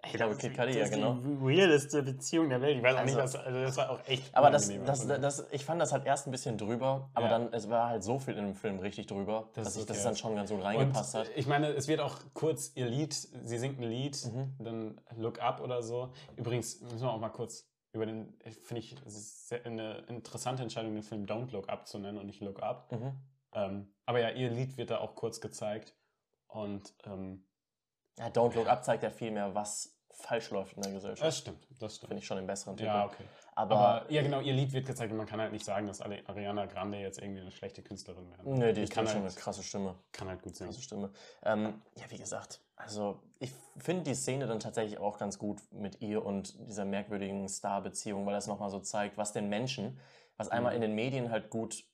Ey, 0.00 0.12
glaube, 0.12 0.36
Kid 0.36 0.56
Cudi, 0.56 0.78
ja, 0.78 0.88
genau. 0.88 1.14
die 1.14 1.40
weirdeste 1.40 2.04
Beziehung 2.04 2.48
der 2.48 2.60
Welt. 2.60 2.76
Ich 2.76 2.82
weiß 2.84 2.96
auch 2.96 3.04
nicht, 3.04 3.16
Also- 3.16 3.36
was, 3.38 3.44
also 3.46 3.60
das 3.60 3.76
war 3.76 3.90
auch 3.90 4.00
echt. 4.06 4.32
Aber 4.34 4.50
das, 4.50 4.68
das, 4.84 5.06
das, 5.08 5.46
ich 5.50 5.64
fand 5.64 5.80
das 5.80 5.92
halt 5.92 6.06
erst 6.06 6.28
ein 6.28 6.30
bisschen 6.30 6.56
drüber, 6.56 7.10
aber 7.14 7.26
Ja. 7.26 7.38
dann, 7.38 7.52
es 7.52 7.68
war 7.68 7.88
halt 7.88 8.04
so 8.04 8.18
viel 8.20 8.34
in 8.36 8.44
dem 8.44 8.54
Film 8.54 8.78
richtig 8.78 9.08
drüber, 9.08 9.48
Das 9.54 9.64
dass, 9.64 9.76
ist 9.76 9.82
ich, 9.84 9.90
okay. 9.90 9.98
es 9.98 10.04
dann 10.04 10.16
schon 10.16 10.36
ganz 10.36 10.50
gut 10.50 10.60
und 10.60 10.64
reingepasst 10.66 11.14
hat. 11.14 11.28
ich 11.34 11.48
meine, 11.48 11.68
es 11.70 11.88
wird 11.88 11.98
auch 12.00 12.16
kurz 12.32 12.70
ihr 12.76 12.86
Lied, 12.86 13.12
sie 13.12 13.58
singt 13.58 13.80
ein 13.80 13.88
Lied, 13.90 14.16
Mhm. 14.32 14.54
dann 14.60 15.00
Look 15.16 15.40
Up 15.40 15.60
oder 15.60 15.82
so. 15.82 16.12
Übrigens 16.36 16.80
müssen 16.80 17.00
wir 17.00 17.10
auch 17.12 17.18
mal 17.18 17.30
kurz 17.30 17.68
über 17.92 18.06
den, 18.06 18.34
finde 18.62 18.80
ich, 18.80 18.94
es 19.04 19.16
ist 19.16 19.52
eine 19.66 20.04
interessante 20.08 20.62
Entscheidung, 20.62 20.94
den 20.94 21.02
Film 21.02 21.24
Don't 21.26 21.50
Look 21.50 21.68
Up 21.68 21.88
zu 21.88 21.98
nennen 21.98 22.18
und 22.18 22.26
nicht 22.26 22.40
Look 22.40 22.62
Up. 22.62 22.92
Mhm. 22.92 23.12
Ähm, 23.52 23.92
aber 24.06 24.20
ja, 24.20 24.30
ihr 24.30 24.50
Lied 24.50 24.76
wird 24.76 24.90
da 24.90 24.98
auch 24.98 25.16
kurz 25.16 25.40
gezeigt. 25.40 25.96
Und 26.46 26.94
ähm, 27.04 27.44
Ja, 28.18 28.26
Don't 28.28 28.54
Look 28.54 28.68
Up 28.68 28.84
zeigt 28.84 29.02
ja 29.02 29.10
viel 29.10 29.30
mehr, 29.30 29.54
was 29.54 29.94
falsch 30.10 30.50
läuft 30.50 30.74
in 30.76 30.82
der 30.82 30.92
Gesellschaft. 30.92 31.26
das 31.26 31.38
stimmt, 31.38 31.66
das 31.78 31.94
stimmt. 31.96 32.08
Finde 32.08 32.20
ich 32.22 32.26
schon 32.26 32.36
den 32.38 32.46
besseren 32.48 32.76
Titel. 32.76 32.88
Ja, 32.88 33.04
okay. 33.06 33.22
aber, 33.54 33.76
Aber 33.76 34.10
ja, 34.12 34.20
genau, 34.22 34.40
ihr 34.40 34.52
Lied 34.52 34.72
wird 34.72 34.84
gezeigt 34.86 35.12
und 35.12 35.18
man 35.18 35.26
kann 35.28 35.40
halt 35.40 35.52
nicht 35.52 35.64
sagen, 35.64 35.86
dass 35.86 36.00
Ariana 36.00 36.66
Grande 36.66 36.98
jetzt 36.98 37.20
irgendwie 37.22 37.42
eine 37.42 37.52
schlechte 37.52 37.82
Künstlerin 37.82 38.28
wäre. 38.30 38.42
nö, 38.44 38.72
die, 38.72 38.82
ist 38.82 38.92
kann, 38.92 39.06
schon 39.06 39.22
halt, 39.22 39.26
eine 39.30 39.34
krasse 39.40 39.62
Stimme. 39.62 39.94
kann 40.10 40.26
halt 40.28 40.42
gut 40.42 40.56
singen. 40.56 40.70
Krasse 40.70 40.82
Stimme. 40.82 41.10
Ähm, 41.44 41.80
ja, 41.94 42.04
wie 42.08 42.18
gesagt, 42.18 42.60
also 42.74 43.22
ich 43.38 43.52
finde 43.78 44.02
die 44.02 44.14
Szene 44.14 44.46
dann 44.48 44.58
tatsächlich 44.58 44.98
auch 44.98 45.18
ganz 45.18 45.38
gut 45.38 45.60
mit 45.70 46.00
ihr 46.00 46.24
und 46.26 46.58
dieser 46.68 46.84
merkwürdigen 46.84 47.48
Star-Beziehung, 47.48 48.26
weil 48.26 48.34
das 48.34 48.48
nochmal 48.48 48.70
so 48.70 48.80
zeigt, 48.80 49.16
was 49.18 49.32
den 49.32 49.48
Menschen, 49.48 50.00
was 50.36 50.48
einmal 50.48 50.72
Mhm. 50.72 50.76
in 50.76 50.82
den 50.82 50.94
Medien 50.96 51.30
halt 51.30 51.48
gut 51.50 51.84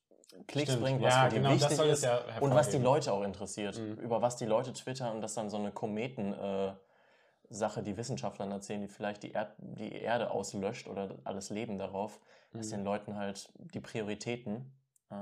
Klicks 0.47 0.71
Stimmt. 0.71 0.83
bringt, 0.85 1.03
was 1.03 1.15
Ja, 1.15 1.25
für 1.25 1.29
die 1.31 1.37
genau, 1.37 1.51
das 1.57 1.71
wichtig 1.71 1.87
ist 1.91 2.05
ja 2.05 2.21
und 2.41 2.55
was 2.55 2.69
die. 2.71 2.79
Leute 2.79 3.13
auch 3.13 3.23
interessiert, 3.23 3.79
Mhm. 3.79 3.95
über 3.99 4.21
was 4.23 4.37
die 4.37 4.47
Leute 4.47 4.73
twittern 4.73 5.15
und 5.17 5.21
dass 5.21 5.35
dann 5.35 5.49
so 5.51 5.57
eine 5.57 5.71
Kometen- 5.73 6.33
äh, 6.35 6.73
Sache, 7.51 7.83
die 7.83 7.97
Wissenschaftlern 7.97 8.51
erzählen, 8.51 8.81
die 8.81 8.89
vielleicht 8.89 9.23
die, 9.23 9.31
Erd 9.33 9.55
die 9.59 9.93
Erde 9.93 10.31
auslöscht 10.31 10.89
oder 10.89 11.15
alles 11.25 11.51
Leben 11.51 11.79
darauf, 11.79 12.19
dass 12.53 12.69
Mhm. 12.69 12.71
den 12.77 12.85
Leuten 12.85 13.17
halt 13.17 13.53
die 13.59 13.81
Prioritäten 13.81 14.73
äh, 15.11 15.15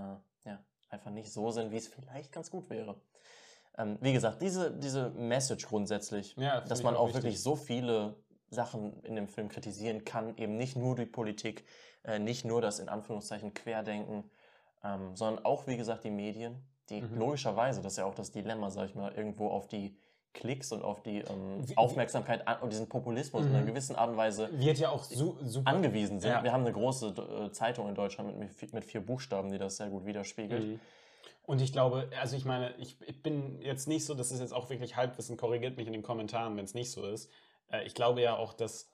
ja, 0.49 0.59
einfach 0.89 1.11
nicht 1.11 1.31
so 1.33 1.51
sind, 1.51 1.73
wie 1.73 1.77
es 1.77 1.89
vielleicht 1.89 2.33
ganz 2.33 2.51
gut 2.51 2.71
wäre. 2.71 2.95
Ähm, 3.77 3.99
wie 4.01 4.13
gesagt, 4.13 4.41
diese, 4.41 4.71
diese 4.71 5.11
Message 5.11 5.67
grundsätzlich, 5.67 6.35
Ja, 6.37 6.61
find 6.61 6.71
dass 6.71 6.83
man 6.85 6.95
auch 6.97 7.09
wichtig. 7.09 7.25
wirklich 7.25 7.43
so 7.43 7.57
viele 7.57 8.15
Sachen 8.49 9.03
in 9.03 9.17
dem 9.17 9.29
Film 9.29 9.49
kritisieren 9.49 10.05
kann, 10.05 10.37
eben 10.39 10.57
nicht 10.57 10.77
nur 10.77 10.95
die 10.95 11.07
Politik, 11.07 11.65
äh, 12.05 12.19
nicht 12.21 12.45
nur 12.45 12.63
das 12.63 12.79
in 12.79 12.89
Anführungszeichen 12.89 13.53
Querdenken, 13.53 14.31
ähm, 14.85 15.15
sondern 15.17 15.45
auch, 15.45 15.67
wie 15.67 15.77
gesagt, 15.77 16.05
die 16.05 16.11
Medien, 16.11 16.57
die 16.89 17.01
Mhm. 17.03 17.19
logischerweise, 17.19 17.81
das 17.83 17.93
ist 17.95 17.99
ja 17.99 18.05
auch 18.05 18.15
das 18.15 18.33
Dilemma, 18.33 18.71
sag 18.71 18.87
ich 18.89 18.95
mal, 18.95 19.13
irgendwo 19.13 19.49
auf 19.49 19.69
die 19.69 19.97
Klicks 20.35 20.73
und 20.73 20.83
auf 20.83 21.03
die 21.03 21.19
ähm, 21.19 21.65
Aufmerksamkeit 21.77 22.49
an, 22.49 22.61
und 22.63 22.73
diesen 22.73 22.89
Populismus 22.89 23.43
in 23.45 23.51
Mhm. 23.51 23.57
einer 23.57 23.67
gewissen 23.67 23.97
Art 23.97 24.11
und 24.11 24.17
Weise 24.17 24.49
Wird 24.59 24.79
ja 24.79 24.89
auch 24.89 25.05
su 25.05 25.37
super. 25.43 25.71
angewiesen 25.71 26.21
sind. 26.21 26.31
Ja. 26.31 26.43
Wir 26.43 26.53
haben 26.53 26.63
eine 26.63 26.73
große 26.73 27.09
äh, 27.49 27.53
Zeitung 27.53 27.89
in 27.89 27.95
Deutschland 27.95 28.39
mit, 28.39 28.73
mit 28.73 28.85
vier 28.85 29.05
Buchstaben, 29.05 29.51
die 29.53 29.59
das 29.59 29.77
sehr 29.77 29.89
gut 29.91 30.07
widerspiegelt. 30.07 30.65
Mhm. 30.67 30.81
Und 31.45 31.61
ich 31.61 31.73
glaube, 31.73 32.09
also 32.21 32.37
ich 32.37 32.45
meine, 32.45 32.73
ich, 32.79 32.97
ich 33.07 33.23
bin 33.23 33.61
jetzt 33.61 33.89
nicht 33.89 34.07
so, 34.07 34.15
das 34.15 34.31
ist 34.31 34.41
jetzt 34.41 34.55
auch 34.55 34.71
wirklich 34.71 34.97
Halbwissen, 34.97 35.37
korrigiert 35.37 35.77
mich 35.77 35.87
in 35.87 35.93
den 35.93 36.03
Kommentaren, 36.03 36.57
wenn 36.57 36.65
es 36.65 36.73
nicht 36.75 36.91
so 36.93 37.05
ist. 37.07 37.31
Äh, 37.71 37.85
ich 37.85 37.95
glaube 37.95 38.23
ja 38.23 38.37
auch, 38.37 38.53
dass, 38.55 38.92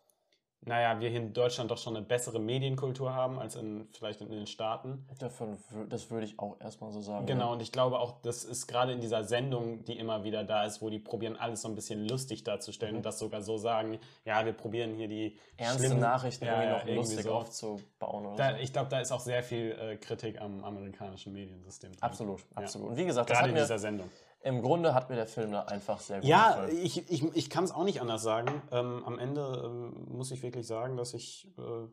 naja, 0.61 1.01
wir 1.01 1.09
hier 1.09 1.21
in 1.21 1.33
Deutschland 1.33 1.71
doch 1.71 1.79
schon 1.79 1.97
eine 1.97 2.05
bessere 2.05 2.39
Medienkultur 2.41 3.15
haben 3.15 3.39
als 3.39 3.55
in, 3.55 3.89
vielleicht 3.93 4.21
in 4.21 4.29
den 4.31 4.47
Staaten. 4.47 5.07
Davon, 5.19 5.57
das 5.89 6.11
würde 6.11 6.27
ich 6.27 6.39
auch 6.39 6.61
erstmal 6.61 6.93
so 6.93 7.01
sagen. 7.01 7.27
Genau, 7.27 7.53
und 7.53 7.63
ich 7.63 7.73
glaube 7.73 7.99
auch, 8.01 8.21
das 8.23 8.45
ist 8.45 8.67
gerade 8.67 8.93
in 8.93 9.01
dieser 9.01 9.25
Sendung, 9.25 9.85
die 9.85 9.99
immer 9.99 10.25
wieder 10.25 10.45
da 10.45 10.65
ist, 10.65 10.83
wo 10.83 10.91
die 10.91 10.99
probieren, 10.99 11.37
alles 11.37 11.63
so 11.63 11.69
ein 11.69 11.75
bisschen 11.75 12.07
lustig 12.09 12.45
darzustellen 12.45 12.95
Mhm. 12.95 12.99
und 12.99 13.07
das 13.07 13.19
sogar 13.19 13.41
so 13.41 13.57
sagen, 13.57 13.99
ja, 14.25 14.45
wir 14.45 14.53
probieren 14.53 14.95
hier 14.95 15.09
die 15.09 15.39
Ernste 15.57 15.95
Nachrichten 15.95 16.45
Ja, 16.45 16.53
irgendwie 16.53 16.67
ja, 16.67 16.73
noch 16.73 16.81
irgendwie 16.87 16.97
lustig 16.97 17.23
so. 17.23 17.33
aufzubauen 17.33 18.27
oder 18.27 18.37
Da, 18.37 18.51
so. 18.51 18.57
ich 18.63 18.73
glaube, 18.73 18.89
da 18.91 19.01
ist 19.01 19.13
auch 19.13 19.21
sehr 19.21 19.43
viel 19.43 19.73
äh, 19.81 19.97
Kritik 19.97 20.41
am 20.41 20.63
amerikanischen 20.65 21.33
Mediensystem. 21.33 21.93
drin. 21.93 22.03
Absolut, 22.03 22.41
Ja. 22.41 22.63
absolut. 22.63 22.91
Und 22.91 22.97
wie 22.97 23.05
gesagt, 23.07 23.31
das 23.31 23.39
Gerade 23.39 23.51
in 23.51 23.57
dieser 23.57 23.79
Sendung. 23.79 24.11
Im 24.43 24.63
Grunde 24.63 24.95
hat 24.95 25.11
mir 25.11 25.17
der 25.17 25.27
Film 25.27 25.53
da 25.53 25.63
einfach 25.63 26.01
sehr 26.01 26.21
gut 26.21 26.29
Ja, 26.29 26.49
gefallen. 26.53 26.79
ich, 26.83 27.11
ich, 27.11 27.23
ich 27.37 27.51
kann 27.51 27.65
es 27.65 27.73
auch 27.73 27.85
nicht 27.85 28.01
anders 28.01 28.23
sagen. 28.23 28.63
Ähm, 28.71 29.03
am 29.05 29.19
Ende 29.19 29.63
ähm, 29.65 30.07
muss 30.09 30.31
ich 30.31 30.43
wirklich 30.43 30.67
sagen, 30.67 30.97
dass 30.97 31.13
ich 31.15 31.51
äh, 31.59 31.89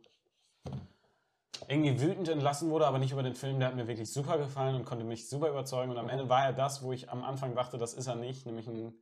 irgendwie 1.68 2.00
wütend 2.02 2.28
entlassen 2.30 2.70
wurde, 2.70 2.86
aber 2.86 3.00
nicht 3.00 3.12
über 3.12 3.24
den 3.24 3.34
Film. 3.36 3.60
Der 3.60 3.70
hat 3.70 3.76
mir 3.76 3.88
wirklich 3.88 4.12
super 4.12 4.38
gefallen 4.38 4.76
und 4.76 4.86
konnte 4.86 5.06
mich 5.06 5.30
super 5.30 5.50
überzeugen. 5.50 5.91
Und 5.91 5.98
am. 5.98 6.10
Ende 6.10 6.30
war 6.30 6.46
er 6.46 6.54
das, 6.54 6.84
wo 6.84 6.91
ich 6.91 7.10
am 7.10 7.24
Anfang 7.24 7.56
dachte, 7.56 7.78
das 7.78 7.93
ist 7.93 8.08
er 8.08 8.16
nicht, 8.16 8.46
nämlich 8.46 8.68
ein 8.68 8.93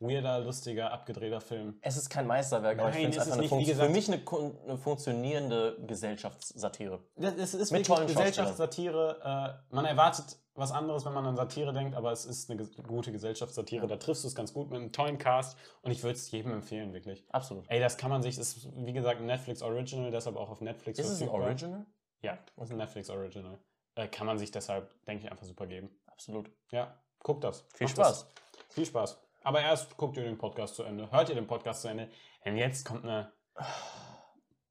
weirder, 0.00 0.40
lustiger, 0.40 0.92
abgedrehter 0.92 1.40
Film. 1.40 1.78
Es 1.82 1.96
ist 1.96 2.08
kein 2.10 2.26
Meisterwerk, 2.26 2.78
aber 2.78 2.88
ich 2.88 2.94
Nein, 2.96 3.02
finde 3.12 3.18
es 3.18 3.22
einfach 3.24 3.32
eine 3.34 3.42
nicht. 3.42 3.50
Wie 3.50 3.54
Funkt- 3.54 3.66
für 3.66 3.72
gesagt- 3.72 3.92
mich 3.92 4.52
eine, 4.52 4.62
eine 4.64 4.78
funktionierende 4.78 5.76
Gesellschaftssatire. 5.86 7.00
Das, 7.16 7.34
es 7.34 7.54
ist 7.54 7.70
Mit 7.70 7.88
wirklich 7.88 8.08
Gesellschaftssatire. 8.08 9.60
Äh, 9.70 9.74
man 9.74 9.84
erwartet 9.84 10.38
was 10.54 10.72
anderes, 10.72 11.04
wenn 11.04 11.12
man 11.12 11.26
an 11.26 11.36
Satire 11.36 11.72
denkt, 11.72 11.94
aber 11.94 12.12
es 12.12 12.24
ist 12.24 12.50
eine 12.50 12.64
gute 12.66 13.12
Gesellschaftssatire. 13.12 13.82
Ja. 13.82 13.88
Da 13.88 13.96
triffst 13.96 14.24
du 14.24 14.28
es 14.28 14.34
ganz 14.34 14.52
gut 14.52 14.70
mit 14.70 14.80
einem 14.80 14.92
tollen 14.92 15.18
Cast 15.18 15.56
und 15.82 15.90
ich 15.90 16.02
würde 16.02 16.16
es 16.16 16.30
jedem 16.30 16.52
empfehlen, 16.52 16.92
wirklich. 16.92 17.24
Absolut. 17.30 17.64
Ey, 17.68 17.80
das 17.80 17.96
kann 17.96 18.10
man 18.10 18.22
sich, 18.22 18.36
das 18.36 18.56
ist 18.56 18.68
wie 18.74 18.92
gesagt 18.92 19.20
ein 19.20 19.26
Netflix 19.26 19.62
Original, 19.62 20.10
deshalb 20.10 20.36
auch 20.36 20.50
auf 20.50 20.60
Netflix 20.60 20.98
Ist 20.98 21.08
es 21.08 21.22
ein. 21.22 21.28
Original? 21.28 21.86
Ja, 22.22 22.38
das 22.56 22.66
ist 22.66 22.72
ein 22.72 22.78
Netflix 22.78 23.10
Original. 23.10 23.58
Äh, 23.94 24.08
kann 24.08 24.26
man 24.26 24.38
sich 24.38 24.50
deshalb, 24.50 24.92
denke 25.04 25.24
ich, 25.24 25.30
einfach 25.30 25.46
super 25.46 25.66
geben. 25.66 25.90
Absolut. 26.06 26.50
Ja, 26.70 27.00
guckt 27.22 27.44
das. 27.44 27.64
Viel 27.74 27.86
Macht 27.86 27.96
Spaß. 27.96 28.26
Das. 28.26 28.74
Viel 28.74 28.86
Spaß. 28.86 29.20
Aber 29.42 29.60
erst 29.60 29.96
guckt 29.96 30.16
ihr 30.16 30.24
den 30.24 30.36
Podcast 30.36 30.74
zu 30.74 30.82
Ende. 30.82 31.10
Hört 31.10 31.28
ihr 31.30 31.34
den 31.34 31.46
Podcast 31.46 31.82
zu 31.82 31.88
Ende. 31.88 32.10
Denn 32.44 32.56
jetzt 32.56 32.84
kommt 32.84 33.04
eine, 33.04 33.32
ja, 33.56 33.66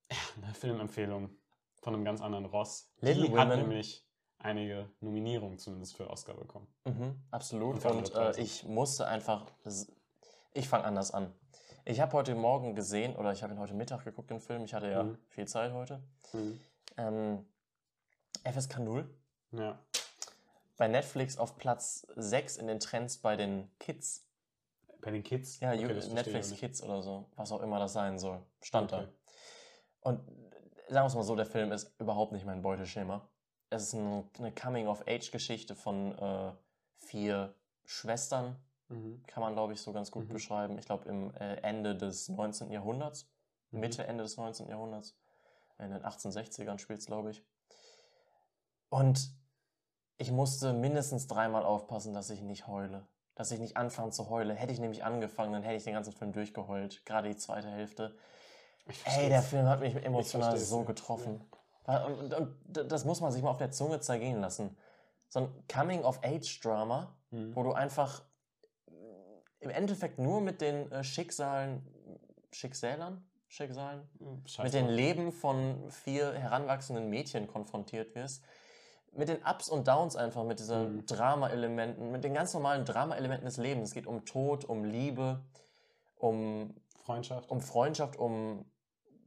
eine 0.43 0.53
Filmempfehlung 0.53 1.31
von 1.81 1.93
einem 1.95 2.05
ganz 2.05 2.21
anderen 2.21 2.45
Ross. 2.45 2.91
Little 2.99 3.29
Die 3.29 3.37
hat 3.37 3.49
Women. 3.49 3.61
nämlich 3.61 4.05
einige 4.39 4.89
Nominierungen 5.01 5.57
zumindest 5.57 5.95
für 5.95 6.09
Oscar 6.09 6.33
bekommen. 6.33 6.67
Mhm, 6.85 7.15
absolut. 7.31 7.83
Und 7.85 7.91
Und 8.13 8.15
äh, 8.15 8.39
ich 8.41 8.63
musste 8.65 9.07
einfach. 9.07 9.45
Ich 10.53 10.67
fange 10.67 10.85
anders 10.85 11.11
an. 11.11 11.33
Ich 11.85 11.99
habe 11.99 12.13
heute 12.13 12.35
Morgen 12.35 12.75
gesehen, 12.75 13.15
oder 13.15 13.31
ich 13.31 13.43
habe 13.43 13.53
ihn 13.53 13.59
heute 13.59 13.73
Mittag 13.73 14.03
geguckt, 14.03 14.29
den 14.29 14.39
Film. 14.39 14.63
Ich 14.63 14.73
hatte 14.73 14.89
ja 14.91 15.03
Mhm. 15.03 15.17
viel 15.29 15.47
Zeit 15.47 15.71
heute. 15.73 16.01
Mhm. 16.33 16.59
Ähm, 16.97 17.45
FSK 18.43 18.79
0. 18.79 19.09
Ja. 19.51 19.79
Bei 20.77 20.87
Netflix 20.87 21.37
auf 21.37 21.57
Platz 21.57 22.07
6 22.15 22.57
in 22.57 22.67
den 22.67 22.79
Trends 22.79 23.17
bei 23.17 23.35
den 23.35 23.69
Kids. 23.79 24.25
Bei 25.01 25.11
den 25.11 25.23
Kids? 25.23 25.59
Ja, 25.59 25.73
Okay, 25.73 25.87
Netflix. 26.13 26.51
Kids 26.55 26.81
oder 26.83 27.01
so. 27.01 27.25
Was 27.35 27.51
auch 27.51 27.61
immer 27.61 27.79
das 27.79 27.93
sein 27.93 28.17
soll. 28.19 28.41
Stand 28.61 28.91
Okay. 28.93 29.05
da. 29.05 30.09
Und 30.09 30.19
sagen 30.87 31.03
wir 31.03 31.05
es 31.07 31.15
mal 31.15 31.23
so, 31.23 31.35
der 31.35 31.45
Film 31.45 31.71
ist 31.71 31.93
überhaupt 31.99 32.31
nicht 32.31 32.45
mein 32.45 32.61
Beuteschema. 32.61 33.27
Es 33.69 33.83
ist 33.83 33.93
ein, 33.93 34.29
eine 34.39 34.51
Coming-of-Age-Geschichte 34.51 35.75
von 35.75 36.17
äh, 36.17 36.51
vier 36.99 37.53
Schwestern, 37.85 38.55
Mhm. 38.91 39.21
kann 39.27 39.41
man, 39.43 39.53
glaube 39.53 39.73
ich, 39.73 39.81
so 39.81 39.93
ganz 39.93 40.09
gut 40.09 40.27
Mhm. 40.27 40.33
beschreiben. 40.33 40.79
Ich 40.79 40.85
glaube, 40.87 41.07
im 41.07 41.31
äh, 41.35 41.57
Ende 41.57 41.95
des 41.95 42.27
19. 42.29 42.71
Jahrhunderts, 42.71 43.29
Mhm. 43.69 43.79
Mitte, 43.81 44.07
Ende 44.07 44.23
des 44.23 44.35
19. 44.37 44.67
Jahrhunderts. 44.67 45.15
In 45.77 45.91
den 45.91 46.03
1860ern 46.03 46.79
spielt 46.79 46.99
es, 46.99 47.05
glaube 47.05 47.29
ich. 47.31 47.43
Und 48.89 49.31
ich 50.17 50.31
musste 50.31 50.73
mindestens 50.73 51.27
dreimal 51.27 51.63
aufpassen, 51.63 52.13
dass 52.13 52.29
ich 52.31 52.41
nicht 52.41 52.67
heule. 52.67 53.05
Dass 53.35 53.51
ich 53.51 53.59
nicht 53.59 53.77
anfange 53.77 54.09
zu 54.11 54.29
heulen. 54.29 54.57
Hätte 54.57 54.73
ich 54.73 54.79
nämlich 54.79 55.03
angefangen, 55.03 55.53
dann 55.53 55.63
hätte 55.63 55.75
ich 55.75 55.83
den 55.83 55.93
ganzen 55.93 56.11
Film 56.11 56.33
durchgeheult. 56.33 57.05
Gerade 57.05 57.29
die 57.29 57.37
zweite 57.37 57.69
Hälfte. 57.69 58.15
Ey, 59.05 59.29
der. 59.29 59.43
Film 59.43 59.67
hat 59.67 59.79
mich 59.79 59.95
emotional 59.95 60.57
so 60.57 60.79
ja. 60.79 60.85
Getroffen. 61.97 62.19
Und, 62.19 62.33
und, 62.33 62.77
und 62.77 62.91
das 62.91 63.05
muss 63.05 63.21
man 63.21 63.31
sich 63.31 63.41
mal 63.43 63.49
auf 63.51 63.57
der 63.57 63.71
Zunge 63.71 63.99
zergehen 63.99 64.39
lassen. 64.41 64.77
So 65.27 65.39
ein 65.41 65.67
Coming-of-Age-Drama, 65.73 67.15
Mhm. 67.31 67.55
wo 67.55 67.61
du 67.61 67.73
einfach 67.73 68.23
äh, 68.87 68.91
im 69.59 69.69
Endeffekt 69.69 70.17
nur 70.17 70.41
mit 70.41 70.61
den 70.61 70.91
äh, 70.91 71.03
Schicksalen, 71.03 71.85
Schicksälern, 72.51 73.23
Schicksalen, 73.47 74.09
Scheiß 74.45 74.63
mit 74.63 74.73
den. 74.73 74.87
Leben 74.89 75.31
von 75.31 75.91
vier 75.91 76.33
heranwachsenden 76.33 77.07
Mädchen 77.09 77.45
konfrontiert 77.47 78.15
wirst. 78.15 78.43
Mit 79.11 79.27
den 79.29 79.43
Ups 79.43 79.69
und 79.69 79.87
Downs 79.87 80.15
einfach, 80.15 80.43
mit 80.43 80.59
diesen 80.59 80.97
Mhm. 80.97 81.05
Drama-Elementen, 81.05 82.11
mit 82.11 82.23
den 82.23 82.33
ganz 82.33 82.53
normalen 82.53 82.85
Drama-Elementen 82.85 83.45
des 83.45 83.57
Lebens. 83.57 83.89
Es 83.89 83.93
geht 83.93 84.07
um 84.07 84.25
Tod, 84.25 84.65
um 84.65 84.83
Liebe, 84.85 85.43
um, 86.15 86.75
Freundschaft. 87.03 87.49
um 87.51 87.61
Freundschaft, 87.61 88.15
um 88.17 88.65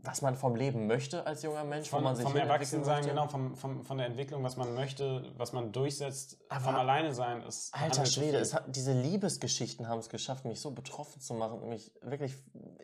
was 0.05 0.21
man 0.21 0.35
vom 0.37 0.57
Leben 0.57 0.87
möchte 0.89 1.25
als 1.27 1.43
junger 1.43 1.63
Mensch, 1.65 1.93
wo 1.93 1.97
Von, 1.97 2.05
man 2.05 2.17
sich 2.17 2.25
vom 2.27 2.37
Erwachsensein, 2.37 3.05
genau, 3.07 3.29
vom, 3.29 3.55
vom, 3.55 3.85
von 3.85 3.99
der 3.99 4.09
Entwicklung, 4.09 4.43
was 4.43 4.57
man 4.57 4.75
möchte, 4.75 5.33
was 5.37 5.53
man 5.53 5.71
durchsetzt, 5.73 6.39
Aber- 6.49 6.61
vom 6.65 6.75
Alleine-Sein 6.75 7.43
ist. 7.43 7.73
Alter 7.75 8.05
Schwede, 8.07 8.39
es 8.39 8.53
hat, 8.53 8.65
diese 8.75 8.93
Liebesgeschichten 8.93 9.89
haben 9.89 10.01
es 10.01 10.09
geschafft, 10.09 10.45
mich 10.45 10.61
so 10.61 10.73
betroffen 10.73 11.21
zu 11.21 11.35
machen. 11.35 11.61
und 11.61 11.69
Mich 11.69 11.93
wirklich, 12.03 12.35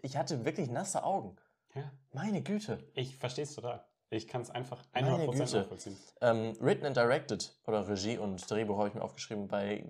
ich 0.02 0.16
hatte 0.16 0.44
wirklich 0.44 0.70
nasse 0.70 1.02
Augen. 1.02 1.36
Ja, 1.74 1.90
Meine 2.12 2.40
Güte. 2.42 2.78
ich 2.94 3.16
verstehe 3.16 3.44
es 3.44 3.54
total. 3.54 3.84
Ich 4.10 4.26
kann 4.28 4.40
es 4.40 4.48
einfach 4.50 4.82
Meine 4.94 5.10
100% 5.10 5.30
Güte. 5.32 5.56
nachvollziehen. 5.60 5.96
Ähm, 6.22 6.56
written 6.60 6.86
and 6.86 6.96
directed, 6.96 7.52
oder 7.66 7.86
Regie 7.88 8.16
und 8.16 8.48
Drehbuch 8.50 8.78
habe 8.78 8.88
ich 8.88 8.94
mir 8.94 9.02
aufgeschrieben, 9.02 9.48
bei 9.48 9.84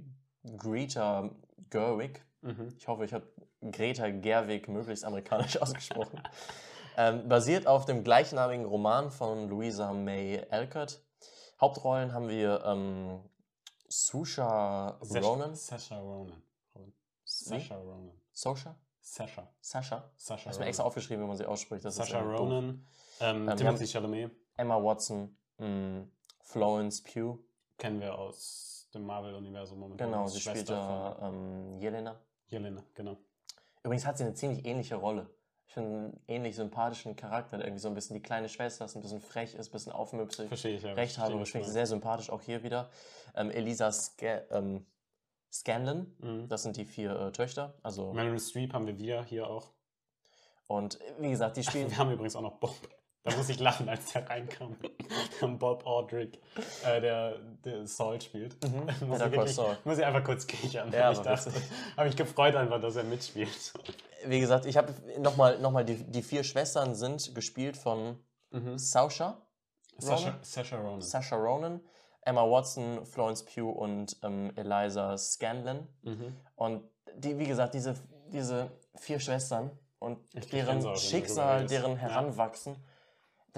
Greta 0.57 1.31
Gerwig. 1.71 2.25
Mhm. 2.41 2.75
Ich 2.79 2.89
hoffe, 2.89 3.05
ich 3.05 3.13
habe 3.13 3.27
Greta 3.71 4.09
Gerwig 4.11 4.67
möglichst 4.69 5.05
amerikanisch 5.05 5.57
ausgesprochen. 5.63 6.21
Ähm, 6.99 7.29
basiert 7.29 7.67
auf 7.69 7.85
dem 7.87 8.03
gleichnamigen 8.03 8.67
Roman 8.67 9.11
von 9.13 9.49
Louisa 9.49 9.93
May 9.93 10.45
Alcott. 10.51 11.01
Hauptrollen 11.61 12.13
haben 12.13 12.29
wir 12.29 12.63
ähm, 12.67 13.21
Susha 13.89 14.99
Ronan. 15.01 15.55
Sasha 15.55 15.99
Ronan. 16.01 16.43
Wie? 16.75 16.93
Sasha 17.25 17.77
Ronan. 17.77 18.21
Sasha. 18.33 18.77
Sasha? 19.01 19.49
Sasha 20.17 20.51
Ich 20.51 20.55
habe 20.55 20.59
mir 20.59 20.67
extra 20.67 20.85
aufgeschrieben, 20.85 21.25
wie 21.25 21.29
man 21.29 21.37
sie 21.37 21.47
ausspricht. 21.47 21.85
Das 21.85 21.95
Sasha. 21.95 22.21
Ronan. 22.21 22.85
Ähm, 23.21 23.47
wir 23.47 23.57
Timothy 23.57 23.87
Chalamet 23.87 24.31
Emma 24.57 24.83
Watson, 24.83 25.37
mh, 25.59 26.05
Florence 26.43 27.03
Pugh. 27.03 27.39
kennen 27.79 28.01
wir 28.01 28.19
aus 28.19 28.89
dem 28.93 29.07
Marvel-Universum 29.07 29.79
momentan. 29.79 30.11
Genau, 30.11 30.27
sie 30.27 30.41
spielt 30.41 30.69
da 30.69 31.17
ähm, 31.23 31.79
Jelena. 31.81 32.21
Jelena, 32.49 32.83
genau. 32.95 33.17
Übrigens 33.85 34.05
hat 34.05 34.19
sie 34.19 34.25
eine 34.25 34.35
ziemlich 34.35 34.65
ähnliche 34.65 34.97
Rolle. 34.97 35.31
Ich 35.69 35.75
finde 35.75 35.91
einen 35.91 36.21
ähnlich 36.29 36.57
sympathischen 36.57 37.15
Charakter, 37.15 37.59
der 37.59 37.67
irgendwie 37.67 37.83
so 37.83 37.89
ein 37.89 37.95
bisschen 37.95 38.15
die 38.15 38.23
kleine 38.23 38.49
Schwester 38.49 38.87
ist, 38.87 38.97
ein 38.97 39.03
bisschen 39.03 39.21
frech 39.21 39.55
ist, 39.55 39.69
ein 39.69 39.73
bisschen 39.73 39.93
aufmüpfig. 39.93 40.49
Verstehe 40.49 40.77
ich 40.77 40.83
ja. 40.83 40.95
Recht 40.95 41.19
habe, 41.19 41.39
ich 41.43 41.53
sehr 41.53 41.87
sympathisch, 41.87 42.31
auch 42.31 42.41
hier 42.41 42.63
wieder. 42.63 42.89
Ähm, 43.37 43.51
Elisa 43.51 43.93
Sca 43.93 44.41
ähm, 44.51 44.87
Scanlon. 45.53 46.17
Mhm. 46.21 46.49
das 46.49 46.63
sind 46.63 46.79
die 46.79 46.87
vier 46.87 47.15
äh, 47.21 47.33
Töchter. 47.33 47.75
Also, 47.83 48.15
Meryl 48.15 48.41
Streep 48.41 48.73
haben 48.73 48.87
wir 48.87 48.99
wieder 48.99 49.23
hier 49.25 49.47
auch. 49.47 49.71
und 50.69 50.99
äh, 51.03 51.13
wie 51.19 51.29
gesagt, 51.29 51.59
die 51.59 51.63
spielen. 51.63 51.91
Wir 51.91 51.99
haben 51.99 52.13
übrigens 52.13 52.35
auch 52.35 52.41
noch 52.41 52.57
Bob. 52.59 52.75
Da 53.29 53.37
muss 53.37 53.49
ich 53.49 53.61
lachen, 53.61 53.89
als 53.89 54.13
der 54.13 54.29
reinkam. 54.29 54.77
Haben 55.41 55.59
Bob 55.59 55.87
Aldrich, 55.87 56.39
äh, 56.85 57.01
der, 57.01 57.39
der 57.65 57.87
Saul 57.87 58.21
spielt. 58.21 58.57
Mhm, 58.65 58.87
muss, 59.09 59.21
ich 59.21 59.33
wirklich, 59.33 59.59
muss 59.85 59.99
ich 59.99 60.05
einfach 60.05 60.25
kurz 60.25 60.47
kichern. 60.47 60.93
Ja, 60.93 61.13
ich 61.13 61.19
dachte, 61.19 61.53
habe 61.97 62.07
mich 62.07 62.17
gefreut 62.17 62.55
einfach, 62.55 62.81
dass 62.81 62.97
er 62.97 63.05
mitspielt. 63.05 63.73
Wie 64.25 64.41
gesagt, 64.41 64.67
ich 64.67 64.77
habe 64.77 64.93
nochmal 65.19 65.59
noch 65.59 65.71
mal 65.71 65.85
die, 65.85 66.03
die 66.05 66.23
vier 66.23 66.45
Schwestern 66.45 66.95
sind 66.95 67.35
gespielt 67.35 67.77
von 67.77 68.19
Mhm. 68.51 68.79
Sausha, 68.79 69.43
Sasha, 69.99 70.29
Ronan? 70.29 70.43
Sasha 70.43 70.77
Ronan. 70.77 71.03
Sasha 71.03 71.37
Ronan, 71.37 71.81
Emma 72.23 72.43
Watson, 72.43 73.05
Florence 73.05 73.45
Pugh 73.45 73.71
und 73.71 74.17
ähm, 74.23 74.53
Eliza 74.57 75.19
Scanlon. 75.19 75.87
Mhm. 76.03 76.37
Und 76.57 76.83
die, 77.15 77.39
wie 77.39 77.47
gesagt, 77.47 77.75
diese, 77.75 77.95
diese 78.33 78.71
vier 78.97 79.21
Schwestern 79.21 79.71
und 79.99 80.19
Ich 80.35 80.49
deren 80.49 80.97
Schicksal, 80.97 81.67
deren 81.67 81.99
Ja. 81.99 82.35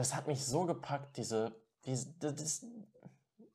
Das 0.00 0.14
hat 0.16 0.26
mich 0.26 0.46
so 0.46 0.64
gepackt, 0.64 1.18
diese, 1.18 1.52
diese 1.84 2.06
das, 2.20 2.64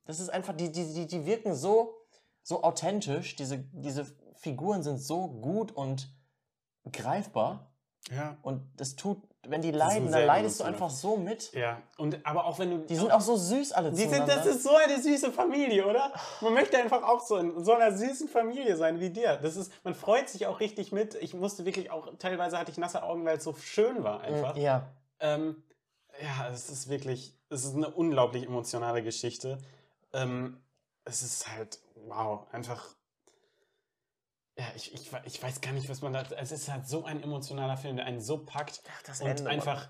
das 0.04 0.20
ist 0.20 0.28
einfach, 0.28 0.54
die, 0.56 0.70
die, 0.70 0.94
die, 0.94 1.06
die 1.08 1.26
wirken 1.26 1.56
so, 1.56 1.96
so 2.44 2.62
authentisch, 2.62 3.34
diese, 3.34 3.58
diese 3.72 4.06
Figuren 4.36 4.84
sind 4.84 4.98
so 4.98 5.26
gut 5.26 5.72
und 5.72 6.08
greifbar 6.92 7.72
Ja. 8.12 8.36
und 8.42 8.62
das 8.76 8.94
tut, 8.94 9.18
wenn 9.48 9.60
die 9.60 9.72
leiden, 9.72 10.12
dann 10.12 10.24
leidest 10.24 10.60
du 10.60 10.64
einfach 10.64 10.88
so 10.90 11.16
mit. 11.16 11.52
Ja. 11.52 11.82
Und 11.98 12.24
aber 12.24 12.44
auch 12.44 12.60
wenn 12.60 12.70
du. 12.70 12.78
Die 12.86 12.94
sind 12.94 13.10
auch 13.10 13.20
so 13.20 13.34
süß 13.36 13.72
alle 13.72 13.90
Die 13.90 14.06
sind, 14.06 14.28
das 14.28 14.46
ist 14.46 14.62
so 14.62 14.76
eine 14.76 15.02
süße 15.02 15.32
Familie, 15.32 15.84
oder? 15.84 16.12
Man 16.42 16.54
möchte 16.54 16.78
einfach 16.78 17.02
auch 17.02 17.20
so 17.26 17.38
in 17.38 17.64
so 17.64 17.72
einer 17.72 17.96
süßen 17.96 18.28
Familie 18.28 18.76
sein 18.76 19.00
wie 19.00 19.10
dir. 19.10 19.36
Das 19.42 19.56
ist, 19.56 19.72
man 19.82 19.94
freut 19.96 20.28
sich 20.28 20.46
auch 20.46 20.60
richtig 20.60 20.92
mit. 20.92 21.16
Ich 21.16 21.34
musste 21.34 21.64
wirklich 21.64 21.90
auch, 21.90 22.08
teilweise 22.20 22.56
hatte 22.56 22.70
ich 22.70 22.78
nasse 22.78 23.02
Augen, 23.02 23.24
weil 23.24 23.38
es 23.38 23.42
so 23.44 23.52
schön 23.54 24.04
war 24.04 24.20
einfach. 24.20 24.56
ja, 24.56 24.86
Ähm, 25.18 25.62
ja, 26.22 26.48
es 26.50 26.68
ist 26.70 26.88
wirklich, 26.88 27.34
es 27.48 27.64
ist 27.64 27.74
eine 27.74 27.90
unglaublich 27.90 28.44
emotionale 28.44 29.02
Geschichte. 29.02 29.58
Ähm, 30.12 30.60
es 31.04 31.22
ist 31.22 31.48
halt, 31.48 31.78
wow, 31.94 32.46
einfach. 32.52 32.94
Ja, 34.58 34.64
ich, 34.74 34.92
ich, 34.94 35.10
ich 35.24 35.42
weiß 35.42 35.60
gar 35.60 35.72
nicht, 35.72 35.88
was 35.88 36.00
man 36.00 36.12
da. 36.12 36.22
Es 36.38 36.50
ist 36.50 36.68
halt 36.70 36.88
so 36.88 37.04
ein 37.04 37.22
emotionaler 37.22 37.76
Film, 37.76 37.96
der 37.96 38.06
einen 38.06 38.20
so 38.20 38.44
packt. 38.44 38.82
Ach, 38.90 39.02
das 39.02 39.20
und 39.20 39.28
Ende, 39.28 39.50
einfach. 39.50 39.88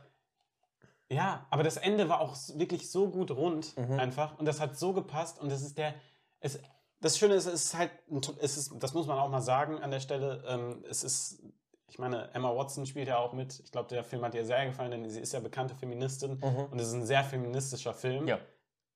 Ja, 1.08 1.46
aber 1.50 1.62
das 1.62 1.76
Ende 1.76 2.08
war 2.08 2.20
auch 2.20 2.36
wirklich 2.54 2.90
so 2.90 3.08
gut 3.08 3.30
rund, 3.30 3.76
Mhm. 3.76 3.98
einfach. 4.00 4.38
Und 4.38 4.46
das 4.46 4.58
hat 4.58 4.76
so 4.76 4.92
gepasst. 4.92 5.38
Und 5.38 5.50
das 5.50 5.62
ist 5.62 5.78
der. 5.78 5.94
Es, 6.40 6.58
das 7.00 7.16
Schöne 7.16 7.34
ist, 7.34 7.46
es 7.46 7.66
ist 7.66 7.74
halt. 7.74 7.92
Es 8.40 8.56
ist, 8.56 8.72
das 8.80 8.92
muss 8.92 9.06
man 9.06 9.18
auch 9.18 9.28
mal 9.28 9.40
sagen 9.40 9.78
an 9.80 9.90
der 9.92 10.00
Stelle. 10.00 10.42
Ähm, 10.48 10.84
es 10.88 11.04
ist. 11.04 11.42
Ich 11.88 11.98
meine, 11.98 12.32
Emma 12.34 12.54
Watson 12.54 12.84
spielt 12.84 13.08
ja 13.08 13.18
auch 13.18 13.32
mit. 13.32 13.60
Ich 13.60 13.70
glaube, 13.70 13.88
der 13.88 14.02
Film 14.02 14.24
hat 14.24 14.34
ihr 14.34 14.44
sehr 14.44 14.66
gefallen, 14.66 14.90
denn 14.90 15.08
sie 15.08 15.20
ist 15.20 15.32
ja 15.32 15.40
bekannte 15.40 15.74
Feministin. 15.74 16.40
Mhm. 16.42 16.66
Und 16.70 16.80
es 16.80 16.88
ist 16.88 16.94
ein 16.94 17.06
sehr 17.06 17.24
feministischer 17.24 17.94
Film. 17.94 18.26
Ja. 18.26 18.38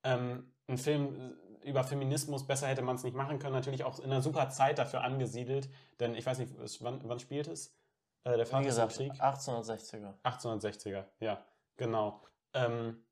Ähm, 0.03 0.53
ein 0.67 0.79
Film 0.79 1.37
über 1.63 1.85
Feminismus, 1.85 2.47
besser 2.47 2.67
hätte 2.69 2.83
man 2.83 2.97
es 2.97 3.05
nicht 3.05 3.15
machen 3.15 3.39
können. 3.39 3.55
Natürlich 3.55 3.85
auch 3.85 3.99
in 3.99 4.07
einer 4.07 4.23
super 4.23 4.49
Zeit 4.49 4.79
dafür 4.79 5.03
angesiedelt. 5.03 5.69
Denn 6.01 6.15
ich 6.15 6.27
weiß 6.27 6.39
nicht, 6.39 6.53
wann, 6.81 7.01
wann 7.05 7.21
spielt 7.21 7.49
es? 7.49 7.77
Äh, 8.25 8.37
der 8.37 8.47
Wie 8.47 8.51
Vater 8.51 8.65
gesagt, 8.65 8.95
Krieg? 8.95 9.13
1860er. 9.13 10.15
1860er, 10.25 11.05
ja, 11.21 11.45
genau. 11.77 12.21
Ähm, 12.55 13.05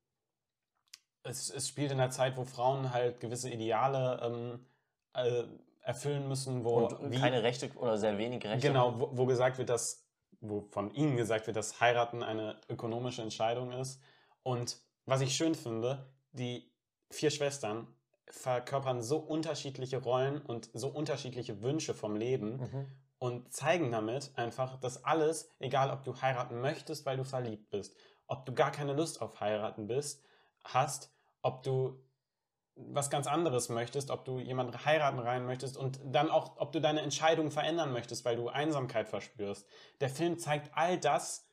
es, 1.23 1.49
es 1.49 1.67
spielt 1.67 1.91
in 1.91 1.97
der 1.97 2.09
Zeit, 2.09 2.37
wo 2.37 2.43
Frauen 2.43 2.93
halt 2.93 3.19
gewisse 3.19 3.49
Ideale 3.49 4.19
ähm, 4.23 4.65
äh, 5.13 5.43
erfüllen 5.89 6.27
müssen, 6.27 6.63
wo 6.63 6.85
Und 6.85 7.11
keine 7.19 7.41
Rechte 7.41 7.71
oder 7.75 7.97
sehr 7.97 8.19
wenig 8.19 8.45
Rechte. 8.45 8.67
Genau, 8.67 8.99
wo, 8.99 9.09
wo 9.13 9.25
gesagt 9.25 9.57
wird, 9.57 9.69
dass, 9.69 10.05
wo 10.39 10.61
von 10.69 10.93
ihnen 10.93 11.17
gesagt 11.17 11.47
wird, 11.47 11.57
dass 11.57 11.81
heiraten 11.81 12.21
eine 12.21 12.61
ökonomische 12.69 13.23
Entscheidung 13.23 13.71
ist. 13.71 13.99
Und 14.43 14.77
was 15.05 15.21
ich 15.21 15.35
schön 15.35 15.55
finde, 15.55 16.05
die 16.31 16.71
vier 17.09 17.31
Schwestern 17.31 17.87
verkörpern 18.29 19.01
so 19.01 19.17
unterschiedliche 19.17 19.97
Rollen 19.97 20.39
und 20.43 20.69
so 20.73 20.89
unterschiedliche 20.89 21.63
Wünsche 21.63 21.95
vom 21.95 22.15
Leben 22.15 22.57
Mhm. 22.57 22.85
und 23.17 23.51
zeigen 23.51 23.91
damit 23.91 24.29
einfach, 24.35 24.79
dass 24.79 25.03
alles, 25.03 25.49
egal 25.57 25.89
ob 25.89 26.03
du 26.03 26.21
heiraten 26.21 26.61
möchtest, 26.61 27.07
weil 27.07 27.17
du 27.17 27.23
verliebt 27.23 27.71
bist, 27.71 27.95
ob 28.27 28.45
du 28.45 28.53
gar 28.53 28.71
keine 28.71 28.93
Lust 28.93 29.23
auf 29.23 29.39
heiraten 29.39 29.87
bist, 29.87 30.23
hast, 30.63 31.11
ob 31.41 31.63
du 31.63 31.99
was 32.87 33.09
ganz 33.09 33.27
anderes 33.27 33.69
möchtest, 33.69 34.09
ob 34.09 34.25
du 34.25 34.39
jemanden 34.39 34.85
heiraten 34.85 35.19
rein 35.19 35.45
möchtest 35.45 35.77
und 35.77 35.99
dann 36.05 36.29
auch, 36.29 36.57
ob 36.57 36.71
du 36.71 36.79
deine 36.81 37.01
Entscheidung 37.01 37.51
verändern 37.51 37.91
möchtest, 37.91 38.25
weil 38.25 38.35
du 38.35 38.49
Einsamkeit 38.49 39.09
verspürst. 39.09 39.67
Der 40.01 40.09
Film 40.09 40.37
zeigt 40.39 40.71
all 40.75 40.97
das, 40.97 41.47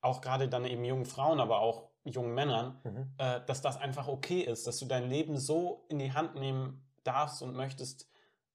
auch 0.00 0.20
gerade 0.20 0.48
dann 0.48 0.64
eben 0.64 0.84
jungen 0.84 1.06
Frauen, 1.06 1.40
aber 1.40 1.60
auch 1.60 1.88
jungen 2.04 2.32
Männern, 2.34 2.80
Mhm. 2.84 3.12
äh, 3.18 3.40
dass 3.46 3.60
das 3.60 3.76
einfach 3.76 4.08
okay 4.08 4.40
ist, 4.40 4.66
dass 4.66 4.78
du 4.78 4.86
dein 4.86 5.08
Leben 5.08 5.36
so 5.38 5.84
in 5.88 5.98
die 5.98 6.12
Hand 6.12 6.36
nehmen 6.36 6.86
darfst 7.04 7.42
und 7.42 7.54
möchtest, 7.54 8.08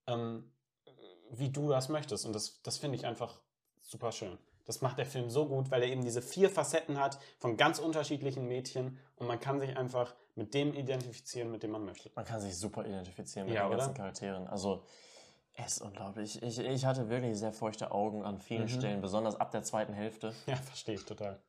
ähm, 0.08 0.52
wie 1.32 1.50
du 1.50 1.70
das 1.70 1.90
möchtest. 1.90 2.26
Und 2.26 2.34
das, 2.34 2.62
das 2.64 2.78
finde 2.78 2.96
ich 2.96 3.06
einfach 3.06 3.42
super 3.82 4.12
schön. 4.12 4.38
Das 4.66 4.82
macht 4.82 4.98
der 4.98 5.06
Film 5.06 5.30
so 5.30 5.46
gut, 5.48 5.72
weil 5.72 5.82
er 5.84 5.90
eben 5.90 6.04
diese 6.04 6.22
vier 6.22 6.50
Facetten 6.50 7.00
hat 7.00 7.20
von 7.40 7.58
ganz 7.58 7.80
unterschiedlichen 7.80 8.48
Mädchen 8.48 8.98
und 9.18 9.28
man 9.28 9.40
kann 9.40 9.60
sich 9.60 9.76
einfach 9.78 10.16
mit 10.36 10.54
dem 10.54 10.74
identifizieren, 10.74 11.52
mit 11.52 11.64
dem 11.64 11.72
man 11.72 11.84
möchte. 11.86 12.10
Man 12.16 12.26
kann 12.26 12.40
sich 12.42 12.58
super 12.58 12.86
identifizieren 12.86 13.48
mit 13.48 13.56
Ja, 13.56 13.64
den 13.68 13.72
ganzen 13.72 13.90
oder? 13.92 13.98
Charakteren. 13.98 14.48
Also, 14.48 14.84
es 15.56 15.74
ist 15.78 15.82
unglaublich. 15.82 16.42
Ich, 16.42 16.58
ich 16.60 16.86
hatte 16.86 17.10
wirklich 17.10 17.38
sehr 17.38 17.54
feuchte 17.54 17.92
Augen 17.92 18.24
an 18.24 18.40
vielen 18.40 18.64
Mhm. 18.64 18.68
Stellen, 18.70 19.02
besonders 19.02 19.36
ab 19.40 19.52
der 19.52 19.64
zweiten 19.64 19.94
Hälfte. 19.94 20.34
Ja, 20.48 20.56
verstehe 20.56 20.96
ich 20.96 21.06
total. 21.06 21.40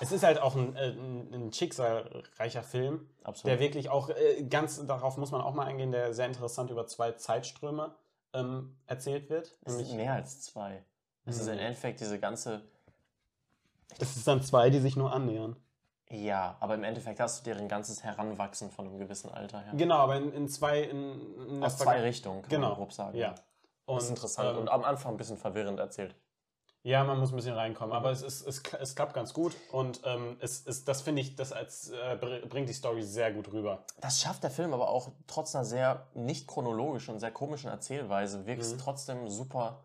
Es 0.00 0.10
ist 0.12 0.24
halt 0.24 0.40
auch 0.42 0.56
ein, 0.56 0.74
äh, 0.76 0.90
ein, 0.90 1.32
ein 1.32 1.52
schicksalreicher 1.52 2.62
Film, 2.62 3.08
Absolut. 3.22 3.52
der 3.52 3.60
wirklich 3.60 3.88
auch 3.88 4.10
äh, 4.10 4.42
ganz, 4.50 4.84
darauf 4.84 5.16
muss 5.16 5.30
man 5.30 5.40
auch 5.40 5.54
mal 5.54 5.64
eingehen, 5.66 5.92
der 5.92 6.12
sehr 6.12 6.26
interessant 6.26 6.70
über 6.70 6.86
zwei 6.86 7.12
Zeitströme 7.12 7.94
ähm, 8.34 8.76
erzählt 8.86 9.30
wird. 9.30 9.56
es 9.64 9.76
sind 9.76 9.96
mehr 9.96 10.12
als 10.14 10.42
zwei. 10.42 10.84
Es 11.26 11.36
ist 11.38 11.46
Mhm. 11.46 11.52
im 11.54 11.58
Endeffekt 11.60 12.00
diese 12.00 12.18
ganze. 12.18 12.62
es 13.98 14.16
ist 14.16 14.26
dann 14.26 14.42
zwei, 14.42 14.70
die 14.70 14.80
sich 14.80 14.96
nur 14.96 15.12
annähern. 15.12 15.56
Ja, 16.10 16.56
aber 16.60 16.74
im 16.74 16.84
Endeffekt 16.84 17.18
hast 17.20 17.40
du 17.40 17.44
deren 17.50 17.66
ganzes 17.68 18.04
Heranwachsen 18.04 18.70
von 18.70 18.86
einem 18.86 18.98
gewissen 18.98 19.30
Alter 19.30 19.60
her. 19.60 19.72
Genau, 19.74 19.96
aber 19.96 20.16
in, 20.16 20.32
in 20.32 20.48
zwei, 20.48 20.82
in, 20.82 21.48
in 21.48 21.62
Aus 21.64 21.78
zwei 21.78 22.00
Richtungen, 22.02 22.42
kann 22.42 22.50
Genau, 22.50 22.68
man 22.68 22.76
grob 22.76 22.92
sagen. 22.92 23.16
Ja. 23.16 23.34
Und, 23.86 23.96
Das 23.96 24.04
ist 24.04 24.10
interessant 24.10 24.50
ähm, 24.50 24.58
und 24.58 24.68
am 24.68 24.84
Anfang 24.84 25.14
ein 25.14 25.16
bisschen 25.16 25.38
verwirrend 25.38 25.78
erzählt. 25.80 26.14
Ja, 26.82 27.02
man 27.04 27.18
muss 27.18 27.30
ein 27.30 27.36
bisschen 27.36 27.54
reinkommen, 27.54 27.90
Mhm. 27.90 27.96
aber 27.96 28.10
es, 28.10 28.20
ist, 28.20 28.46
es, 28.46 28.62
es 28.78 28.94
klappt 28.94 29.14
ganz 29.14 29.32
gut 29.32 29.56
und 29.72 30.02
ähm, 30.04 30.36
es, 30.40 30.66
es, 30.66 30.84
das 30.84 31.00
finde 31.00 31.22
ich, 31.22 31.34
das 31.34 31.52
als, 31.52 31.88
äh, 31.90 32.16
br- 32.20 32.46
bringt 32.46 32.68
die 32.68 32.74
Story 32.74 33.02
sehr 33.02 33.32
gut 33.32 33.50
rüber. 33.52 33.84
Das 34.00 34.20
schafft 34.20 34.42
der 34.42 34.50
Film 34.50 34.74
aber 34.74 34.88
auch 34.90 35.10
trotz 35.26 35.54
einer 35.54 35.64
sehr 35.64 36.06
nicht 36.12 36.46
chronologischen 36.46 37.14
und 37.14 37.20
sehr 37.20 37.30
komischen 37.32 37.70
Erzählweise, 37.70 38.44
wirkst 38.46 38.74
Mhm. 38.74 38.78
trotzdem 38.78 39.28
super. 39.30 39.80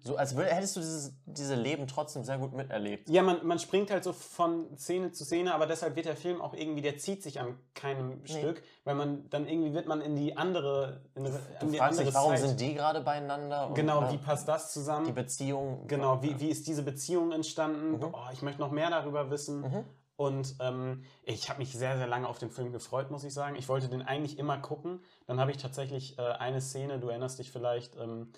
So 0.00 0.16
als 0.16 0.36
wür- 0.36 0.44
hättest 0.44 0.76
du 0.76 0.80
dieses, 0.80 1.14
diese 1.24 1.54
Leben 1.54 1.86
trotzdem 1.86 2.24
sehr 2.24 2.36
gut 2.36 2.52
miterlebt. 2.52 3.08
Ja, 3.08 3.22
man, 3.22 3.46
man 3.46 3.58
springt 3.58 3.90
halt 3.90 4.04
so 4.04 4.12
von 4.12 4.76
Szene 4.76 5.12
zu 5.12 5.24
Szene, 5.24 5.54
aber 5.54 5.66
deshalb 5.66 5.96
wird 5.96 6.04
der 6.06 6.16
Film 6.16 6.42
auch 6.42 6.52
irgendwie, 6.52 6.82
der 6.82 6.98
zieht 6.98 7.22
sich 7.22 7.40
an 7.40 7.58
keinem 7.74 8.26
Stück, 8.26 8.62
weil 8.84 8.96
man 8.96 9.30
dann 9.30 9.46
irgendwie 9.48 9.72
wird 9.72 9.86
man 9.86 10.00
in 10.02 10.14
die 10.14 10.36
andere, 10.36 11.00
in, 11.14 11.24
eine- 11.26 11.38
Du 11.60 11.66
in 11.66 11.72
die 11.72 11.78
fragst 11.78 11.92
andere 12.00 12.04
dich, 12.06 12.14
warum 12.14 12.30
Zeit. 12.32 12.40
sind 12.40 12.60
die 12.60 12.74
gerade 12.74 13.00
beieinander? 13.00 13.68
Und, 13.68 13.74
Genau, 13.74 14.02
äh, 14.08 14.12
wie 14.12 14.18
passt 14.18 14.46
das 14.46 14.72
zusammen? 14.74 15.06
die 15.06 15.12
Beziehung? 15.12 15.86
Genau, 15.86 16.22
wie, 16.22 16.38
wie 16.38 16.48
ist 16.50 16.66
diese 16.66 16.82
Beziehung 16.82 17.32
entstanden? 17.32 17.92
Mhm. 17.92 18.04
Oh, 18.12 18.18
ich 18.32 18.42
möchte 18.42 18.60
noch 18.60 18.72
mehr 18.72 18.90
darüber 18.90 19.30
wissen. 19.30 19.60
Mhm. 19.62 19.84
Und 20.16 20.54
ähm, 20.60 21.02
ich 21.24 21.48
habe 21.48 21.60
mich 21.60 21.72
sehr, 21.72 21.96
sehr 21.96 22.06
lange 22.06 22.28
auf 22.28 22.38
den 22.38 22.50
Film 22.50 22.72
gefreut, 22.72 23.10
muss 23.10 23.24
ich 23.24 23.32
sagen. 23.32 23.56
Ich 23.56 23.68
wollte 23.68 23.88
den 23.88 24.02
eigentlich 24.02 24.38
immer 24.38 24.58
gucken. 24.58 25.00
Dann 25.26 25.40
habe 25.40 25.50
ich 25.50 25.56
tatsächlich 25.56 26.18
äh, 26.18 26.22
eine 26.22 26.60
Szene, 26.60 26.98
du 27.00 27.08
erinnerst 27.08 27.38
dich 27.38 27.50
vielleicht, 27.50 27.96
ähm, 27.96 28.30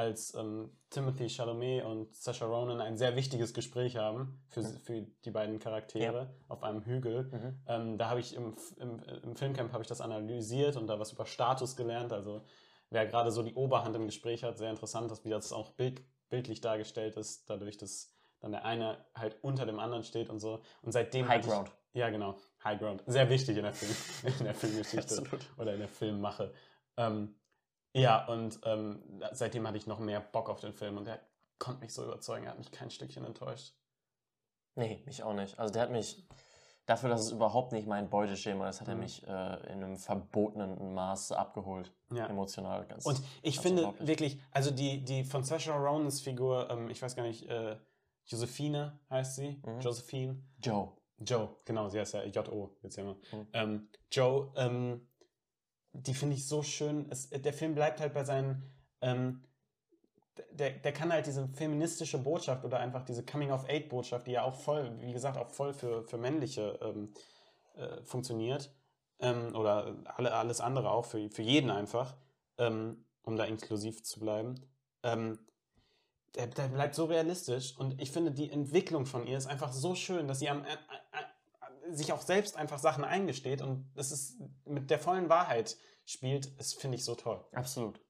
als 0.00 0.34
ähm, 0.34 0.70
Timothy 0.88 1.28
Chalamet 1.28 1.84
und 1.84 2.14
Saoirse 2.14 2.44
Ronan 2.46 2.80
ein 2.80 2.96
sehr 2.96 3.14
wichtiges 3.16 3.52
Gespräch 3.54 3.96
haben 3.96 4.42
für, 4.48 4.62
für 4.64 5.02
die 5.24 5.30
beiden 5.30 5.58
Charaktere 5.58 6.34
auf 6.48 6.62
einem 6.62 6.82
Hügel. 6.84 7.24
Mhm. 7.24 7.60
Ähm, 7.66 7.98
da 7.98 8.08
habe 8.08 8.20
ich 8.20 8.34
im, 8.34 8.54
im, 8.78 9.00
im 9.22 9.36
Filmcamp 9.36 9.72
habe 9.72 9.82
ich 9.82 9.88
das 9.88 10.00
analysiert 10.00 10.76
und 10.76 10.86
da 10.86 10.98
was 10.98 11.12
über 11.12 11.26
Status 11.26 11.76
gelernt. 11.76 12.12
Also 12.12 12.42
wer 12.88 13.06
gerade 13.06 13.30
so 13.30 13.42
die 13.42 13.54
Oberhand 13.54 13.94
im 13.94 14.06
Gespräch 14.06 14.42
hat, 14.42 14.58
sehr 14.58 14.70
interessant, 14.70 15.10
dass 15.10 15.24
wie 15.24 15.30
das 15.30 15.52
auch 15.52 15.70
bild, 15.72 16.02
bildlich 16.30 16.60
dargestellt 16.60 17.16
ist, 17.16 17.48
dadurch, 17.50 17.76
dass 17.76 18.12
dann 18.40 18.52
der 18.52 18.64
eine 18.64 19.04
halt 19.14 19.36
unter 19.42 19.66
dem 19.66 19.78
anderen 19.78 20.02
steht 20.02 20.30
und 20.30 20.40
so. 20.40 20.60
Und 20.82 20.92
seitdem 20.92 21.28
High 21.28 21.38
hatte 21.38 21.48
ich- 21.48 21.52
Ground. 21.54 21.70
ja, 21.92 22.08
genau. 22.08 22.38
High 22.64 22.78
Ground. 22.80 23.02
Sehr 23.06 23.28
wichtig 23.28 23.56
in 23.58 23.64
der, 23.64 23.74
Film, 23.74 23.94
in 24.38 24.44
der 24.46 24.54
Filmgeschichte 24.54 25.18
Absolut. 25.18 25.46
oder 25.58 25.74
in 25.74 25.80
der 25.80 25.88
Filmmache. 25.88 26.52
Ähm, 26.96 27.34
ja, 27.94 28.26
und 28.26 28.60
ähm, 28.64 29.02
seitdem 29.32 29.66
hatte 29.66 29.76
ich 29.78 29.86
noch 29.86 29.98
mehr 29.98 30.20
Bock 30.20 30.48
auf 30.48 30.60
den 30.60 30.72
Film 30.72 30.96
und 30.98 31.06
der 31.06 31.20
konnte 31.58 31.80
mich 31.80 31.92
so 31.92 32.04
überzeugen, 32.04 32.44
er 32.44 32.52
hat 32.52 32.58
mich 32.58 32.70
kein 32.70 32.90
Stückchen 32.90 33.24
enttäuscht. 33.24 33.74
Nee, 34.76 35.02
mich 35.06 35.22
auch 35.22 35.34
nicht. 35.34 35.58
Also 35.58 35.72
der 35.72 35.82
hat 35.82 35.90
mich, 35.90 36.26
dafür, 36.86 37.10
dass 37.10 37.22
es 37.22 37.32
überhaupt 37.32 37.72
nicht 37.72 37.86
mein 37.86 38.08
Beuteschema 38.08 38.68
ist, 38.68 38.80
hat 38.80 38.88
er 38.88 38.94
Mhm. 38.94 39.00
mich 39.00 39.26
äh, 39.26 39.72
in 39.72 39.82
einem 39.84 39.96
verbotenen 39.96 40.94
Maß 40.94 41.32
abgeholt. 41.32 41.92
Ja. 42.12 42.26
Emotional 42.26 42.86
ganz. 42.86 43.04
Und 43.06 43.20
ich 43.42 43.56
ganz 43.56 43.66
finde 43.66 43.94
wirklich, 43.98 44.40
also 44.52 44.70
die, 44.70 45.04
die 45.04 45.24
von 45.24 45.42
Saoirse 45.44 45.72
Ronans 45.72 46.20
Figur, 46.20 46.68
ähm, 46.70 46.88
ich 46.90 47.02
weiß 47.02 47.14
gar 47.16 47.24
nicht, 47.24 47.46
äh, 47.48 47.76
Josephine 48.26 48.98
heißt 49.10 49.36
sie, 49.36 49.60
Mhm. 49.64 49.80
Josephine, 49.80 50.42
Joe. 50.62 50.92
Joe, 51.18 51.50
genau, 51.66 51.88
sie 51.88 52.00
heißt 52.00 52.14
ja 52.14 52.24
J.O. 52.24 52.70
jetzt 52.82 52.96
ja 52.96 53.02
immer. 53.02 53.14
Mhm. 53.32 53.46
Ähm, 53.52 53.88
Joe, 54.10 54.50
ähm, 54.56 55.06
die 55.92 56.14
finde 56.14 56.36
ich 56.36 56.46
so 56.46 56.62
schön. 56.62 57.06
Es, 57.10 57.30
der 57.30 57.52
Film 57.52 57.74
bleibt 57.74 58.00
halt 58.00 58.14
bei 58.14 58.24
seinen. 58.24 58.62
Ähm, 59.00 59.42
der, 60.52 60.70
der 60.70 60.92
kann 60.92 61.12
halt 61.12 61.26
diese 61.26 61.48
feministische 61.48 62.16
Botschaft 62.16 62.64
oder 62.64 62.78
einfach 62.78 63.04
diese 63.04 63.24
Coming-of-Age-Botschaft, 63.24 64.26
die 64.26 64.32
ja 64.32 64.42
auch 64.42 64.54
voll, 64.54 64.96
wie 65.00 65.12
gesagt, 65.12 65.36
auch 65.36 65.50
voll 65.50 65.74
für, 65.74 66.02
für 66.04 66.16
männliche 66.16 66.78
ähm, 66.80 67.12
äh, 67.74 68.02
funktioniert, 68.04 68.72
ähm, 69.20 69.54
oder 69.54 69.96
alle, 70.16 70.32
alles 70.32 70.60
andere 70.60 70.90
auch, 70.90 71.04
für, 71.04 71.30
für 71.30 71.42
jeden 71.42 71.70
einfach, 71.70 72.16
ähm, 72.58 73.04
um 73.22 73.36
da 73.36 73.44
inklusiv 73.44 74.02
zu 74.02 74.20
bleiben, 74.20 74.54
ähm, 75.02 75.38
der, 76.34 76.46
der 76.46 76.68
bleibt 76.68 76.94
so 76.94 77.06
realistisch 77.06 77.76
und 77.76 78.00
ich 78.00 78.10
finde, 78.10 78.30
die 78.30 78.50
Entwicklung 78.50 79.06
von 79.06 79.26
ihr 79.26 79.36
ist 79.36 79.46
einfach 79.46 79.72
so 79.72 79.94
schön, 79.94 80.28
dass 80.28 80.38
sie 80.38 80.48
am, 80.48 80.64
sich 81.94 82.12
auch 82.12 82.22
selbst 82.22 82.56
einfach 82.56 82.78
Sachen 82.78 83.04
eingesteht 83.04 83.62
und 83.62 83.90
es 83.94 84.12
ist 84.12 84.40
mit 84.64 84.90
der 84.90 84.98
vollen 84.98 85.28
Wahrheit 85.28 85.76
spielt, 86.04 86.58
das 86.58 86.74
finde 86.74 86.96
ich 86.96 87.04
so 87.04 87.14
toll. 87.14 87.44
Absolut. 87.52 88.00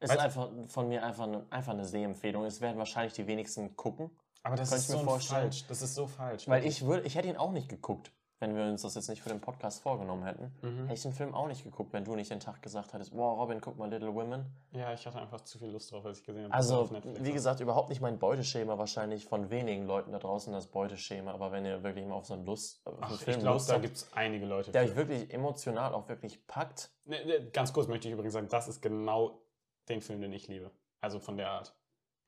Ist 0.00 0.10
einfach 0.10 0.50
von 0.68 0.88
mir 0.88 1.02
einfach 1.04 1.24
eine, 1.24 1.46
einfach 1.50 1.72
eine 1.72 1.86
Sehempfehlung. 1.86 2.44
Es 2.44 2.60
werden 2.60 2.76
wahrscheinlich 2.76 3.14
die 3.14 3.26
wenigsten 3.26 3.76
gucken. 3.76 4.10
Aber 4.42 4.56
das 4.56 4.70
ist 4.70 4.90
ich 4.90 4.96
mir 4.96 5.04
so 5.04 5.18
falsch. 5.18 5.66
Das 5.66 5.82
ist 5.82 5.94
so 5.94 6.06
falsch. 6.06 6.46
Weil 6.46 6.66
ich 6.66 6.84
würde, 6.84 7.06
ich 7.06 7.14
hätte 7.14 7.28
ihn 7.28 7.36
auch 7.36 7.52
nicht 7.52 7.68
geguckt, 7.68 8.12
wenn 8.38 8.54
wir 8.54 8.64
uns 8.64 8.82
das 8.82 8.94
jetzt 8.94 9.08
nicht 9.08 9.22
für 9.22 9.28
den 9.28 9.40
Podcast 9.40 9.82
vorgenommen 9.82 10.24
hätten. 10.24 10.52
Mhm. 10.62 10.82
Hätte 10.82 10.94
ich 10.94 11.02
den 11.02 11.12
Film 11.12 11.34
auch 11.34 11.48
nicht 11.48 11.64
geguckt, 11.64 11.92
wenn 11.92 12.04
du 12.04 12.14
nicht 12.14 12.30
den 12.30 12.40
Tag 12.40 12.62
gesagt 12.62 12.92
hättest, 12.92 13.12
wow, 13.14 13.38
Robin, 13.38 13.60
guck 13.60 13.78
mal 13.78 13.88
Little 13.88 14.14
Women. 14.14 14.44
Ja, 14.72 14.92
ich 14.92 15.06
hatte 15.06 15.18
einfach 15.18 15.40
zu 15.40 15.58
viel 15.58 15.70
Lust 15.70 15.90
drauf, 15.90 16.04
als 16.04 16.18
ich 16.18 16.24
gesehen 16.24 16.44
habe. 16.44 16.54
Also, 16.54 16.90
wie 17.20 17.32
gesagt, 17.32 17.60
überhaupt 17.60 17.88
nicht 17.88 18.00
mein 18.00 18.18
Beuteschema, 18.18 18.76
wahrscheinlich 18.78 19.26
von 19.26 19.50
wenigen 19.50 19.86
Leuten 19.86 20.12
da 20.12 20.18
draußen 20.18 20.52
das 20.52 20.66
Beuteschema. 20.66 21.32
Aber 21.32 21.52
wenn 21.52 21.64
ihr 21.64 21.82
wirklich 21.82 22.06
mal 22.06 22.14
auf 22.14 22.26
so 22.26 22.34
einen 22.34 22.44
Lust, 22.44 22.86
auf 22.86 22.94
einen 22.94 23.12
Ach, 23.14 23.18
Film 23.18 23.36
ich 23.36 23.42
glaube, 23.42 23.54
Lust 23.56 23.70
da 23.70 23.78
gibt 23.78 23.96
es 23.96 24.12
einige 24.12 24.46
Leute. 24.46 24.72
der 24.72 24.82
für. 24.84 24.90
euch 24.90 24.96
wirklich 24.96 25.32
emotional 25.32 25.94
auch 25.94 26.08
wirklich 26.08 26.46
packt, 26.46 26.90
Ne, 27.06 27.24
ne, 27.24 27.50
ganz 27.52 27.72
kurz 27.72 27.86
möchte 27.86 28.08
ich 28.08 28.14
übrigens 28.14 28.34
sagen, 28.34 28.48
das 28.48 28.66
ist 28.66 28.82
genau 28.82 29.40
den 29.88 30.00
Film, 30.00 30.20
den 30.20 30.32
ich 30.32 30.48
liebe. 30.48 30.72
Also 31.00 31.20
von 31.20 31.36
der 31.36 31.50
Art. 31.50 31.72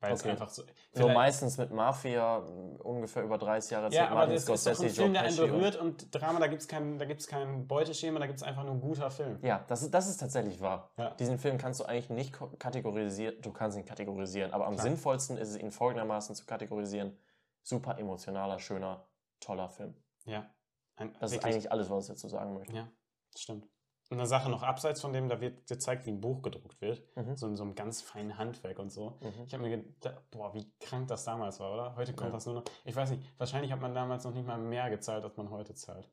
Weil 0.01 0.13
es 0.13 0.21
Okay. 0.21 0.29
einfach 0.31 0.49
so. 0.49 0.63
so 0.93 1.09
meistens 1.09 1.57
mit 1.57 1.71
Mafia, 1.71 2.37
ungefähr 2.37 3.23
über 3.23 3.37
30 3.37 3.71
Jahre 3.71 3.85
ja, 3.91 4.03
Zeit, 4.03 4.11
aber 4.11 4.27
das 4.27 4.47
ist 4.47 4.65
doch 4.67 4.83
ein 4.83 4.89
Film, 4.89 5.13
der 5.13 5.23
einen 5.23 5.35
berührt 5.35 5.75
und 5.75 6.15
Drama, 6.15 6.39
da 6.39 6.47
gibt 6.47 6.61
es 6.61 6.67
kein, 6.69 6.97
da 6.97 7.03
gibt's 7.05 7.27
kein 7.27 7.67
Beuteschema, 7.67 8.17
da 8.19 8.25
gibt 8.27 8.37
es 8.37 8.43
einfach 8.43 8.63
nur 8.63 8.75
ein 8.75 8.79
guter 8.81 9.11
Film. 9.11 9.39
Ja, 9.41 9.65
das 9.67 9.81
ist, 9.81 9.93
das 9.93 10.07
ist 10.07 10.17
tatsächlich 10.17 10.61
wahr. 10.61 10.91
Ja. 10.97 11.09
Diesen 11.15 11.37
Film 11.37 11.57
kannst 11.57 11.81
du 11.81 11.85
eigentlich 11.85 12.09
nicht 12.09 12.33
kategorisieren, 12.59 13.41
du 13.41 13.51
kannst 13.51 13.77
ihn 13.77 13.83
kategorisieren, 13.85 14.53
aber 14.53 14.67
am 14.67 14.75
Klar. 14.75 14.83
sinnvollsten 14.83 15.37
ist 15.37 15.49
es, 15.49 15.57
ihn 15.57 15.71
folgendermaßen 15.71 16.33
zu 16.33 16.45
kategorisieren. 16.45 17.17
Super 17.61 17.97
emotionaler, 17.99 18.57
schöner, 18.57 19.05
toller 19.41 19.67
Film. 19.67 19.95
Ja. 20.25 20.49
Ein, 20.95 21.13
Das 21.19 21.31
ist 21.31 21.37
wirklich- 21.37 21.53
eigentlich 21.55 21.71
alles, 21.73 21.89
was 21.89 22.05
ich 22.05 22.09
dazu 22.15 22.29
sagen 22.29 22.53
möchte. 22.53 22.73
Ja, 22.73 22.87
stimmt. 23.35 23.67
Eine 24.11 24.25
Sache 24.25 24.49
noch 24.49 24.63
abseits 24.63 25.01
von 25.01 25.13
dem, 25.13 25.29
da 25.29 25.39
wird 25.39 25.67
gezeigt, 25.67 26.07
wie 26.07 26.11
ein 26.11 26.19
Buch 26.19 26.41
gedruckt 26.41 26.81
wird. 26.81 27.03
Mhm. 27.15 27.37
So 27.37 27.45
in 27.47 27.55
so 27.55 27.63
einem 27.63 27.75
ganz 27.75 28.01
feinen 28.01 28.37
Handwerk 28.39 28.79
und 28.79 28.89
so. 28.89 29.19
Mhm. 29.21 29.43
Ich 29.45 29.53
habe 29.53 29.61
mir 29.63 29.77
gedacht, 29.77 30.23
boah, 30.31 30.51
wie 30.55 30.71
krank 30.79 31.07
das 31.09 31.25
damals 31.25 31.59
war, 31.59 31.73
oder? 31.73 31.95
Heute 31.95 32.13
kommt 32.15 32.29
Ja. 32.29 32.33
das 32.33 32.45
nur 32.47 32.55
noch. 32.55 32.63
Ich 32.85 32.95
weiß 32.95 33.11
nicht, 33.11 33.21
wahrscheinlich 33.37 33.71
hat 33.71 33.81
man 33.81 33.93
damals 33.93 34.23
noch 34.23 34.33
nicht 34.33 34.47
mal 34.47 34.57
mehr 34.57 34.89
gezahlt, 34.89 35.23
als 35.23 35.37
man 35.37 35.51
heute 35.51 35.75
zahlt. 35.75 36.09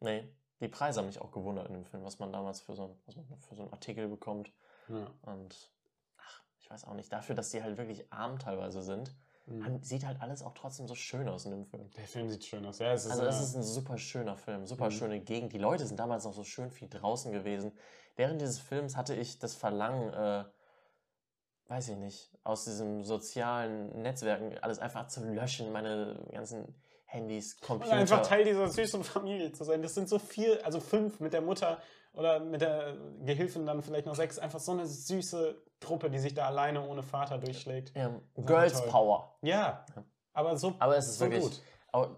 Nee, 0.00 0.32
die 0.60 0.68
Preise 0.68 1.00
haben 1.00 1.06
mich 1.08 1.20
auch 1.20 1.30
gewundert 1.30 1.66
in 1.68 1.74
dem 1.74 1.84
Film, 1.84 2.04
was 2.04 2.18
man 2.18 2.32
damals 2.32 2.62
für 2.62 2.74
so, 2.74 2.84
ein, 2.84 2.96
was 3.04 3.16
man 3.16 3.26
für 3.38 3.54
so 3.54 3.62
einen 3.62 3.72
Artikel 3.72 4.08
bekommt. 4.08 4.50
Ja. 4.88 5.06
Und 5.22 5.70
ach, 6.16 6.42
ich 6.58 6.70
weiß 6.70 6.84
auch 6.84 6.94
nicht, 6.94 7.12
dafür, 7.12 7.34
dass 7.34 7.50
die 7.50 7.62
halt 7.62 7.76
wirklich 7.76 8.10
arm 8.10 8.38
teilweise 8.38 8.80
sind, 8.80 9.14
Mhm. 9.50 9.82
sieht 9.82 10.06
halt 10.06 10.20
alles 10.20 10.42
auch 10.42 10.54
trotzdem 10.54 10.86
so 10.86 10.94
schön 10.94 11.28
aus 11.28 11.44
in 11.44 11.50
dem 11.50 11.66
Film. 11.66 11.90
Der 11.96 12.04
Film 12.04 12.28
sieht 12.28 12.44
schön 12.44 12.64
aus. 12.64 12.78
Ja, 12.78 12.92
es 12.92 13.04
ist, 13.04 13.10
Also 13.10 13.24
es 13.24 13.40
ist 13.40 13.56
ein 13.56 13.62
super 13.62 13.98
schöner 13.98 14.36
Film, 14.36 14.66
super 14.66 14.86
Mhm. 14.86 14.90
schöne 14.92 15.20
Gegend. 15.20 15.52
Die 15.52 15.58
Leute 15.58 15.86
sind 15.86 15.98
damals 15.98 16.24
noch 16.24 16.32
so 16.32 16.44
schön 16.44 16.70
viel 16.70 16.88
draußen 16.88 17.32
gewesen. 17.32 17.72
Während 18.16 18.40
dieses 18.40 18.58
Films 18.60 18.96
hatte 18.96 19.14
ich 19.14 19.38
das 19.38 19.54
Verlangen, 19.54 20.12
äh, 20.12 20.44
weiß 21.68 21.88
ich 21.90 21.96
nicht, 21.96 22.30
aus 22.42 22.64
diesen 22.64 23.04
sozialen 23.04 24.02
Netzwerken 24.02 24.56
alles 24.58 24.78
einfach 24.78 25.06
zu 25.08 25.24
löschen, 25.24 25.70
meine 25.72 26.20
ganzen 26.32 26.74
Handys, 27.06 27.54
Und 27.54 27.66
Computer. 27.66 27.92
einfach 27.96 28.22
Teil 28.22 28.44
dieser 28.44 28.68
süßen 28.68 29.02
Familie 29.04 29.52
zu 29.52 29.64
sein. 29.64 29.82
Das 29.82 29.94
sind 29.94 30.08
so 30.08 30.18
viel, 30.18 30.58
also 30.62 30.80
fünf 30.80 31.20
mit 31.20 31.32
der 31.32 31.40
Mutter 31.42 31.80
oder 32.12 32.40
mit 32.40 32.60
der 32.60 32.96
Gehilfin 33.24 33.66
dann 33.66 33.82
vielleicht 33.82 34.06
noch 34.06 34.14
sechs. 34.14 34.38
Einfach 34.38 34.60
so 34.60 34.72
eine 34.72 34.86
süße 34.86 35.60
Truppe, 35.80 36.10
die 36.10 36.18
sich 36.18 36.34
da 36.34 36.46
alleine 36.46 36.86
ohne 36.86 37.02
Vater 37.02 37.38
durchschlägt. 37.38 37.96
ja, 37.96 38.10
Girls 38.36 38.80
toll. 38.80 38.88
Power. 38.90 39.38
Ja, 39.42 39.84
aber 40.32 40.56
so, 40.56 40.74
Aber 40.78 40.96
es 40.96 41.08
ist 41.08 41.18
so 41.18 41.24
wirklich, 41.24 41.42
gut. 41.42 42.08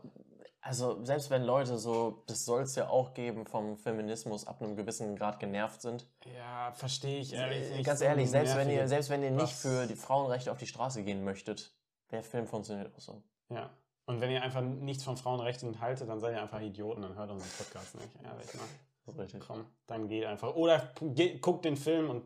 also 0.61 1.05
selbst 1.05 1.31
wenn 1.31 1.43
Leute 1.43 1.79
so, 1.79 2.23
das 2.27 2.45
soll 2.45 2.63
es 2.63 2.75
ja 2.77 2.89
auch 2.89 3.15
geben, 3.15 3.47
vom 3.47 3.77
Feminismus 3.77 4.47
ab 4.47 4.61
einem 4.63 4.77
gewissen 4.77 5.17
Grad 5.17 5.41
genervt 5.41 5.81
sind. 5.83 6.07
Ja, 6.37 6.73
verstehe 6.73 7.21
ich 7.21 7.33
ehrlich 7.33 7.79
Äh. 7.79 7.83
Ganz 7.83 7.99
So 8.01 8.05
ehrlich, 8.05 8.31
selbst 8.31 8.57
wenn, 8.57 8.71
ihr, 8.71 8.87
selbst 8.89 9.11
wenn 9.11 9.23
ihr 9.23 9.31
nicht 9.31 9.53
für 9.53 9.87
die 9.87 9.97
Frauenrechte 9.97 10.53
auf 10.53 10.59
die 10.59 10.67
Straße 10.67 11.03
gehen 11.03 11.25
möchtet, 11.25 11.75
der 12.11 12.23
Film 12.23 12.47
funktioniert 12.47 12.95
auch 12.95 13.01
so. 13.01 13.23
Ja. 13.49 13.71
Und 14.07 14.21
wenn 14.21 14.31
ihr 14.31 14.43
einfach 14.43 14.61
nichts 14.61 15.05
von 15.05 15.17
Frauenrechten 15.17 15.81
haltet, 15.81 16.09
dann 16.09 16.21
seid 16.21 16.35
ihr 16.35 16.43
einfach 16.43 16.61
Idioten, 16.61 17.03
dann 17.03 17.15
hört 17.15 17.31
unseren 17.31 17.51
Podcast 17.57 17.95
nicht. 17.95 18.09
Ehrlich, 18.25 18.53
ne? 18.55 18.61
Das 19.07 19.15
ist 19.15 19.21
richtig. 19.21 19.41
Komm, 19.47 19.65
dann 19.87 20.09
geht 20.09 20.25
einfach. 20.27 20.55
Oder 20.55 20.91
ge- 21.01 21.39
guckt 21.39 21.65
den 21.65 21.77
Film 21.77 22.11
und 22.11 22.25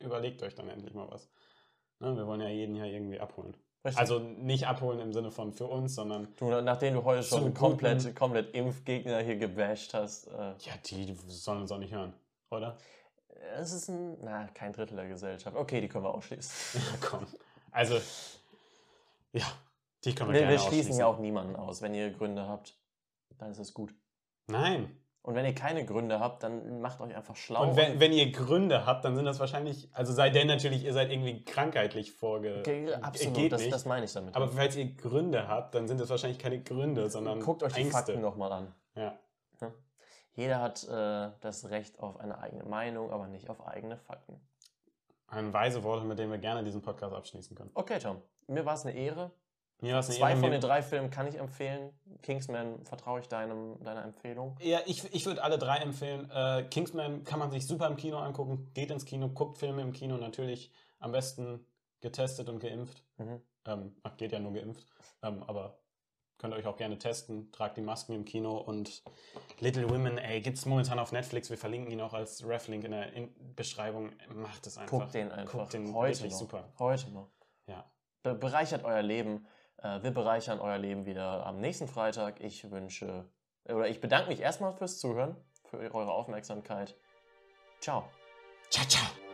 überlegt 0.00 0.42
euch 0.42 0.54
dann 0.54 0.68
endlich 0.68 0.94
mal 0.94 1.08
was. 1.10 1.28
Ne, 2.00 2.16
wir 2.16 2.26
wollen 2.26 2.40
ja 2.40 2.48
jeden 2.48 2.74
hier 2.74 2.84
irgendwie 2.84 3.18
abholen. 3.18 3.56
richtig. 3.84 3.98
Also 3.98 4.20
nicht 4.20 4.66
abholen 4.66 5.00
im 5.00 5.12
Sinne 5.12 5.30
von 5.30 5.52
für 5.52 5.66
uns, 5.66 5.94
sondern 5.94 6.28
du, 6.36 6.60
nachdem 6.60 6.94
du 6.94 7.04
heute 7.04 7.22
schon 7.22 7.52
komplett, 7.54 8.14
komplett 8.14 8.54
Impfgegner 8.54 9.20
hier 9.20 9.36
gebasht 9.36 9.94
hast, 9.94 10.28
äh, 10.28 10.54
ja, 10.58 10.72
die, 10.86 11.16
sollen 11.26 11.62
uns 11.62 11.72
auch 11.72 11.78
nicht 11.78 11.92
hören, 11.92 12.14
oder? 12.50 12.78
es 13.56 13.72
ist 13.72 13.88
ein, 13.88 14.16
na, 14.22 14.46
kein 14.48 14.72
Drittel 14.72 14.96
der 14.96 15.08
Gesellschaft. 15.08 15.56
Okay, 15.56 15.80
die 15.80 15.88
können 15.88 16.04
wir 16.04 16.14
ausschließen. 16.14 16.80
Ja, 16.92 16.98
komm. 17.00 17.26
Also, 17.70 18.00
ja, 19.32 19.46
die 20.04 20.14
können 20.14 20.30
wir, 20.30 20.34
Wir, 20.34 20.40
gerne 20.40 20.52
wir 20.52 20.58
schließen 20.58 20.68
ausschließen. 20.68 20.94
hier 20.94 21.06
auch 21.06 21.18
niemanden 21.18 21.56
aus. 21.56 21.82
Wenn 21.82 21.94
ihr 21.94 22.10
Gründe 22.10 22.46
habt, 22.48 22.76
dann 23.38 23.50
ist 23.50 23.58
es 23.58 23.74
gut. 23.74 23.94
Nein. 24.46 24.96
Und 25.28 25.34
wenn 25.34 25.44
ihr 25.44 25.54
keine 25.54 25.84
Gründe 25.84 26.20
habt, 26.20 26.42
dann 26.42 26.80
macht 26.80 27.02
euch 27.02 27.14
einfach 27.14 27.36
schlau. 27.36 27.62
Und 27.62 27.76
wenn, 27.76 28.00
wenn 28.00 28.14
ihr 28.14 28.32
Gründe 28.32 28.86
habt, 28.86 29.04
dann 29.04 29.14
sind 29.14 29.26
das 29.26 29.38
wahrscheinlich, 29.38 29.90
also 29.92 30.10
sei 30.14 30.30
denn 30.30 30.46
natürlich, 30.46 30.86
ihr 30.86 30.94
seid 30.94 31.10
irgendwie 31.12 31.44
krankheitlich 31.44 32.12
vorge... 32.12 32.60
okay, 32.60 32.94
absolut, 32.94 33.34
geht 33.34 33.52
das, 33.52 33.60
nicht. 33.60 33.74
das 33.74 33.84
meine 33.84 34.06
ich 34.06 34.12
damit. 34.14 34.34
Aber 34.34 34.48
falls 34.48 34.74
ihr 34.76 34.86
Gründe 34.94 35.46
habt, 35.46 35.74
dann 35.74 35.86
sind 35.86 36.00
das 36.00 36.08
wahrscheinlich 36.08 36.38
keine 36.38 36.62
Gründe, 36.62 37.10
sondern 37.10 37.40
Guckt 37.40 37.62
euch 37.62 37.74
die 37.74 37.82
Ängste. 37.82 37.98
Fakten 37.98 38.22
nochmal 38.22 38.52
an. 38.52 38.74
Ja. 38.94 39.18
Jeder 40.32 40.62
hat 40.62 40.84
äh, 40.84 41.30
das 41.42 41.68
Recht 41.68 42.00
auf 42.00 42.18
eine 42.20 42.38
eigene 42.38 42.64
Meinung, 42.64 43.12
aber 43.12 43.28
nicht 43.28 43.50
auf 43.50 43.66
eigene 43.66 43.98
Fakten. 43.98 44.40
Ein 45.26 45.52
weise 45.52 45.84
Worte, 45.84 46.06
mit 46.06 46.18
denen 46.18 46.32
wir 46.32 46.38
gerne 46.38 46.64
diesen 46.64 46.80
Podcast 46.80 47.14
abschließen 47.14 47.54
können. 47.54 47.70
Okay, 47.74 47.98
Tom. 47.98 48.22
Mir 48.46 48.64
war 48.64 48.72
es 48.72 48.86
eine 48.86 48.96
Ehre. 48.96 49.30
Mir 49.80 49.94
war's 49.94 50.08
eine 50.08 50.18
Zwei 50.18 50.30
Ehre, 50.30 50.40
von 50.40 50.50
den 50.50 50.60
drei 50.60 50.82
Filmen 50.82 51.10
kann 51.10 51.26
ich 51.28 51.36
empfehlen. 51.36 51.92
Kingsman 52.22 52.84
vertraue 52.84 53.20
ich 53.20 53.28
deinem, 53.28 53.82
deiner 53.84 54.02
Empfehlung. 54.04 54.56
Ja, 54.60 54.80
ich, 54.86 55.12
ich 55.14 55.24
würde 55.24 55.42
alle 55.42 55.58
drei 55.58 55.76
empfehlen. 55.78 56.28
Äh, 56.30 56.64
Kingsman 56.64 57.22
kann 57.22 57.38
man 57.38 57.50
sich 57.50 57.66
super 57.66 57.86
im 57.86 57.96
Kino 57.96 58.18
angucken. 58.18 58.70
Geht 58.74 58.90
ins 58.90 59.04
Kino, 59.04 59.28
guckt 59.28 59.58
Filme 59.58 59.82
im 59.82 59.92
Kino. 59.92 60.16
Natürlich 60.16 60.72
am 60.98 61.12
besten 61.12 61.64
getestet 62.00 62.48
und 62.48 62.58
geimpft. 62.58 63.04
Mhm. 63.18 63.40
Ähm, 63.66 63.94
ach, 64.02 64.16
geht 64.16 64.32
ja 64.32 64.40
nur 64.40 64.52
geimpft. 64.52 64.84
Ähm, 65.22 65.44
aber 65.44 65.78
könnt 66.38 66.54
ihr 66.54 66.56
euch 66.56 66.66
auch 66.66 66.76
gerne 66.76 66.98
testen. 66.98 67.52
Tragt 67.52 67.76
die 67.76 67.82
Masken 67.82 68.14
im 68.14 68.24
Kino. 68.24 68.56
Und 68.56 69.02
Little 69.60 69.88
Women, 69.88 70.18
ey, 70.18 70.40
gibt 70.40 70.58
es 70.58 70.66
momentan 70.66 70.98
auf 70.98 71.12
Netflix. 71.12 71.50
Wir 71.50 71.58
verlinken 71.58 71.92
ihn 71.92 72.00
auch 72.00 72.14
als 72.14 72.44
Reflink 72.44 72.84
in 72.84 72.90
der 72.90 73.12
in 73.12 73.32
Beschreibung. 73.54 74.10
Macht 74.34 74.66
es 74.66 74.76
einfach. 74.76 74.98
Guckt 74.98 75.14
den 75.14 75.30
einfach. 75.30 75.52
Guckt 75.52 75.72
den 75.72 75.94
Heute 75.94 76.18
wirklich 76.18 76.32
noch. 76.32 76.38
super. 76.40 76.72
Heute 76.80 77.10
noch. 77.10 77.30
Ja. 77.68 77.84
Be 78.24 78.34
bereichert 78.34 78.84
euer 78.84 79.02
Leben. 79.02 79.46
Äh, 79.82 80.02
wir 80.02 80.10
bereichern 80.10 80.60
euer 80.60 80.78
Leben 80.78 81.06
wieder 81.06 81.46
am 81.46 81.60
nächsten 81.60 81.88
Freitag. 81.88 82.40
Ich 82.40 82.70
wünsche, 82.70 83.28
oder 83.64 83.88
ich 83.88 84.00
bedanke 84.00 84.28
mich 84.28 84.40
erstmal 84.40 84.74
fürs 84.74 84.98
Zuhören, 84.98 85.36
für 85.64 85.78
eure 85.78 86.12
Aufmerksamkeit. 86.12 86.96
Ciao. 87.80 88.08
Ciao, 88.70 88.86
ciao. 88.86 89.27